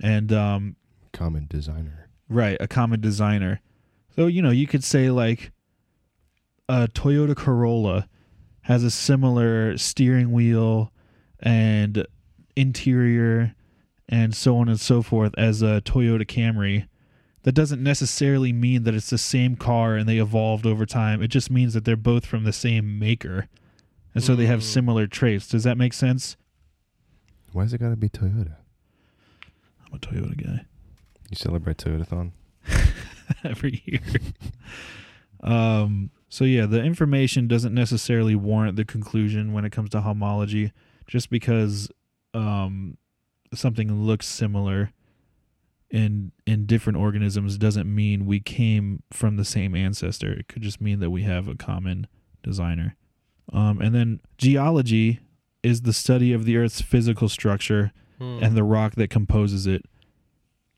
And 0.00 0.32
um 0.32 0.76
Common 1.12 1.46
designer. 1.48 2.08
Right, 2.28 2.56
a 2.60 2.68
common 2.68 3.00
designer. 3.00 3.60
So, 4.20 4.26
you 4.26 4.42
know, 4.42 4.50
you 4.50 4.66
could 4.66 4.84
say 4.84 5.08
like 5.10 5.50
a 6.68 6.88
Toyota 6.88 7.34
Corolla 7.34 8.06
has 8.64 8.84
a 8.84 8.90
similar 8.90 9.78
steering 9.78 10.30
wheel 10.30 10.92
and 11.38 12.06
interior 12.54 13.54
and 14.10 14.34
so 14.34 14.58
on 14.58 14.68
and 14.68 14.78
so 14.78 15.00
forth 15.00 15.32
as 15.38 15.62
a 15.62 15.80
Toyota 15.86 16.26
Camry. 16.26 16.86
That 17.44 17.52
doesn't 17.52 17.82
necessarily 17.82 18.52
mean 18.52 18.82
that 18.82 18.94
it's 18.94 19.08
the 19.08 19.16
same 19.16 19.56
car 19.56 19.94
and 19.96 20.06
they 20.06 20.18
evolved 20.18 20.66
over 20.66 20.84
time. 20.84 21.22
It 21.22 21.28
just 21.28 21.50
means 21.50 21.72
that 21.72 21.86
they're 21.86 21.96
both 21.96 22.26
from 22.26 22.44
the 22.44 22.52
same 22.52 22.98
maker. 22.98 23.48
And 24.14 24.22
so 24.22 24.36
they 24.36 24.44
have 24.44 24.60
Mm. 24.60 24.64
similar 24.64 25.06
traits. 25.06 25.48
Does 25.48 25.64
that 25.64 25.78
make 25.78 25.94
sense? 25.94 26.36
Why 27.52 27.62
is 27.62 27.72
it 27.72 27.78
got 27.78 27.88
to 27.88 27.96
be 27.96 28.10
Toyota? 28.10 28.56
I'm 29.86 29.94
a 29.94 29.98
Toyota 29.98 30.36
guy. 30.36 30.66
You 31.30 31.36
celebrate 31.36 31.78
Toyotathon? 31.78 32.32
every 33.44 33.82
year. 33.84 34.00
um, 35.42 36.10
So 36.28 36.44
yeah, 36.44 36.66
the 36.66 36.82
information 36.82 37.48
doesn't 37.48 37.74
necessarily 37.74 38.34
warrant 38.34 38.76
the 38.76 38.84
conclusion 38.84 39.52
when 39.52 39.64
it 39.64 39.70
comes 39.70 39.90
to 39.90 40.00
homology, 40.02 40.72
just 41.06 41.30
because 41.30 41.88
um, 42.34 42.96
something 43.54 43.92
looks 44.04 44.26
similar 44.26 44.92
in 45.90 46.30
in 46.46 46.66
different 46.66 46.96
organisms 46.96 47.58
doesn't 47.58 47.92
mean 47.92 48.24
we 48.24 48.38
came 48.38 49.02
from 49.12 49.36
the 49.36 49.44
same 49.44 49.74
ancestor. 49.74 50.32
It 50.32 50.46
could 50.46 50.62
just 50.62 50.80
mean 50.80 51.00
that 51.00 51.10
we 51.10 51.22
have 51.22 51.48
a 51.48 51.56
common 51.56 52.06
designer. 52.44 52.94
Um, 53.52 53.80
and 53.80 53.92
then 53.92 54.20
geology 54.38 55.18
is 55.64 55.82
the 55.82 55.92
study 55.92 56.32
of 56.32 56.44
the 56.44 56.56
Earth's 56.56 56.80
physical 56.80 57.28
structure 57.28 57.92
Hmm. 58.18 58.38
and 58.42 58.54
the 58.54 58.62
rock 58.64 58.94
that 58.96 59.08
composes 59.08 59.66
it. 59.66 59.86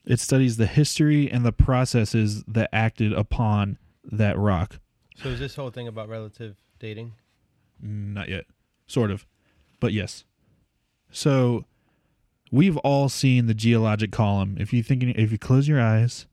It 0.04 0.18
studies 0.20 0.56
the 0.56 0.66
history 0.66 1.30
and 1.30 1.44
the 1.44 1.52
processes 1.52 2.42
that 2.48 2.68
acted 2.72 3.12
upon 3.12 3.78
that 4.04 4.36
rock. 4.38 4.80
so 5.16 5.28
is 5.28 5.38
this 5.38 5.54
whole 5.54 5.70
thing 5.70 5.86
about 5.86 6.08
relative 6.08 6.56
dating? 6.80 7.12
Not 7.80 8.28
yet. 8.28 8.46
Sort 8.86 9.10
of. 9.10 9.26
But 9.80 9.92
yes. 9.92 10.24
So 11.10 11.64
we've 12.50 12.76
all 12.78 13.08
seen 13.08 13.46
the 13.46 13.54
geologic 13.54 14.10
column. 14.12 14.56
If 14.58 14.72
you 14.72 14.82
think 14.82 15.02
if 15.04 15.30
you 15.32 15.38
close 15.38 15.68
your 15.68 15.80
eyes 15.80 16.26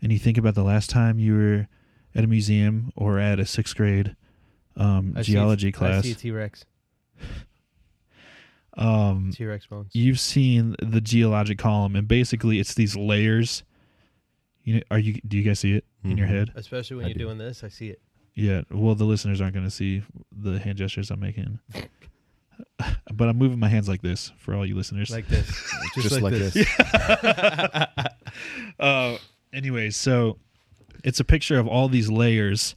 and 0.00 0.10
you 0.12 0.18
think 0.18 0.38
about 0.38 0.54
the 0.54 0.62
last 0.64 0.88
time 0.90 1.18
you 1.18 1.34
were 1.34 1.68
at 2.14 2.24
a 2.24 2.26
museum 2.26 2.92
or 2.96 3.18
at 3.18 3.38
a 3.38 3.46
sixth 3.46 3.76
grade 3.76 4.16
um, 4.76 5.14
I 5.16 5.22
see- 5.22 5.32
geology 5.32 5.68
I 5.68 5.70
class, 5.72 6.04
see 6.04 6.14
T 6.14 6.30
Rex. 6.30 6.64
Um, 8.76 9.30
T 9.34 9.44
Rex 9.44 9.66
bones. 9.66 9.90
you've 9.92 10.20
seen 10.20 10.76
the 10.80 11.00
geologic 11.00 11.58
column, 11.58 11.96
and 11.96 12.06
basically 12.08 12.58
it's 12.60 12.74
these 12.74 12.96
layers. 12.96 13.62
You 14.64 14.76
know, 14.76 14.80
are 14.90 14.98
you? 14.98 15.14
Do 15.26 15.36
you 15.36 15.42
guys 15.42 15.58
see 15.60 15.74
it 15.74 15.84
in 16.04 16.16
your 16.16 16.26
Mhm. 16.28 16.30
head? 16.30 16.52
Especially 16.54 16.96
when 16.96 17.06
I 17.06 17.08
you're 17.08 17.14
do. 17.14 17.24
doing 17.24 17.38
this, 17.38 17.64
I 17.64 17.68
see 17.68 17.88
it. 17.88 18.00
Yeah. 18.34 18.62
Well, 18.70 18.94
the 18.94 19.04
listeners 19.04 19.40
aren't 19.40 19.54
going 19.54 19.66
to 19.66 19.70
see 19.70 20.02
the 20.30 20.58
hand 20.58 20.78
gestures 20.78 21.10
I'm 21.10 21.20
making, 21.20 21.58
but 23.12 23.28
I'm 23.28 23.36
moving 23.36 23.58
my 23.58 23.68
hands 23.68 23.88
like 23.88 24.00
this 24.02 24.32
for 24.38 24.54
all 24.54 24.64
you 24.64 24.74
listeners. 24.74 25.10
Like 25.10 25.28
this. 25.28 25.48
Just, 25.96 26.20
like, 26.22 26.32
this. 26.32 26.56
uh, 28.78 29.16
anyways, 29.52 29.96
so 29.96 30.38
it's 31.04 31.20
a 31.20 31.24
picture 31.24 31.58
of 31.58 31.66
all 31.66 31.88
these 31.88 32.10
layers 32.10 32.74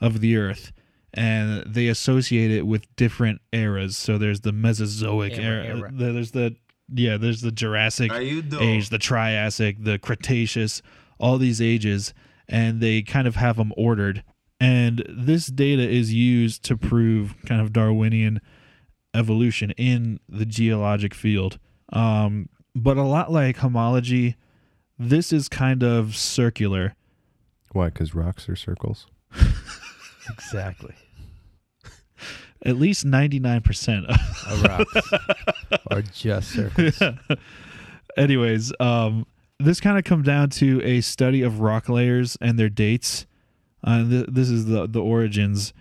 of 0.00 0.20
the 0.20 0.36
Earth, 0.36 0.72
and 1.14 1.62
they 1.66 1.88
associate 1.88 2.50
it 2.50 2.66
with 2.66 2.84
different 2.96 3.40
eras. 3.52 3.96
So 3.96 4.18
there's 4.18 4.40
the 4.40 4.52
Mesozoic 4.52 5.38
Era, 5.38 5.64
era. 5.64 5.78
era. 5.78 5.90
There's 5.92 6.32
the 6.32 6.56
yeah. 6.92 7.16
There's 7.16 7.40
the 7.40 7.52
Jurassic 7.52 8.10
How 8.12 8.18
you 8.18 8.42
doing? 8.42 8.62
age, 8.62 8.90
the 8.90 8.98
Triassic, 8.98 9.76
the 9.82 9.98
Cretaceous, 9.98 10.82
all 11.18 11.38
these 11.38 11.60
ages, 11.60 12.14
and 12.48 12.80
they 12.80 13.02
kind 13.02 13.26
of 13.26 13.36
have 13.36 13.56
them 13.56 13.72
ordered. 13.76 14.22
And 14.60 15.04
this 15.08 15.46
data 15.46 15.88
is 15.88 16.12
used 16.12 16.64
to 16.64 16.76
prove 16.76 17.34
kind 17.46 17.60
of 17.60 17.72
Darwinian 17.72 18.40
evolution 19.14 19.70
in 19.72 20.18
the 20.28 20.44
geologic 20.44 21.14
field. 21.14 21.58
Um, 21.92 22.48
but 22.74 22.96
a 22.96 23.02
lot 23.02 23.30
like 23.30 23.58
homology, 23.58 24.36
this 24.98 25.32
is 25.32 25.48
kind 25.48 25.82
of 25.82 26.16
circular. 26.16 26.94
Why? 27.72 27.86
Because 27.86 28.14
rocks 28.14 28.48
are 28.48 28.56
circles. 28.56 29.06
exactly. 30.30 30.94
At 32.64 32.76
least 32.76 33.06
99%. 33.06 34.04
of 34.08 34.62
rocks 34.62 35.82
are 35.90 36.02
just 36.02 36.50
circles. 36.52 37.00
Anyways, 38.16 38.72
um, 38.80 39.26
this 39.60 39.80
kind 39.80 39.96
of 39.96 40.04
come 40.04 40.22
down 40.22 40.50
to 40.50 40.82
a 40.82 41.00
study 41.00 41.42
of 41.42 41.60
rock 41.60 41.88
layers 41.88 42.36
and 42.40 42.58
their 42.58 42.68
dates. 42.68 43.26
Uh, 43.84 44.08
th- 44.08 44.26
this 44.28 44.50
is 44.50 44.66
the 44.66 44.88
the 44.88 45.00
origins 45.00 45.72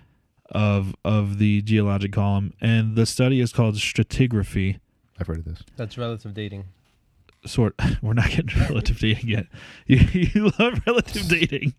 of 0.52 0.96
of 1.04 1.40
the 1.40 1.64
geologic 1.64 2.12
column, 2.14 2.54
and 2.62 2.96
the 2.96 3.08
study 3.08 3.40
is 3.42 3.52
called 3.52 3.76
stratigraphy. 3.76 4.80
I've 5.20 5.26
heard 5.28 5.40
of 5.40 5.46
this. 5.46 5.64
That's 5.78 5.98
relative 5.98 6.36
dating. 6.36 6.66
Sort. 7.46 7.74
We're 8.04 8.14
not 8.14 8.30
getting 8.30 8.60
relative 8.62 9.00
dating 9.00 9.30
yet. 9.30 9.48
You, 9.88 9.98
you 10.12 10.52
love 10.60 10.80
relative 10.86 11.28
dating. 11.28 11.74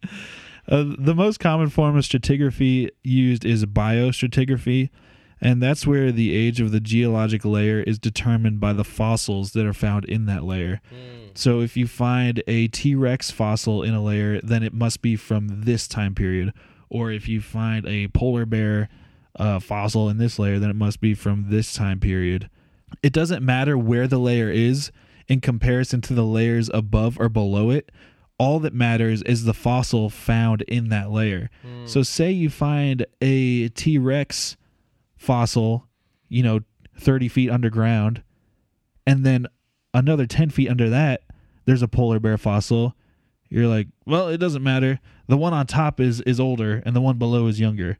Uh, 0.68 0.84
the 0.98 1.14
most 1.14 1.40
common 1.40 1.68
form 1.70 1.96
of 1.96 2.04
stratigraphy 2.04 2.90
used 3.02 3.44
is 3.44 3.64
biostratigraphy, 3.64 4.90
and 5.40 5.62
that's 5.62 5.86
where 5.86 6.12
the 6.12 6.34
age 6.34 6.60
of 6.60 6.72
the 6.72 6.80
geologic 6.80 7.44
layer 7.44 7.80
is 7.80 7.98
determined 7.98 8.60
by 8.60 8.72
the 8.72 8.84
fossils 8.84 9.52
that 9.52 9.64
are 9.64 9.72
found 9.72 10.04
in 10.04 10.26
that 10.26 10.44
layer. 10.44 10.80
So 11.34 11.60
if 11.60 11.76
you 11.76 11.86
find 11.86 12.42
a 12.46 12.68
T 12.68 12.94
Rex 12.94 13.30
fossil 13.30 13.82
in 13.82 13.94
a 13.94 14.02
layer, 14.02 14.40
then 14.42 14.62
it 14.62 14.74
must 14.74 15.00
be 15.00 15.16
from 15.16 15.62
this 15.62 15.86
time 15.86 16.14
period. 16.14 16.52
Or 16.90 17.12
if 17.12 17.28
you 17.28 17.40
find 17.40 17.86
a 17.86 18.08
polar 18.08 18.44
bear 18.44 18.88
uh, 19.38 19.60
fossil 19.60 20.08
in 20.08 20.18
this 20.18 20.38
layer, 20.38 20.58
then 20.58 20.70
it 20.70 20.76
must 20.76 21.00
be 21.00 21.14
from 21.14 21.46
this 21.48 21.72
time 21.72 22.00
period. 22.00 22.50
It 23.02 23.12
doesn't 23.12 23.44
matter 23.44 23.78
where 23.78 24.08
the 24.08 24.18
layer 24.18 24.50
is 24.50 24.90
in 25.28 25.40
comparison 25.40 26.00
to 26.02 26.14
the 26.14 26.24
layers 26.24 26.68
above 26.74 27.18
or 27.20 27.28
below 27.28 27.70
it. 27.70 27.92
All 28.38 28.60
that 28.60 28.72
matters 28.72 29.22
is 29.22 29.44
the 29.44 29.54
fossil 29.54 30.10
found 30.10 30.62
in 30.62 30.90
that 30.90 31.10
layer. 31.10 31.50
Hmm. 31.62 31.86
So, 31.86 32.02
say 32.02 32.30
you 32.30 32.50
find 32.50 33.04
a 33.20 33.68
T 33.70 33.98
Rex 33.98 34.56
fossil, 35.16 35.88
you 36.28 36.42
know, 36.42 36.60
30 36.96 37.28
feet 37.28 37.50
underground, 37.50 38.22
and 39.06 39.26
then 39.26 39.46
another 39.92 40.26
10 40.26 40.50
feet 40.50 40.68
under 40.68 40.88
that 40.90 41.22
there's 41.68 41.82
a 41.82 41.88
polar 41.88 42.18
bear 42.18 42.38
fossil. 42.38 42.94
You're 43.50 43.66
like 43.66 43.88
well 44.06 44.28
it 44.28 44.38
doesn't 44.38 44.62
matter. 44.62 45.00
The 45.26 45.36
one 45.36 45.52
on 45.52 45.66
top 45.66 46.00
is 46.00 46.22
is 46.22 46.40
older 46.40 46.82
and 46.86 46.96
the 46.96 47.00
one 47.02 47.18
below 47.18 47.46
is 47.46 47.60
younger. 47.60 47.98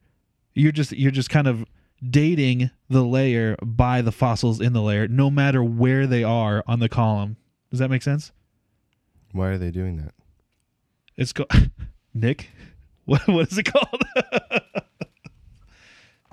You're 0.55 0.73
just 0.73 0.93
you're 0.93 1.11
just 1.11 1.29
kind 1.29 1.47
of 1.47 1.67
dating 2.03 2.71
the 2.89 3.03
layer 3.03 3.57
by 3.63 4.01
the 4.01 4.11
fossils 4.11 4.59
in 4.59 4.73
the 4.73 4.81
layer 4.81 5.07
no 5.07 5.29
matter 5.29 5.63
where 5.63 6.07
they 6.07 6.25
are 6.25 6.65
on 6.67 6.81
the 6.81 6.89
column. 6.89 7.37
Does 7.71 7.79
that 7.81 7.91
make 7.91 8.03
sense? 8.03 8.33
Why 9.33 9.49
are 9.49 9.59
they 9.59 9.71
doing 9.71 9.99
that? 9.99 10.15
It's 11.19 11.35
called 11.35 11.51
nick 12.15 12.49
what, 13.05 13.21
what 13.29 13.53
is 13.53 13.59
it 13.59 13.65
called 13.65 14.03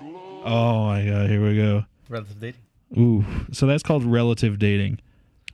oh 0.00 0.86
my 0.86 1.04
god 1.04 1.28
here 1.28 1.46
we 1.46 1.54
go 1.56 1.84
Relative 2.08 2.38
dating. 2.40 2.60
Ooh, 2.96 3.24
so 3.50 3.66
that's 3.66 3.82
called 3.82 4.04
relative 4.04 4.58
dating. 4.58 5.00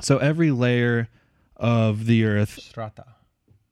So 0.01 0.19
every 0.19 0.51
layer 0.51 1.09
of 1.57 2.05
the 2.07 2.25
earth 2.25 2.61
Strata. 2.61 3.07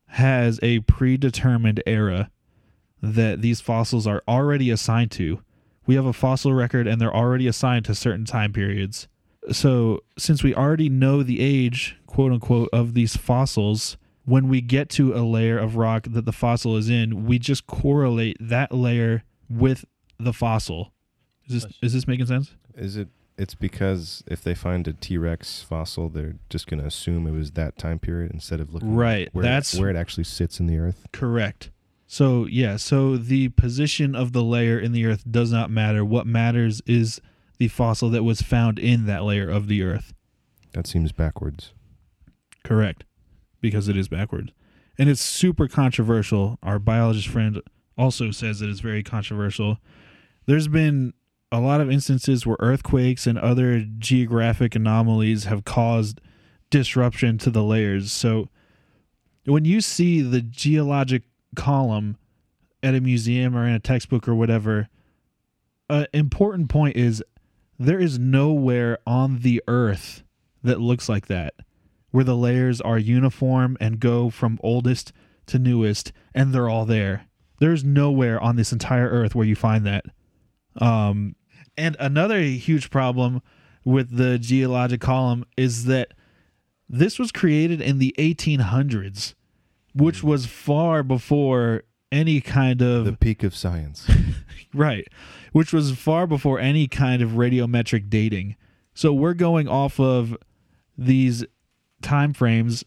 has 0.06 0.58
a 0.62 0.80
predetermined 0.80 1.82
era 1.86 2.30
that 3.02 3.42
these 3.42 3.60
fossils 3.60 4.06
are 4.06 4.22
already 4.26 4.70
assigned 4.70 5.10
to. 5.12 5.42
We 5.86 5.94
have 5.96 6.06
a 6.06 6.12
fossil 6.12 6.52
record 6.54 6.86
and 6.86 7.00
they're 7.00 7.14
already 7.14 7.46
assigned 7.46 7.84
to 7.86 7.94
certain 7.94 8.24
time 8.24 8.52
periods. 8.52 9.08
So, 9.52 10.00
since 10.18 10.42
we 10.42 10.54
already 10.54 10.88
know 10.88 11.22
the 11.22 11.40
age, 11.40 11.96
quote 12.06 12.32
unquote, 12.32 12.68
of 12.72 12.94
these 12.94 13.16
fossils, 13.16 13.96
when 14.30 14.48
we 14.48 14.60
get 14.60 14.88
to 14.90 15.12
a 15.14 15.20
layer 15.26 15.58
of 15.58 15.76
rock 15.76 16.06
that 16.08 16.24
the 16.24 16.32
fossil 16.32 16.76
is 16.76 16.88
in, 16.88 17.26
we 17.26 17.38
just 17.38 17.66
correlate 17.66 18.36
that 18.40 18.72
layer 18.72 19.24
with 19.48 19.84
the 20.18 20.32
fossil. 20.32 20.92
Is 21.48 21.62
this 21.64 21.72
is 21.82 21.92
this 21.92 22.06
making 22.06 22.26
sense? 22.26 22.54
Is 22.74 22.96
it? 22.96 23.08
It's 23.36 23.54
because 23.54 24.22
if 24.26 24.42
they 24.44 24.54
find 24.54 24.86
a 24.86 24.92
T 24.92 25.16
Rex 25.16 25.62
fossil, 25.62 26.08
they're 26.10 26.36
just 26.50 26.66
going 26.66 26.78
to 26.80 26.86
assume 26.86 27.26
it 27.26 27.30
was 27.32 27.52
that 27.52 27.78
time 27.78 27.98
period 27.98 28.32
instead 28.32 28.60
of 28.60 28.72
looking 28.74 28.94
Right, 28.94 29.30
where, 29.32 29.42
that's- 29.42 29.74
where 29.78 29.88
it 29.88 29.96
actually 29.96 30.24
sits 30.24 30.60
in 30.60 30.66
the 30.66 30.78
earth. 30.78 31.06
Correct. 31.12 31.70
So, 32.06 32.44
yeah, 32.46 32.76
so 32.76 33.16
the 33.16 33.48
position 33.50 34.14
of 34.14 34.32
the 34.32 34.42
layer 34.42 34.78
in 34.78 34.92
the 34.92 35.06
earth 35.06 35.22
does 35.30 35.52
not 35.52 35.70
matter. 35.70 36.04
What 36.04 36.26
matters 36.26 36.82
is 36.86 37.20
the 37.58 37.68
fossil 37.68 38.10
that 38.10 38.24
was 38.24 38.42
found 38.42 38.78
in 38.78 39.06
that 39.06 39.22
layer 39.24 39.48
of 39.48 39.68
the 39.68 39.82
earth. 39.84 40.12
That 40.72 40.86
seems 40.86 41.12
backwards. 41.12 41.72
Correct. 42.64 43.04
Because 43.60 43.88
it 43.88 43.96
is 43.96 44.08
backward. 44.08 44.52
And 44.98 45.08
it's 45.08 45.20
super 45.20 45.68
controversial. 45.68 46.58
Our 46.62 46.78
biologist 46.78 47.28
friend 47.28 47.60
also 47.96 48.30
says 48.30 48.60
that 48.60 48.66
it 48.66 48.72
is 48.72 48.80
very 48.80 49.02
controversial. 49.02 49.78
There's 50.46 50.68
been 50.68 51.12
a 51.52 51.60
lot 51.60 51.80
of 51.80 51.90
instances 51.90 52.46
where 52.46 52.56
earthquakes 52.60 53.26
and 53.26 53.38
other 53.38 53.80
geographic 53.98 54.74
anomalies 54.74 55.44
have 55.44 55.64
caused 55.64 56.20
disruption 56.70 57.38
to 57.38 57.50
the 57.50 57.62
layers. 57.62 58.12
So 58.12 58.48
when 59.44 59.64
you 59.64 59.80
see 59.80 60.20
the 60.20 60.40
geologic 60.40 61.24
column 61.56 62.16
at 62.82 62.94
a 62.94 63.00
museum 63.00 63.56
or 63.56 63.66
in 63.66 63.74
a 63.74 63.80
textbook 63.80 64.28
or 64.28 64.34
whatever, 64.34 64.88
an 65.88 66.06
important 66.12 66.68
point 66.68 66.96
is 66.96 67.22
there 67.78 67.98
is 67.98 68.18
nowhere 68.18 68.98
on 69.06 69.40
the 69.40 69.62
earth 69.66 70.22
that 70.62 70.80
looks 70.80 71.08
like 71.08 71.26
that 71.26 71.54
where 72.10 72.24
the 72.24 72.36
layers 72.36 72.80
are 72.80 72.98
uniform 72.98 73.76
and 73.80 74.00
go 74.00 74.30
from 74.30 74.58
oldest 74.62 75.12
to 75.46 75.58
newest 75.58 76.12
and 76.34 76.52
they're 76.52 76.68
all 76.68 76.84
there. 76.84 77.26
There's 77.58 77.84
nowhere 77.84 78.40
on 78.40 78.56
this 78.56 78.72
entire 78.72 79.08
earth 79.08 79.34
where 79.34 79.46
you 79.46 79.56
find 79.56 79.86
that. 79.86 80.04
Um, 80.76 81.36
and 81.76 81.96
another 82.00 82.40
huge 82.40 82.90
problem 82.90 83.42
with 83.84 84.16
the 84.16 84.38
geologic 84.38 85.00
column 85.00 85.44
is 85.56 85.84
that 85.86 86.14
this 86.88 87.18
was 87.18 87.30
created 87.32 87.80
in 87.80 87.98
the 87.98 88.14
1800s, 88.18 89.34
which 89.94 90.22
was 90.22 90.46
far 90.46 91.02
before 91.02 91.84
any 92.10 92.40
kind 92.40 92.82
of 92.82 93.04
The 93.04 93.12
peak 93.12 93.42
of 93.42 93.54
science. 93.54 94.08
Right. 94.72 95.08
Which 95.52 95.72
was 95.72 95.92
far 95.98 96.28
before 96.28 96.60
any 96.60 96.86
kind 96.86 97.22
of 97.22 97.30
radiometric 97.30 98.08
dating. 98.08 98.54
So 98.94 99.12
we're 99.12 99.34
going 99.34 99.66
off 99.66 99.98
of 99.98 100.36
these 100.96 101.44
time 102.02 102.32
frames 102.32 102.84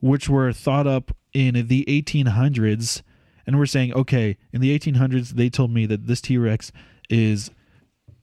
which 0.00 0.28
were 0.28 0.52
thought 0.52 0.86
up 0.86 1.16
in 1.32 1.66
the 1.66 1.84
1800s 1.88 3.02
and 3.46 3.58
we're 3.58 3.66
saying 3.66 3.92
okay, 3.94 4.36
in 4.52 4.60
the 4.60 4.76
1800s 4.76 5.30
they 5.30 5.48
told 5.48 5.70
me 5.70 5.86
that 5.86 6.06
this 6.06 6.20
T-Rex 6.20 6.72
is 7.08 7.50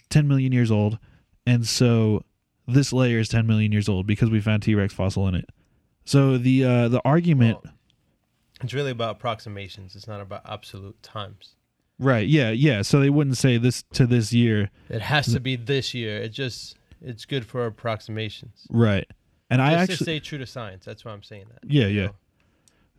10 0.09 0.27
million 0.27 0.51
years 0.51 0.71
old 0.71 0.97
and 1.45 1.67
so 1.67 2.23
this 2.67 2.93
layer 2.93 3.19
is 3.19 3.29
10 3.29 3.45
million 3.45 3.71
years 3.71 3.89
old 3.89 4.07
because 4.07 4.29
we 4.29 4.39
found 4.39 4.63
T-Rex 4.63 4.93
fossil 4.93 5.27
in 5.27 5.35
it. 5.35 5.49
So 6.05 6.37
the 6.37 6.63
uh 6.63 6.87
the 6.89 7.01
argument 7.05 7.59
Well, 7.63 7.73
it's 8.61 8.73
really 8.73 8.91
about 8.91 9.17
approximations. 9.17 9.95
It's 9.95 10.07
not 10.07 10.21
about 10.21 10.41
absolute 10.47 11.01
times. 11.03 11.55
right, 11.99 12.27
yeah, 12.27 12.49
yeah, 12.49 12.81
so 12.81 12.99
they 12.99 13.09
wouldn't 13.09 13.37
say 13.37 13.57
this 13.57 13.83
to 13.93 14.05
this 14.05 14.31
year 14.33 14.69
It 14.89 15.01
has 15.01 15.31
to 15.33 15.39
be 15.39 15.55
this 15.55 15.93
year. 15.93 16.17
It 16.17 16.29
just 16.29 16.77
it's 17.01 17.25
good 17.25 17.45
for 17.45 17.65
approximations. 17.65 18.65
Right. 18.69 19.09
And 19.49 19.61
I 19.61 19.71
Just 19.71 19.81
actually 19.81 19.97
to 19.97 20.03
stay 20.03 20.19
true 20.19 20.37
to 20.39 20.45
science. 20.45 20.85
That's 20.85 21.05
why 21.05 21.11
I'm 21.11 21.23
saying 21.23 21.45
that. 21.49 21.69
Yeah, 21.69 21.87
yeah. 21.87 22.09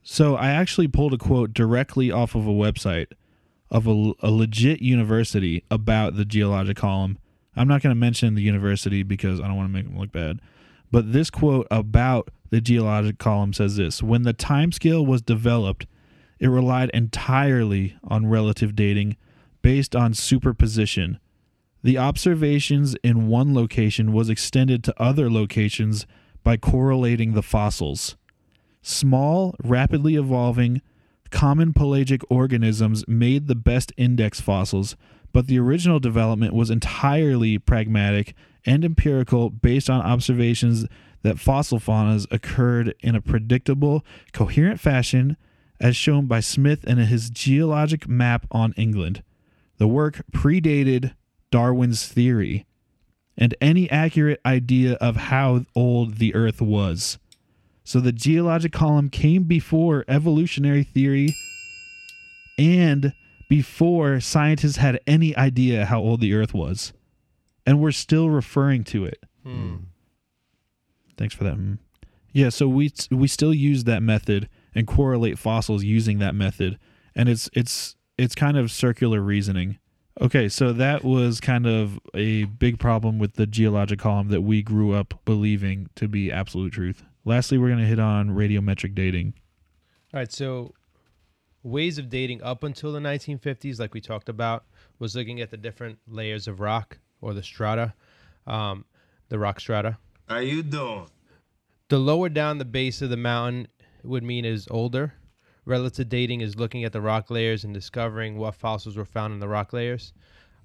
So 0.02 0.36
I 0.36 0.50
actually 0.50 0.88
pulled 0.88 1.14
a 1.14 1.18
quote 1.18 1.54
directly 1.54 2.10
off 2.10 2.34
of 2.34 2.46
a 2.46 2.52
website 2.52 3.06
of 3.70 3.86
a, 3.86 4.12
a 4.20 4.30
legit 4.30 4.82
university 4.82 5.64
about 5.70 6.16
the 6.16 6.24
geologic 6.24 6.76
column. 6.76 7.18
I'm 7.56 7.66
not 7.66 7.82
going 7.82 7.94
to 7.94 7.98
mention 7.98 8.34
the 8.34 8.42
university 8.42 9.02
because 9.02 9.40
I 9.40 9.48
don't 9.48 9.56
want 9.56 9.68
to 9.68 9.72
make 9.72 9.86
them 9.86 9.98
look 9.98 10.12
bad. 10.12 10.40
But 10.90 11.12
this 11.12 11.30
quote 11.30 11.66
about 11.70 12.30
the 12.50 12.60
geologic 12.60 13.18
column 13.18 13.52
says 13.52 13.76
this 13.76 14.02
When 14.02 14.22
the 14.22 14.32
time 14.32 14.70
scale 14.72 15.04
was 15.04 15.22
developed, 15.22 15.86
it 16.38 16.48
relied 16.48 16.90
entirely 16.90 17.96
on 18.04 18.26
relative 18.26 18.76
dating 18.76 19.16
based 19.62 19.96
on 19.96 20.14
superposition. 20.14 21.18
The 21.82 21.98
observations 21.98 22.94
in 23.02 23.28
one 23.28 23.54
location 23.54 24.12
was 24.12 24.28
extended 24.28 24.84
to 24.84 25.02
other 25.02 25.30
locations 25.30 26.06
by 26.44 26.56
correlating 26.56 27.32
the 27.32 27.42
fossils. 27.42 28.16
Small, 28.82 29.54
rapidly 29.64 30.14
evolving, 30.14 30.82
common 31.30 31.72
pelagic 31.72 32.20
organisms 32.30 33.02
made 33.08 33.48
the 33.48 33.54
best 33.54 33.92
index 33.96 34.40
fossils, 34.40 34.94
but 35.32 35.46
the 35.46 35.58
original 35.58 35.98
development 35.98 36.54
was 36.54 36.70
entirely 36.70 37.58
pragmatic 37.58 38.34
and 38.64 38.84
empirical 38.84 39.50
based 39.50 39.90
on 39.90 40.00
observations 40.00 40.86
that 41.22 41.40
fossil 41.40 41.80
faunas 41.80 42.26
occurred 42.30 42.94
in 43.00 43.14
a 43.14 43.20
predictable, 43.20 44.04
coherent 44.32 44.78
fashion, 44.78 45.36
as 45.80 45.96
shown 45.96 46.26
by 46.26 46.40
Smith 46.40 46.84
in 46.84 46.98
his 46.98 47.30
geologic 47.30 48.06
map 48.06 48.46
on 48.50 48.72
England. 48.76 49.22
The 49.78 49.88
work 49.88 50.22
predated 50.32 51.14
Darwin's 51.50 52.06
theory 52.06 52.66
and 53.36 53.54
any 53.60 53.90
accurate 53.90 54.40
idea 54.46 54.94
of 54.94 55.16
how 55.16 55.64
old 55.74 56.16
the 56.16 56.34
Earth 56.34 56.60
was. 56.60 57.18
So 57.84 58.00
the 58.00 58.12
geologic 58.12 58.72
column 58.72 59.10
came 59.10 59.42
before 59.44 60.04
evolutionary 60.08 60.84
theory 60.84 61.34
and 62.58 63.12
before 63.48 64.20
scientists 64.20 64.76
had 64.76 65.00
any 65.06 65.36
idea 65.36 65.86
how 65.86 66.00
old 66.00 66.20
the 66.20 66.34
Earth 66.34 66.54
was. 66.54 66.92
And 67.66 67.80
we're 67.80 67.92
still 67.92 68.30
referring 68.30 68.84
to 68.84 69.04
it. 69.04 69.18
Hmm. 69.42 69.76
Thanks 71.16 71.34
for 71.34 71.44
that. 71.44 71.56
mm. 71.56 71.78
Yeah, 72.32 72.48
so 72.48 72.66
we 72.66 72.92
we 73.12 73.28
still 73.28 73.54
use 73.54 73.84
that 73.84 74.02
method 74.02 74.48
and 74.74 74.88
correlate 74.88 75.38
fossils 75.38 75.84
using 75.84 76.18
that 76.18 76.34
method, 76.34 76.80
and 77.14 77.28
it's 77.28 77.48
it's 77.52 77.94
it's 78.18 78.34
kind 78.34 78.56
of 78.56 78.72
circular 78.72 79.20
reasoning. 79.20 79.78
Okay, 80.20 80.48
so 80.48 80.72
that 80.72 81.02
was 81.02 81.40
kind 81.40 81.66
of 81.66 81.98
a 82.14 82.44
big 82.44 82.78
problem 82.78 83.18
with 83.18 83.34
the 83.34 83.46
geologic 83.46 83.98
column 83.98 84.28
that 84.28 84.42
we 84.42 84.62
grew 84.62 84.92
up 84.92 85.20
believing 85.24 85.90
to 85.96 86.06
be 86.06 86.30
absolute 86.30 86.72
truth. 86.72 87.02
Lastly, 87.24 87.58
we're 87.58 87.68
going 87.68 87.80
to 87.80 87.86
hit 87.86 87.98
on 87.98 88.30
radiometric 88.30 88.94
dating. 88.94 89.34
All 90.12 90.20
right, 90.20 90.30
so 90.30 90.72
ways 91.64 91.98
of 91.98 92.08
dating 92.08 92.42
up 92.42 92.62
until 92.62 92.92
the 92.92 93.00
1950s, 93.00 93.80
like 93.80 93.92
we 93.92 94.00
talked 94.00 94.28
about, 94.28 94.64
was 95.00 95.16
looking 95.16 95.40
at 95.40 95.50
the 95.50 95.56
different 95.56 95.98
layers 96.06 96.46
of 96.46 96.60
rock 96.60 96.98
or 97.20 97.34
the 97.34 97.42
strata, 97.42 97.94
um, 98.46 98.84
the 99.30 99.38
rock 99.38 99.58
strata. 99.58 99.98
How 100.28 100.38
you 100.38 100.62
doing? 100.62 101.08
The 101.88 101.98
lower 101.98 102.28
down 102.28 102.58
the 102.58 102.64
base 102.64 103.02
of 103.02 103.10
the 103.10 103.16
mountain 103.16 103.66
would 104.04 104.22
mean 104.22 104.44
is 104.44 104.68
older. 104.70 105.14
Relative 105.66 106.08
dating 106.08 106.40
is 106.40 106.56
looking 106.56 106.84
at 106.84 106.92
the 106.92 107.00
rock 107.00 107.30
layers 107.30 107.64
and 107.64 107.72
discovering 107.72 108.36
what 108.36 108.54
fossils 108.54 108.96
were 108.96 109.04
found 109.04 109.32
in 109.32 109.40
the 109.40 109.48
rock 109.48 109.72
layers. 109.72 110.12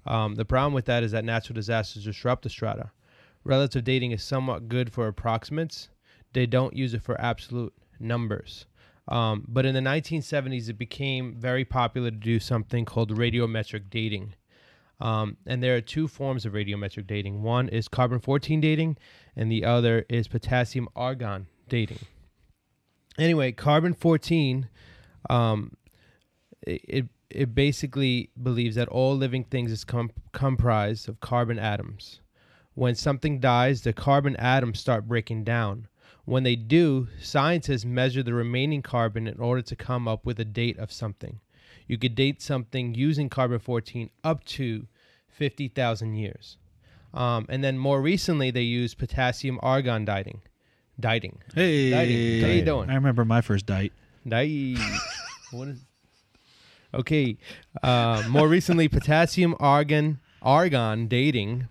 Um, 0.06 0.34
the 0.34 0.44
problem 0.44 0.72
with 0.72 0.86
that 0.86 1.02
is 1.02 1.12
that 1.12 1.24
natural 1.24 1.54
disasters 1.54 2.04
disrupt 2.04 2.42
the 2.42 2.50
strata. 2.50 2.90
Relative 3.44 3.84
dating 3.84 4.12
is 4.12 4.22
somewhat 4.22 4.68
good 4.68 4.92
for 4.92 5.06
approximates. 5.06 5.88
They 6.32 6.46
don't 6.46 6.76
use 6.76 6.94
it 6.94 7.02
for 7.02 7.20
absolute 7.20 7.72
numbers. 7.98 8.66
Um, 9.08 9.44
but 9.48 9.66
in 9.66 9.74
the 9.74 9.80
1970s, 9.80 10.68
it 10.68 10.78
became 10.78 11.34
very 11.34 11.64
popular 11.64 12.10
to 12.10 12.16
do 12.16 12.38
something 12.38 12.84
called 12.84 13.10
radiometric 13.10 13.90
dating. 13.90 14.34
Um, 15.00 15.38
and 15.46 15.62
there 15.62 15.74
are 15.76 15.80
two 15.80 16.06
forms 16.06 16.44
of 16.44 16.52
radiometric 16.52 17.06
dating. 17.06 17.42
One 17.42 17.68
is 17.68 17.88
carbon 17.88 18.20
14 18.20 18.60
dating, 18.60 18.98
and 19.34 19.50
the 19.50 19.64
other 19.64 20.04
is 20.08 20.28
potassium 20.28 20.88
argon 20.94 21.46
dating. 21.68 22.00
Anyway, 23.18 23.52
carbon 23.52 23.94
14, 23.94 24.68
um, 25.28 25.76
it, 26.62 26.80
it 26.88 27.06
it 27.30 27.54
basically 27.54 28.30
believes 28.42 28.74
that 28.74 28.88
all 28.88 29.16
living 29.16 29.44
things 29.44 29.70
is 29.70 29.84
com- 29.84 30.10
comprised 30.32 31.08
of 31.08 31.20
carbon 31.20 31.58
atoms. 31.58 32.20
When 32.74 32.94
something 32.94 33.38
dies, 33.38 33.82
the 33.82 33.92
carbon 33.92 34.36
atoms 34.36 34.80
start 34.80 35.06
breaking 35.06 35.44
down. 35.44 35.86
When 36.24 36.42
they 36.42 36.56
do, 36.56 37.08
scientists 37.20 37.84
measure 37.84 38.22
the 38.22 38.34
remaining 38.34 38.82
carbon 38.82 39.26
in 39.26 39.38
order 39.38 39.62
to 39.62 39.76
come 39.76 40.08
up 40.08 40.26
with 40.26 40.40
a 40.40 40.44
date 40.44 40.78
of 40.78 40.92
something. 40.92 41.40
You 41.86 41.98
could 41.98 42.14
date 42.14 42.42
something 42.42 42.94
using 42.94 43.28
carbon 43.28 43.58
14 43.58 44.10
up 44.22 44.44
to 44.44 44.86
50,000 45.28 46.14
years. 46.14 46.56
Um, 47.12 47.46
and 47.48 47.64
then 47.64 47.78
more 47.78 48.00
recently, 48.00 48.50
they 48.50 48.62
use 48.62 48.94
potassium 48.94 49.58
argon 49.62 50.04
dating. 50.04 50.42
Dating. 50.98 51.40
Hey, 51.54 51.90
Dating. 51.90 52.42
How 52.42 52.48
you 52.52 52.62
doing? 52.62 52.90
I 52.90 52.94
remember 52.94 53.24
my 53.24 53.40
first 53.40 53.66
date. 53.66 53.92
Nice. 54.24 54.78
what 55.50 55.68
is? 55.68 55.84
Okay. 56.92 57.36
Uh, 57.82 58.22
more 58.28 58.48
recently, 58.48 58.88
potassium 58.88 59.54
argon 59.60 60.18
argon 60.42 61.06
dating. 61.06 61.68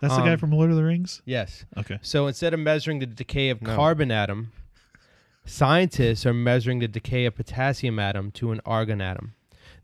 That's 0.00 0.16
the 0.16 0.22
guy 0.22 0.32
Um, 0.32 0.38
from 0.38 0.52
Lord 0.52 0.70
of 0.70 0.76
the 0.76 0.84
Rings. 0.84 1.22
Yes. 1.24 1.64
Okay. 1.76 1.98
So 2.02 2.26
instead 2.26 2.52
of 2.54 2.60
measuring 2.60 2.98
the 2.98 3.06
decay 3.06 3.48
of 3.50 3.62
No. 3.62 3.74
carbon 3.74 4.10
atom, 4.10 4.52
scientists 5.44 6.24
are 6.26 6.34
measuring 6.34 6.78
the 6.78 6.88
decay 6.88 7.24
of 7.26 7.34
potassium 7.36 7.98
atom 7.98 8.30
to 8.32 8.52
an 8.52 8.60
argon 8.64 9.00
atom. 9.00 9.34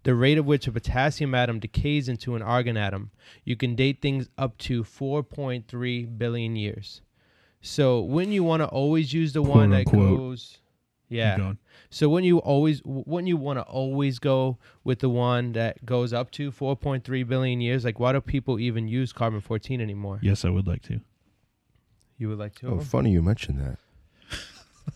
The 0.02 0.14
rate 0.14 0.38
at 0.38 0.44
which 0.46 0.66
a 0.66 0.72
potassium 0.72 1.34
atom 1.34 1.58
decays 1.58 2.08
into 2.08 2.34
an 2.34 2.42
argon 2.42 2.76
atom, 2.76 3.10
you 3.44 3.54
can 3.56 3.74
date 3.74 4.00
things 4.00 4.28
up 4.38 4.56
to 4.58 4.82
4.3 4.82 6.06
billion 6.18 6.56
years. 6.56 7.02
So 7.60 8.00
wouldn't 8.00 8.32
you 8.32 8.42
want 8.42 8.60
to 8.62 8.66
always 8.66 9.12
use 9.12 9.34
the 9.34 9.42
one 9.42 9.70
that 9.70 9.84
Quote, 9.86 10.00
unquote. 10.02 10.18
goes? 10.18 10.58
Keep 11.10 11.16
Yeah. 11.16 11.36
going. 11.36 11.58
So 11.90 12.08
wouldn't 12.08 12.26
you 12.28 12.38
always 12.38 12.82
wouldn't 12.84 13.26
you 13.28 13.36
want 13.36 13.58
to 13.58 13.62
always 13.64 14.18
go 14.20 14.58
with 14.84 15.00
the 15.00 15.08
one 15.10 15.52
that 15.52 15.84
goes 15.84 16.12
up 16.12 16.30
to 16.32 16.50
4.3 16.52 17.26
billion 17.28 17.60
years? 17.60 17.84
Like 17.84 17.98
why 17.98 18.12
do 18.12 18.20
people 18.20 18.58
even 18.60 18.86
use 18.88 19.12
carbon 19.12 19.40
14 19.40 19.80
anymore? 19.80 20.20
Yes, 20.22 20.44
I 20.44 20.50
would 20.50 20.66
like 20.68 20.82
to. 20.82 21.00
You 22.16 22.28
would 22.28 22.38
like 22.38 22.54
to? 22.60 22.68
Oh, 22.68 22.78
funny 22.80 23.10
you 23.10 23.22
mentioned 23.22 23.58
that. 23.58 23.78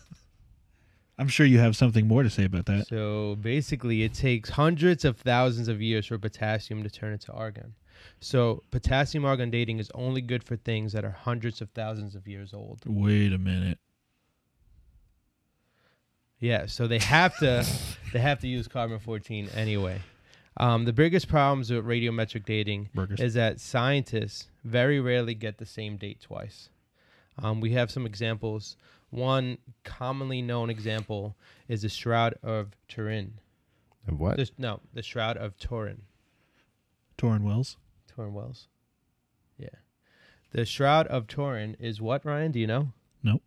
I'm 1.17 1.27
sure 1.27 1.45
you 1.45 1.59
have 1.59 1.75
something 1.75 2.07
more 2.07 2.23
to 2.23 2.29
say 2.29 2.43
about 2.45 2.65
that. 2.67 2.87
So 2.87 3.35
basically, 3.41 4.03
it 4.03 4.13
takes 4.13 4.49
hundreds 4.49 5.05
of 5.05 5.17
thousands 5.17 5.67
of 5.67 5.81
years 5.81 6.05
for 6.07 6.17
potassium 6.17 6.83
to 6.83 6.89
turn 6.89 7.13
into 7.13 7.31
argon. 7.31 7.73
So 8.19 8.63
potassium 8.71 9.25
argon 9.25 9.49
dating 9.49 9.79
is 9.79 9.89
only 9.95 10.21
good 10.21 10.43
for 10.43 10.55
things 10.57 10.91
that 10.93 11.05
are 11.05 11.11
hundreds 11.11 11.61
of 11.61 11.69
thousands 11.71 12.15
of 12.15 12.27
years 12.27 12.53
old. 12.53 12.81
Wait 12.85 13.31
a 13.33 13.37
minute. 13.37 13.79
Yeah, 16.39 16.65
so 16.65 16.87
they 16.87 16.99
have 16.99 17.37
to 17.39 17.65
they 18.13 18.19
have 18.19 18.39
to 18.39 18.47
use 18.47 18.67
carbon 18.67 18.99
14 18.99 19.49
anyway. 19.55 20.01
Um, 20.57 20.85
the 20.85 20.93
biggest 20.93 21.27
problems 21.27 21.69
with 21.71 21.85
radiometric 21.85 22.45
dating 22.45 22.89
Burgers. 22.93 23.19
is 23.19 23.33
that 23.33 23.59
scientists 23.59 24.47
very 24.63 24.99
rarely 24.99 25.33
get 25.33 25.57
the 25.57 25.65
same 25.65 25.97
date 25.97 26.21
twice. 26.21 26.69
Um, 27.41 27.59
we 27.59 27.71
have 27.73 27.91
some 27.91 28.05
examples. 28.05 28.77
One 29.09 29.57
commonly 29.83 30.41
known 30.41 30.69
example 30.69 31.35
is 31.67 31.81
the 31.81 31.89
Shroud 31.89 32.35
of 32.41 32.71
Turin. 32.87 33.33
And 34.07 34.17
what? 34.17 34.37
The, 34.37 34.49
no, 34.57 34.79
the 34.93 35.01
Shroud 35.01 35.35
of 35.37 35.57
Turin. 35.57 36.03
Torrin 37.17 37.41
Wells. 37.41 37.77
Turin 38.13 38.33
Wells. 38.33 38.67
Yeah. 39.57 39.69
The 40.51 40.65
Shroud 40.65 41.07
of 41.07 41.27
Turin 41.27 41.75
is 41.79 42.01
what, 42.01 42.25
Ryan? 42.25 42.51
Do 42.51 42.59
you 42.59 42.67
know? 42.67 42.89
Nope. 43.23 43.41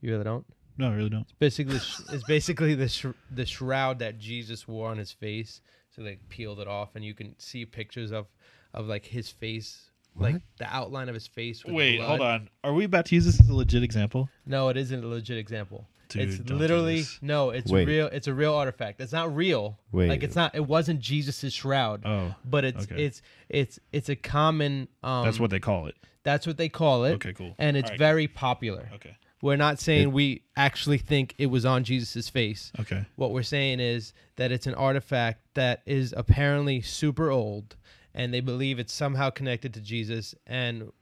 You 0.00 0.10
really 0.12 0.24
don't? 0.24 0.46
No, 0.80 0.90
I 0.90 0.94
really 0.94 1.10
don't. 1.10 1.22
It's 1.22 1.32
basically 1.32 1.76
it's 1.76 2.24
basically 2.24 2.74
the 2.74 2.88
sh- 2.88 3.06
the 3.30 3.44
shroud 3.44 3.98
that 3.98 4.18
Jesus 4.18 4.66
wore 4.66 4.88
on 4.90 4.96
his 4.96 5.12
face 5.12 5.60
So 5.90 6.02
they 6.02 6.16
peeled 6.30 6.58
it 6.58 6.68
off, 6.68 6.90
and 6.94 7.04
you 7.04 7.12
can 7.14 7.38
see 7.38 7.66
pictures 7.66 8.12
of 8.12 8.26
of 8.72 8.86
like 8.86 9.04
his 9.04 9.28
face, 9.28 9.90
like 10.16 10.36
the 10.58 10.66
outline 10.74 11.08
of 11.08 11.14
his 11.14 11.26
face. 11.26 11.64
With 11.64 11.74
Wait, 11.74 11.98
blood. 11.98 12.08
hold 12.08 12.20
on. 12.22 12.48
Are 12.64 12.72
we 12.72 12.84
about 12.84 13.04
to 13.06 13.14
use 13.14 13.26
this 13.26 13.40
as 13.40 13.48
a 13.48 13.54
legit 13.54 13.82
example? 13.82 14.30
No, 14.46 14.68
it 14.70 14.76
isn't 14.78 15.04
a 15.04 15.06
legit 15.06 15.36
example. 15.36 15.86
Dude, 16.08 16.28
it's 16.28 16.38
don't 16.38 16.46
do 16.46 16.54
literally 16.54 17.00
this. 17.00 17.18
no. 17.20 17.50
It's 17.50 17.70
Wait. 17.70 17.86
real. 17.86 18.06
It's 18.06 18.26
a 18.26 18.34
real 18.34 18.54
artifact. 18.54 19.00
It's 19.00 19.12
not 19.12 19.34
real. 19.36 19.78
Wait. 19.92 20.08
like 20.08 20.22
it's 20.22 20.34
not. 20.34 20.54
It 20.54 20.66
wasn't 20.66 21.00
Jesus's 21.00 21.52
shroud. 21.52 22.02
Oh, 22.06 22.34
but 22.44 22.64
it's 22.64 22.84
okay. 22.84 23.04
it's 23.04 23.22
it's 23.48 23.78
it's 23.92 24.08
a 24.08 24.16
common. 24.16 24.88
Um, 25.02 25.24
that's 25.24 25.38
what 25.38 25.50
they 25.50 25.60
call 25.60 25.86
it. 25.88 25.94
that's 26.22 26.46
what 26.46 26.56
they 26.56 26.68
call 26.68 27.04
it. 27.04 27.12
Okay, 27.14 27.32
cool. 27.34 27.54
And 27.58 27.76
it's 27.76 27.90
Alright, 27.90 27.98
very 27.98 28.28
popular. 28.28 28.88
Okay. 28.94 29.16
We're 29.42 29.56
not 29.56 29.78
saying 29.78 30.02
It- 30.08 30.12
we 30.12 30.42
actually 30.56 30.98
think 30.98 31.34
it 31.38 31.46
was 31.46 31.64
on 31.64 31.84
Jesus's 31.84 32.28
face. 32.28 32.72
Okay. 32.80 33.04
What 33.16 33.32
we're 33.32 33.42
saying 33.42 33.80
is 33.80 34.12
that 34.36 34.52
it's 34.52 34.66
an 34.66 34.74
artifact 34.74 35.42
that 35.54 35.82
is 35.86 36.12
apparently 36.16 36.80
super 36.82 37.30
old, 37.30 37.76
and 38.14 38.34
they 38.34 38.40
believe 38.40 38.78
it's 38.78 38.92
somehow 38.92 39.30
connected 39.30 39.72
to 39.74 39.80
Jesus. 39.80 40.34
And 40.46 40.92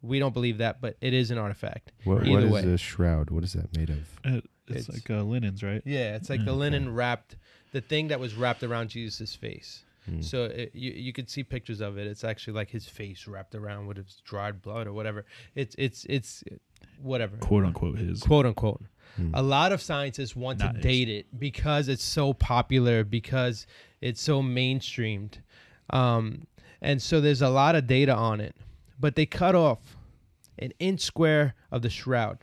we 0.00 0.18
don't 0.18 0.32
believe 0.34 0.58
that, 0.58 0.80
but 0.80 0.96
it 1.00 1.12
is 1.12 1.30
an 1.30 1.38
artifact. 1.38 1.92
What, 2.04 2.26
Either 2.26 2.48
what 2.48 2.60
is 2.60 2.66
way. 2.66 2.72
a 2.72 2.78
shroud? 2.78 3.30
What 3.30 3.44
is 3.44 3.52
that 3.52 3.76
made 3.76 3.90
of? 3.90 3.98
Uh, 4.24 4.40
it's, 4.68 4.88
It's- 4.88 4.88
like 4.88 5.10
uh, 5.10 5.22
linens, 5.22 5.62
right? 5.62 5.82
Yeah, 5.84 6.16
it's 6.16 6.30
like 6.30 6.44
the 6.44 6.52
Mm, 6.52 6.58
linen 6.58 6.94
wrapped, 6.94 7.36
the 7.72 7.80
thing 7.80 8.08
that 8.08 8.18
was 8.20 8.34
wrapped 8.34 8.62
around 8.62 8.88
Jesus' 8.88 9.34
face. 9.34 9.84
Hmm. 10.06 10.20
So 10.20 10.44
it, 10.46 10.70
you 10.74 10.90
you 10.92 11.12
could 11.12 11.30
see 11.30 11.44
pictures 11.44 11.80
of 11.80 11.96
it. 11.98 12.08
It's 12.08 12.24
actually 12.24 12.54
like 12.54 12.70
his 12.70 12.88
face 12.88 13.28
wrapped 13.28 13.54
around 13.54 13.86
with 13.86 13.98
his 13.98 14.20
dried 14.24 14.60
blood 14.60 14.88
or 14.88 14.92
whatever. 14.92 15.24
It's 15.54 15.76
it's 15.78 16.04
it's 16.06 16.42
whatever 17.00 17.36
Quote 17.38 17.64
unquote 17.64 17.98
his. 17.98 18.22
quote 18.22 18.46
unquote. 18.46 18.82
Hmm. 19.16 19.30
A 19.34 19.42
lot 19.42 19.72
of 19.72 19.82
scientists 19.82 20.34
want 20.34 20.58
Not 20.60 20.68
to 20.70 20.74
his. 20.78 20.82
date 20.82 21.08
it 21.08 21.26
because 21.38 21.88
it's 21.88 22.04
so 22.04 22.32
popular, 22.32 23.04
because 23.04 23.66
it's 24.00 24.20
so 24.22 24.42
mainstreamed, 24.42 25.38
um, 25.90 26.46
and 26.80 27.00
so 27.02 27.20
there's 27.20 27.42
a 27.42 27.50
lot 27.50 27.74
of 27.74 27.86
data 27.86 28.14
on 28.14 28.40
it. 28.40 28.56
But 28.98 29.14
they 29.16 29.26
cut 29.26 29.54
off 29.54 29.96
an 30.58 30.72
inch 30.78 31.00
square 31.00 31.54
of 31.70 31.82
the 31.82 31.90
shroud, 31.90 32.38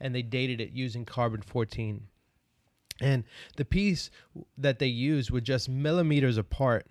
and 0.00 0.14
they 0.14 0.22
dated 0.22 0.60
it 0.60 0.72
using 0.72 1.04
carbon 1.04 1.40
fourteen. 1.40 2.08
And 3.00 3.24
the 3.56 3.64
piece 3.64 4.10
that 4.58 4.78
they 4.78 4.86
used 4.86 5.30
were 5.30 5.40
just 5.40 5.68
millimeters 5.68 6.36
apart, 6.36 6.86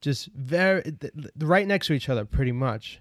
just 0.00 0.28
very 0.32 0.82
th- 0.82 1.12
th- 1.12 1.26
right 1.40 1.66
next 1.66 1.88
to 1.88 1.92
each 1.94 2.08
other, 2.08 2.24
pretty 2.24 2.52
much. 2.52 3.00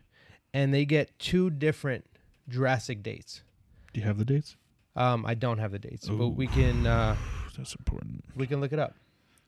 And 0.53 0.73
they 0.73 0.85
get 0.85 1.17
two 1.19 1.49
different 1.49 2.05
drastic 2.47 3.03
dates. 3.03 3.41
Do 3.93 3.99
you 4.01 4.05
have 4.05 4.17
the 4.17 4.25
dates? 4.25 4.55
Um, 4.95 5.25
I 5.25 5.33
don't 5.33 5.57
have 5.57 5.71
the 5.71 5.79
dates, 5.79 6.07
but 6.07 6.29
we 6.29 6.47
can 6.47 6.87
uh, 6.87 7.15
That's 7.57 7.75
important. 7.75 8.23
we 8.35 8.47
can 8.47 8.61
look 8.61 8.73
it 8.73 8.79
up. 8.79 8.95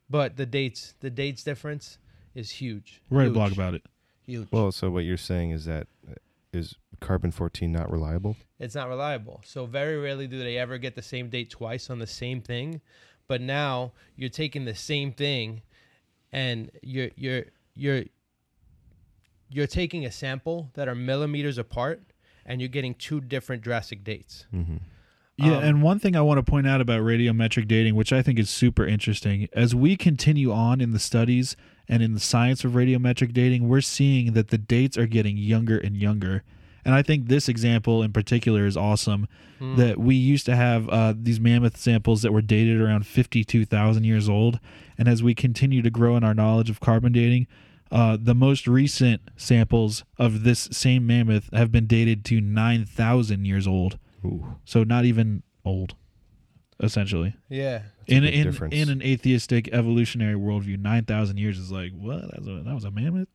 But 0.09 0.37
the 0.37 0.45
dates, 0.45 0.93
the 1.01 1.09
dates 1.09 1.43
difference 1.43 1.97
is 2.33 2.49
huge. 2.51 3.01
Write 3.09 3.23
a 3.23 3.25
Huge. 3.25 3.33
blog 3.33 3.51
about 3.51 3.73
it. 3.73 3.83
Huge. 4.25 4.47
Well, 4.51 4.71
so 4.71 4.89
what 4.89 5.03
you're 5.03 5.17
saying 5.17 5.51
is 5.51 5.65
that 5.65 5.87
uh, 6.09 6.61
carbon 7.01 7.31
14 7.31 7.71
not 7.71 7.91
reliable? 7.91 8.35
it's 8.59 8.73
not 8.75 8.87
reliable. 8.89 9.41
So 9.45 9.65
very 9.65 9.97
rarely 9.97 10.25
do 10.27 10.39
they 10.39 10.57
ever 10.57 10.77
get 10.77 10.95
the 10.95 11.01
same 11.01 11.29
date 11.29 11.49
twice 11.49 11.89
on 11.89 11.99
the 11.99 12.07
same 12.07 12.41
thing. 12.41 12.81
But 13.27 13.41
now 13.41 13.91
you're 14.15 14.29
taking 14.29 14.65
the 14.65 14.73
same 14.75 15.11
thing, 15.11 15.61
and 16.31 16.71
you're 16.81 17.09
you're 17.15 17.43
you're 17.75 18.03
you're 19.49 19.67
taking 19.67 20.05
a 20.05 20.11
sample 20.11 20.71
that 20.73 20.87
are 20.87 20.95
millimeters 20.95 21.57
apart, 21.57 22.01
and 22.47 22.61
you're 22.61 22.69
getting 22.69 22.95
two 22.95 23.21
different 23.21 23.61
drastic 23.61 24.03
dates. 24.03 24.45
Mm-hmm. 24.53 24.77
Yeah, 25.37 25.57
Um, 25.57 25.63
and 25.63 25.81
one 25.83 25.99
thing 25.99 26.15
I 26.15 26.21
want 26.21 26.39
to 26.39 26.49
point 26.49 26.65
out 26.65 26.81
about 26.81 27.01
radiometric 27.01 27.67
dating, 27.67 27.93
which 27.93 28.11
I 28.11 28.23
think 28.23 28.39
is 28.39 28.49
super 28.49 28.85
interesting, 28.85 29.47
as 29.53 29.75
we 29.75 29.95
continue 29.95 30.51
on 30.51 30.81
in 30.81 30.93
the 30.93 30.99
studies 30.99 31.55
and 31.87 32.01
in 32.01 32.13
the 32.13 32.19
science 32.19 32.63
of 32.63 32.71
radiometric 32.71 33.33
dating, 33.33 33.69
we're 33.69 33.81
seeing 33.81 34.33
that 34.33 34.47
the 34.47 34.57
dates 34.57 34.97
are 34.97 35.05
getting 35.05 35.37
younger 35.37 35.77
and 35.77 35.95
younger. 35.95 36.43
And 36.83 36.95
I 36.95 37.03
think 37.03 37.27
this 37.27 37.47
example 37.49 38.01
in 38.01 38.13
particular 38.13 38.65
is 38.65 38.77
awesome. 38.77 39.27
That 39.75 39.97
we 39.97 40.13
used 40.15 40.45
to 40.45 40.55
have 40.55 40.87
uh, 40.89 41.13
these 41.17 41.39
mammoth 41.39 41.77
samples 41.77 42.21
that 42.21 42.31
were 42.31 42.41
dated 42.43 42.79
around 42.79 43.07
52,000 43.07 44.03
years 44.03 44.29
old. 44.29 44.59
And 44.99 45.07
as 45.07 45.23
we 45.23 45.33
continue 45.33 45.81
to 45.81 45.89
grow 45.89 46.15
in 46.15 46.23
our 46.23 46.35
knowledge 46.35 46.69
of 46.69 46.79
carbon 46.79 47.11
dating, 47.11 47.47
uh, 47.91 48.17
the 48.19 48.35
most 48.35 48.67
recent 48.67 49.21
samples 49.37 50.03
of 50.17 50.43
this 50.43 50.67
same 50.71 51.05
mammoth 51.07 51.49
have 51.53 51.71
been 51.71 51.87
dated 51.87 52.25
to 52.25 52.41
9,000 52.41 53.45
years 53.45 53.65
old. 53.67 53.97
Ooh, 54.25 54.55
So 54.65 54.83
not 54.83 55.05
even 55.05 55.43
old, 55.63 55.95
essentially. 56.81 57.35
Yeah. 57.49 57.83
a 58.07 58.13
In 58.13 58.23
big 58.23 58.33
in 58.33 58.43
difference. 58.43 58.75
in 58.75 58.89
an 58.89 59.01
atheistic 59.01 59.67
evolutionary 59.73 60.35
worldview, 60.35 60.77
nine 60.79 61.05
thousand 61.05 61.37
years 61.37 61.57
is 61.57 61.71
like 61.71 61.91
what? 61.93 62.21
That 62.31 62.39
was 62.39 62.47
a, 62.47 62.63
that 62.63 62.73
was 62.75 62.83
a 62.83 62.91
mammoth. 62.91 63.27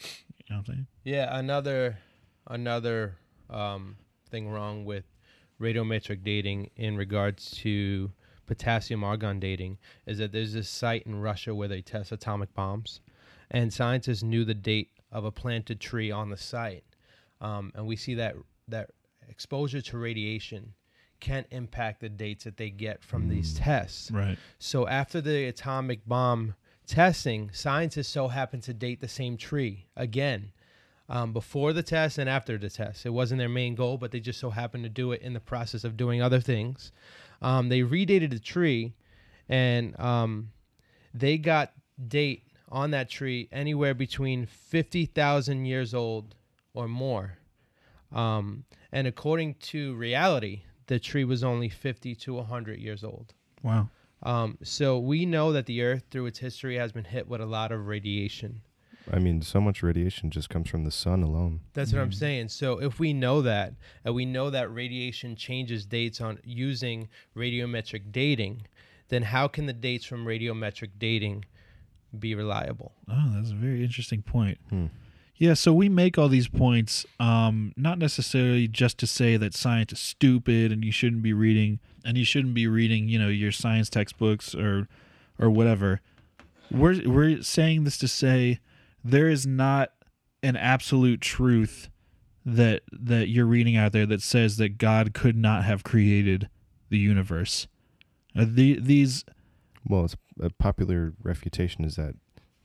You 0.00 0.06
know 0.50 0.56
what 0.56 0.58
I'm 0.58 0.64
saying? 0.66 0.86
Yeah, 1.04 1.36
another 1.38 1.98
another 2.46 3.16
um, 3.48 3.96
thing 4.30 4.48
wrong 4.48 4.84
with 4.84 5.04
radiometric 5.60 6.24
dating 6.24 6.70
in 6.76 6.96
regards 6.96 7.50
to 7.62 8.10
potassium 8.46 9.04
argon 9.04 9.38
dating 9.38 9.78
is 10.06 10.18
that 10.18 10.32
there's 10.32 10.52
this 10.54 10.68
site 10.68 11.04
in 11.06 11.20
Russia 11.20 11.54
where 11.54 11.68
they 11.68 11.82
test 11.82 12.10
atomic 12.12 12.52
bombs, 12.54 13.00
and 13.50 13.72
scientists 13.72 14.22
knew 14.22 14.44
the 14.44 14.54
date 14.54 14.90
of 15.12 15.24
a 15.24 15.32
planted 15.32 15.80
tree 15.80 16.10
on 16.10 16.30
the 16.30 16.36
site, 16.36 16.84
um, 17.40 17.72
and 17.74 17.86
we 17.86 17.96
see 17.96 18.14
that 18.14 18.36
that 18.68 18.90
exposure 19.28 19.80
to 19.80 19.98
radiation 19.98 20.74
can 21.20 21.44
impact 21.50 22.00
the 22.00 22.08
dates 22.08 22.44
that 22.44 22.56
they 22.56 22.70
get 22.70 23.02
from 23.04 23.28
these 23.28 23.54
tests. 23.54 24.10
Right. 24.10 24.38
So 24.58 24.88
after 24.88 25.20
the 25.20 25.46
atomic 25.46 26.06
bomb 26.06 26.54
testing, 26.86 27.50
scientists 27.52 28.08
so 28.08 28.28
happened 28.28 28.62
to 28.64 28.74
date 28.74 29.00
the 29.00 29.08
same 29.08 29.36
tree 29.36 29.86
again. 29.96 30.52
Um, 31.08 31.32
before 31.32 31.72
the 31.72 31.82
test 31.82 32.18
and 32.18 32.30
after 32.30 32.56
the 32.56 32.70
test. 32.70 33.04
It 33.04 33.10
wasn't 33.10 33.40
their 33.40 33.48
main 33.48 33.74
goal, 33.74 33.98
but 33.98 34.12
they 34.12 34.20
just 34.20 34.38
so 34.38 34.48
happened 34.48 34.84
to 34.84 34.88
do 34.88 35.10
it 35.10 35.22
in 35.22 35.32
the 35.32 35.40
process 35.40 35.82
of 35.82 35.96
doing 35.96 36.22
other 36.22 36.38
things. 36.38 36.92
Um, 37.42 37.68
they 37.68 37.80
redated 37.80 38.30
the 38.30 38.38
tree, 38.38 38.94
and 39.48 39.98
um, 39.98 40.52
they 41.12 41.36
got 41.36 41.72
date 42.06 42.44
on 42.70 42.90
that 42.92 43.10
tree 43.10 43.48
anywhere 43.52 43.94
between 43.94 44.46
fifty 44.46 45.06
thousand 45.06 45.64
years 45.66 45.94
old 45.94 46.34
or 46.74 46.88
more. 46.88 47.38
Um, 48.12 48.64
and 48.92 49.06
according 49.06 49.54
to 49.54 49.94
reality, 49.94 50.62
the 50.86 50.98
tree 50.98 51.24
was 51.24 51.44
only 51.44 51.68
fifty 51.68 52.14
to 52.16 52.40
hundred 52.42 52.80
years 52.80 53.04
old. 53.04 53.34
Wow. 53.62 53.88
Um, 54.22 54.58
so 54.62 54.98
we 54.98 55.24
know 55.24 55.52
that 55.52 55.66
the 55.66 55.82
Earth, 55.82 56.04
through 56.10 56.26
its 56.26 56.38
history, 56.38 56.76
has 56.76 56.92
been 56.92 57.04
hit 57.04 57.26
with 57.26 57.40
a 57.40 57.46
lot 57.46 57.72
of 57.72 57.86
radiation. 57.86 58.60
I 59.10 59.18
mean, 59.18 59.40
so 59.42 59.60
much 59.60 59.82
radiation 59.82 60.30
just 60.30 60.50
comes 60.50 60.68
from 60.68 60.84
the 60.84 60.90
sun 60.90 61.22
alone. 61.22 61.60
That's 61.72 61.92
what 61.92 62.02
I'm 62.02 62.12
saying. 62.12 62.48
So 62.48 62.80
if 62.80 63.00
we 63.00 63.12
know 63.12 63.40
that, 63.42 63.72
and 64.04 64.14
we 64.14 64.26
know 64.26 64.50
that 64.50 64.72
radiation 64.72 65.36
changes 65.36 65.86
dates 65.86 66.20
on 66.20 66.38
using 66.44 67.08
radiometric 67.34 68.12
dating, 68.12 68.66
then 69.08 69.22
how 69.22 69.48
can 69.48 69.66
the 69.66 69.72
dates 69.72 70.04
from 70.04 70.26
radiometric 70.26 70.90
dating 70.98 71.46
be 72.18 72.34
reliable? 72.34 72.92
Oh, 73.08 73.30
that's 73.34 73.50
a 73.50 73.54
very 73.54 73.82
interesting 73.82 74.22
point. 74.22 74.58
Hmm. 74.68 74.86
Yeah, 75.36 75.54
so 75.54 75.72
we 75.72 75.88
make 75.88 76.18
all 76.18 76.28
these 76.28 76.48
points, 76.48 77.06
um, 77.18 77.72
not 77.74 77.98
necessarily 77.98 78.68
just 78.68 78.98
to 78.98 79.06
say 79.06 79.38
that 79.38 79.54
science 79.54 79.90
is 79.92 79.98
stupid 79.98 80.70
and 80.70 80.84
you 80.84 80.92
shouldn't 80.92 81.22
be 81.22 81.32
reading 81.32 81.80
and 82.04 82.18
you 82.18 82.26
shouldn't 82.26 82.52
be 82.52 82.66
reading, 82.66 83.08
you 83.08 83.18
know, 83.18 83.28
your 83.28 83.52
science 83.52 83.88
textbooks 83.88 84.54
or 84.54 84.86
or 85.38 85.48
whatever. 85.48 86.02
We're 86.70 87.08
we're 87.08 87.42
saying 87.42 87.84
this 87.84 87.96
to 87.98 88.08
say 88.08 88.60
there 89.02 89.30
is 89.30 89.46
not 89.46 89.92
an 90.42 90.56
absolute 90.56 91.22
truth 91.22 91.88
that 92.44 92.82
that 92.92 93.28
you're 93.28 93.46
reading 93.46 93.76
out 93.76 93.92
there 93.92 94.06
that 94.06 94.22
says 94.22 94.58
that 94.58 94.76
God 94.76 95.14
could 95.14 95.36
not 95.36 95.64
have 95.64 95.82
created 95.82 96.50
the 96.90 96.98
universe. 96.98 97.66
Uh, 98.36 98.44
the, 98.46 98.78
these 98.78 99.24
Well, 99.88 100.04
it's 100.04 100.16
a 100.40 100.50
popular 100.50 101.12
refutation 101.22 101.84
is 101.84 101.96
that 101.96 102.14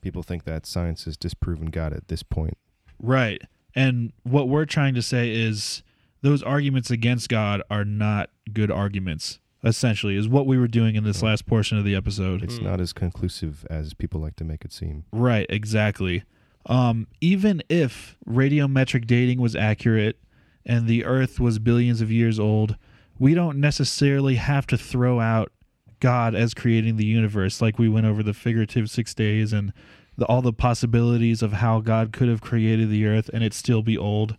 people 0.01 0.23
think 0.23 0.43
that 0.45 0.65
science 0.65 1.05
has 1.05 1.17
disproven 1.17 1.67
God 1.67 1.93
at 1.93 2.07
this 2.07 2.23
point. 2.23 2.57
Right. 2.99 3.41
And 3.73 4.13
what 4.23 4.47
we're 4.47 4.65
trying 4.65 4.93
to 4.95 5.01
say 5.01 5.31
is 5.31 5.83
those 6.21 6.41
arguments 6.41 6.89
against 6.89 7.29
God 7.29 7.61
are 7.69 7.85
not 7.85 8.29
good 8.53 8.71
arguments, 8.71 9.39
essentially, 9.63 10.15
is 10.15 10.27
what 10.27 10.47
we 10.47 10.57
were 10.57 10.67
doing 10.67 10.95
in 10.95 11.03
this 11.03 11.21
last 11.21 11.45
portion 11.45 11.77
of 11.77 11.83
the 11.83 11.95
episode. 11.95 12.43
It's 12.43 12.59
not 12.59 12.79
as 12.79 12.93
conclusive 12.93 13.65
as 13.69 13.93
people 13.93 14.21
like 14.21 14.35
to 14.37 14.43
make 14.43 14.63
it 14.63 14.71
seem. 14.71 15.05
Right, 15.11 15.45
exactly. 15.49 16.23
Um, 16.67 17.07
even 17.21 17.61
if 17.69 18.17
radiometric 18.27 19.05
dating 19.05 19.39
was 19.39 19.55
accurate 19.55 20.17
and 20.65 20.87
the 20.87 21.05
Earth 21.05 21.39
was 21.39 21.59
billions 21.59 22.01
of 22.01 22.11
years 22.11 22.39
old, 22.39 22.77
we 23.19 23.33
don't 23.33 23.59
necessarily 23.59 24.35
have 24.35 24.65
to 24.67 24.77
throw 24.77 25.19
out 25.19 25.51
God 25.99 26.35
as 26.35 26.53
creating 26.53 26.97
the 26.97 27.05
universe, 27.05 27.61
like 27.61 27.79
we 27.79 27.89
went 27.89 28.05
over 28.05 28.23
the 28.23 28.33
figurative 28.33 28.89
six 28.89 29.13
days 29.13 29.53
and 29.53 29.73
the, 30.17 30.25
all 30.25 30.41
the 30.41 30.53
possibilities 30.53 31.41
of 31.41 31.53
how 31.53 31.79
God 31.79 32.11
could 32.11 32.29
have 32.29 32.41
created 32.41 32.89
the 32.89 33.05
Earth 33.05 33.29
and 33.33 33.43
it 33.43 33.53
still 33.53 33.81
be 33.81 33.97
old. 33.97 34.37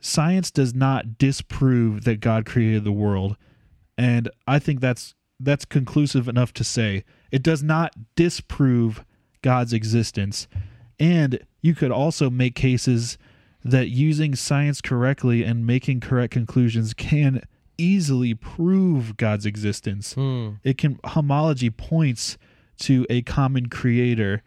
Science 0.00 0.50
does 0.50 0.74
not 0.74 1.18
disprove 1.18 2.04
that 2.04 2.20
God 2.20 2.46
created 2.46 2.84
the 2.84 2.92
world, 2.92 3.36
and 3.96 4.30
I 4.46 4.58
think 4.60 4.80
that's 4.80 5.14
that's 5.40 5.64
conclusive 5.64 6.28
enough 6.28 6.52
to 6.54 6.64
say 6.64 7.04
it 7.30 7.42
does 7.42 7.62
not 7.62 7.94
disprove 8.16 9.04
God's 9.42 9.72
existence. 9.72 10.48
And 10.98 11.40
you 11.62 11.74
could 11.74 11.90
also 11.90 12.30
make 12.30 12.54
cases 12.54 13.18
that 13.64 13.88
using 13.88 14.34
science 14.34 14.80
correctly 14.80 15.42
and 15.44 15.66
making 15.66 16.00
correct 16.00 16.32
conclusions 16.32 16.94
can 16.94 17.42
easily 17.78 18.34
prove 18.34 19.16
God's 19.16 19.46
existence. 19.46 20.12
Hmm. 20.14 20.50
It 20.64 20.76
can 20.78 20.98
homology 21.04 21.70
points 21.70 22.36
to 22.80 23.06
a 23.08 23.22
common 23.22 23.68
creator. 23.68 24.42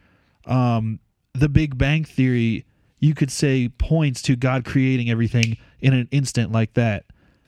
Um, 0.46 1.00
the 1.34 1.50
Big 1.50 1.78
Bang 1.78 2.04
Theory, 2.04 2.66
you 3.00 3.14
could 3.16 3.32
say, 3.32 3.70
points 3.70 4.22
to 4.24 4.36
God 4.36 4.66
creating 4.66 5.10
everything 5.10 5.58
in 5.80 5.94
an 5.94 6.08
instant 6.12 6.52
like 6.52 6.74
that. 6.74 7.06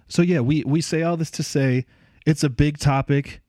So 0.07 0.21
yeah, 0.21 0.39
we 0.39 0.63
we 0.65 0.81
say 0.81 1.03
all 1.03 1.17
this 1.17 1.31
to 1.31 1.43
say 1.43 1.85
it's 2.25 2.43
a 2.43 2.49
big 2.49 2.77
topic. 2.77 3.41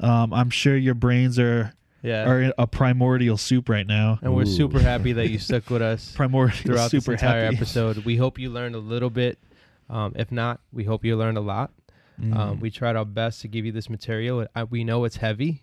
Um, 0.00 0.32
I'm 0.32 0.50
sure 0.50 0.76
your 0.76 0.94
brains 0.94 1.38
are 1.38 1.72
Yeah. 2.02 2.28
are 2.28 2.52
a 2.58 2.66
primordial 2.66 3.36
soup 3.36 3.68
right 3.68 3.86
now. 3.86 4.18
and 4.22 4.34
we're 4.34 4.42
Ooh. 4.42 4.46
super 4.46 4.80
happy 4.80 5.12
that 5.12 5.28
you 5.30 5.38
stuck 5.38 5.68
with 5.70 5.82
us 5.82 6.12
Primordial 6.16 6.56
throughout 6.64 6.90
super 6.90 7.12
this 7.12 7.22
entire 7.22 7.44
happy. 7.44 7.56
episode. 7.56 7.98
We 8.04 8.16
hope 8.16 8.38
you 8.38 8.50
learned 8.50 8.74
a 8.74 8.78
little 8.80 9.10
bit. 9.10 9.38
Um, 9.90 10.12
if 10.16 10.32
not, 10.32 10.60
we 10.72 10.84
hope 10.84 11.04
you 11.04 11.16
learned 11.16 11.38
a 11.38 11.42
lot. 11.42 11.70
Mm. 12.20 12.36
Um, 12.36 12.60
we 12.60 12.70
tried 12.70 12.96
our 12.96 13.04
best 13.04 13.40
to 13.42 13.48
give 13.48 13.64
you 13.64 13.72
this 13.72 13.88
material. 13.88 14.46
I, 14.54 14.64
we 14.64 14.84
know 14.84 15.04
it's 15.04 15.16
heavy, 15.16 15.62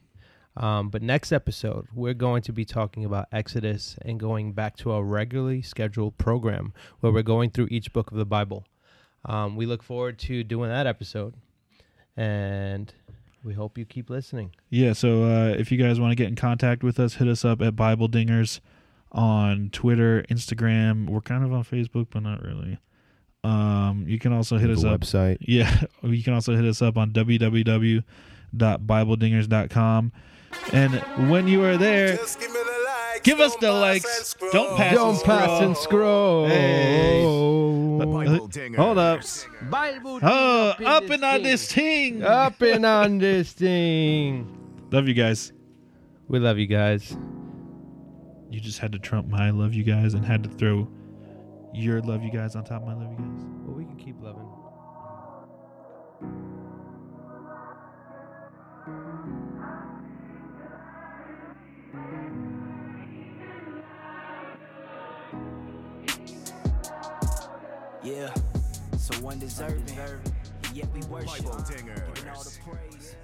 um, 0.58 0.89
but 0.89 1.02
next 1.02 1.32
episode 1.32 1.88
we're 1.93 2.14
going 2.14 2.41
to 2.43 2.52
be 2.52 2.66
talking 2.66 3.06
about 3.06 3.28
Exodus 3.32 3.95
and 4.02 4.20
going 4.20 4.54
back 4.54 4.76
to 4.78 4.91
our 4.91 5.04
regularly 5.04 5.62
scheduled 5.62 6.18
program 6.18 6.74
where 7.00 7.12
we're 7.12 7.24
going 7.24 7.50
through 7.50 7.68
each 7.72 7.93
book 7.93 8.12
of 8.12 8.18
the 8.18 8.26
Bible. 8.26 8.66
Um, 9.26 9.56
we 9.56 9.66
look 9.66 9.84
forward 9.84 10.18
to 10.20 10.43
doing 10.43 10.70
that 10.70 10.88
episode, 10.88 11.34
and 12.16 12.93
we 13.43 13.54
hope 13.54 13.78
you 13.78 13.86
keep 13.86 14.10
listening. 14.10 14.52
Yeah, 14.70 14.93
so 14.93 15.24
uh, 15.24 15.56
if 15.58 15.72
you 15.72 15.78
guys 15.78 16.00
want 16.00 16.12
to 16.12 16.16
get 16.16 16.28
in 16.28 16.36
contact 16.36 16.84
with 16.84 17.00
us, 17.00 17.16
hit 17.16 17.28
us 17.28 17.45
up 17.45 17.62
at 17.62 17.76
Bible 17.76 18.08
Dingers 18.10 18.60
on 19.12 19.70
Twitter, 19.72 20.24
Instagram. 20.30 21.10
We're 21.10 21.22
kind 21.22 21.43
of 21.43 21.54
on 21.54 21.64
Facebook, 21.64 22.08
but 22.12 22.24
not 22.24 22.41
really. 22.43 22.80
Um, 23.44 24.06
you 24.08 24.18
can 24.20 24.34
also 24.34 24.58
hit 24.58 24.68
the 24.68 24.74
us 24.74 24.84
up. 24.84 25.02
website. 25.02 25.38
Yeah, 25.42 25.84
you 26.04 26.24
can 26.24 26.34
also 26.34 26.56
hit 26.56 26.66
us 26.66 26.82
up 26.82 26.98
on 26.98 27.12
www.bibledingers.com. 27.12 30.12
And 30.74 30.94
when 31.30 31.48
you 31.48 31.64
are 31.64 31.78
there, 31.78 32.18
give 32.18 32.40
the 32.40 32.84
likes. 32.88 33.22
give 33.24 33.40
us 33.40 33.56
the 33.58 33.72
likes. 33.72 34.36
Don't 34.52 34.76
pass 34.76 34.96
Don't 34.96 35.16
and 35.16 35.24
pass 35.24 35.44
scroll. 35.46 35.62
and 35.64 35.78
scroll. 35.78 36.48
Hey. 36.48 37.24
Bible. 38.00 38.50
Hold 38.76 38.98
up. 38.98 39.22
Bible 39.70 40.20
Oh, 40.24 40.74
in 40.80 40.86
up 40.86 41.10
and 41.10 41.24
on 41.24 41.44
this 41.44 41.72
thing. 41.72 42.24
Up 42.24 42.62
and 42.62 42.86
on 42.86 43.20
this 43.20 43.52
thing. 43.54 44.48
Love 44.92 45.08
you 45.08 45.14
guys. 45.14 45.54
We 46.28 46.40
love 46.40 46.58
you 46.58 46.66
guys. 46.68 47.16
You 48.50 48.60
just 48.60 48.80
had 48.80 48.92
to 48.94 49.00
trump 49.00 49.28
my 49.28 49.52
love 49.52 49.74
you 49.74 49.84
guys 49.84 50.14
and 50.16 50.26
had 50.26 50.44
to 50.44 50.50
throw 50.50 50.88
your 51.74 52.02
love 52.02 52.24
you 52.24 52.32
guys 52.32 52.56
on 52.56 52.64
top 52.64 52.82
of 52.82 52.88
my 52.88 52.94
love 52.94 53.12
you 53.12 53.18
guys. 53.18 53.46
Well, 53.66 53.76
we 53.76 53.86
can 53.86 53.96
keep 53.96 54.16
loving. 54.22 54.48
Yeah, 68.02 68.34
so 68.98 69.28
undeserving. 69.28 69.86
Yet 70.74 70.88
we 70.94 71.02
worship. 71.02 71.46
Bible 71.46 71.66
Giving 71.68 72.30
all 72.30 72.44
the 72.44 72.58
praise. 72.64 73.16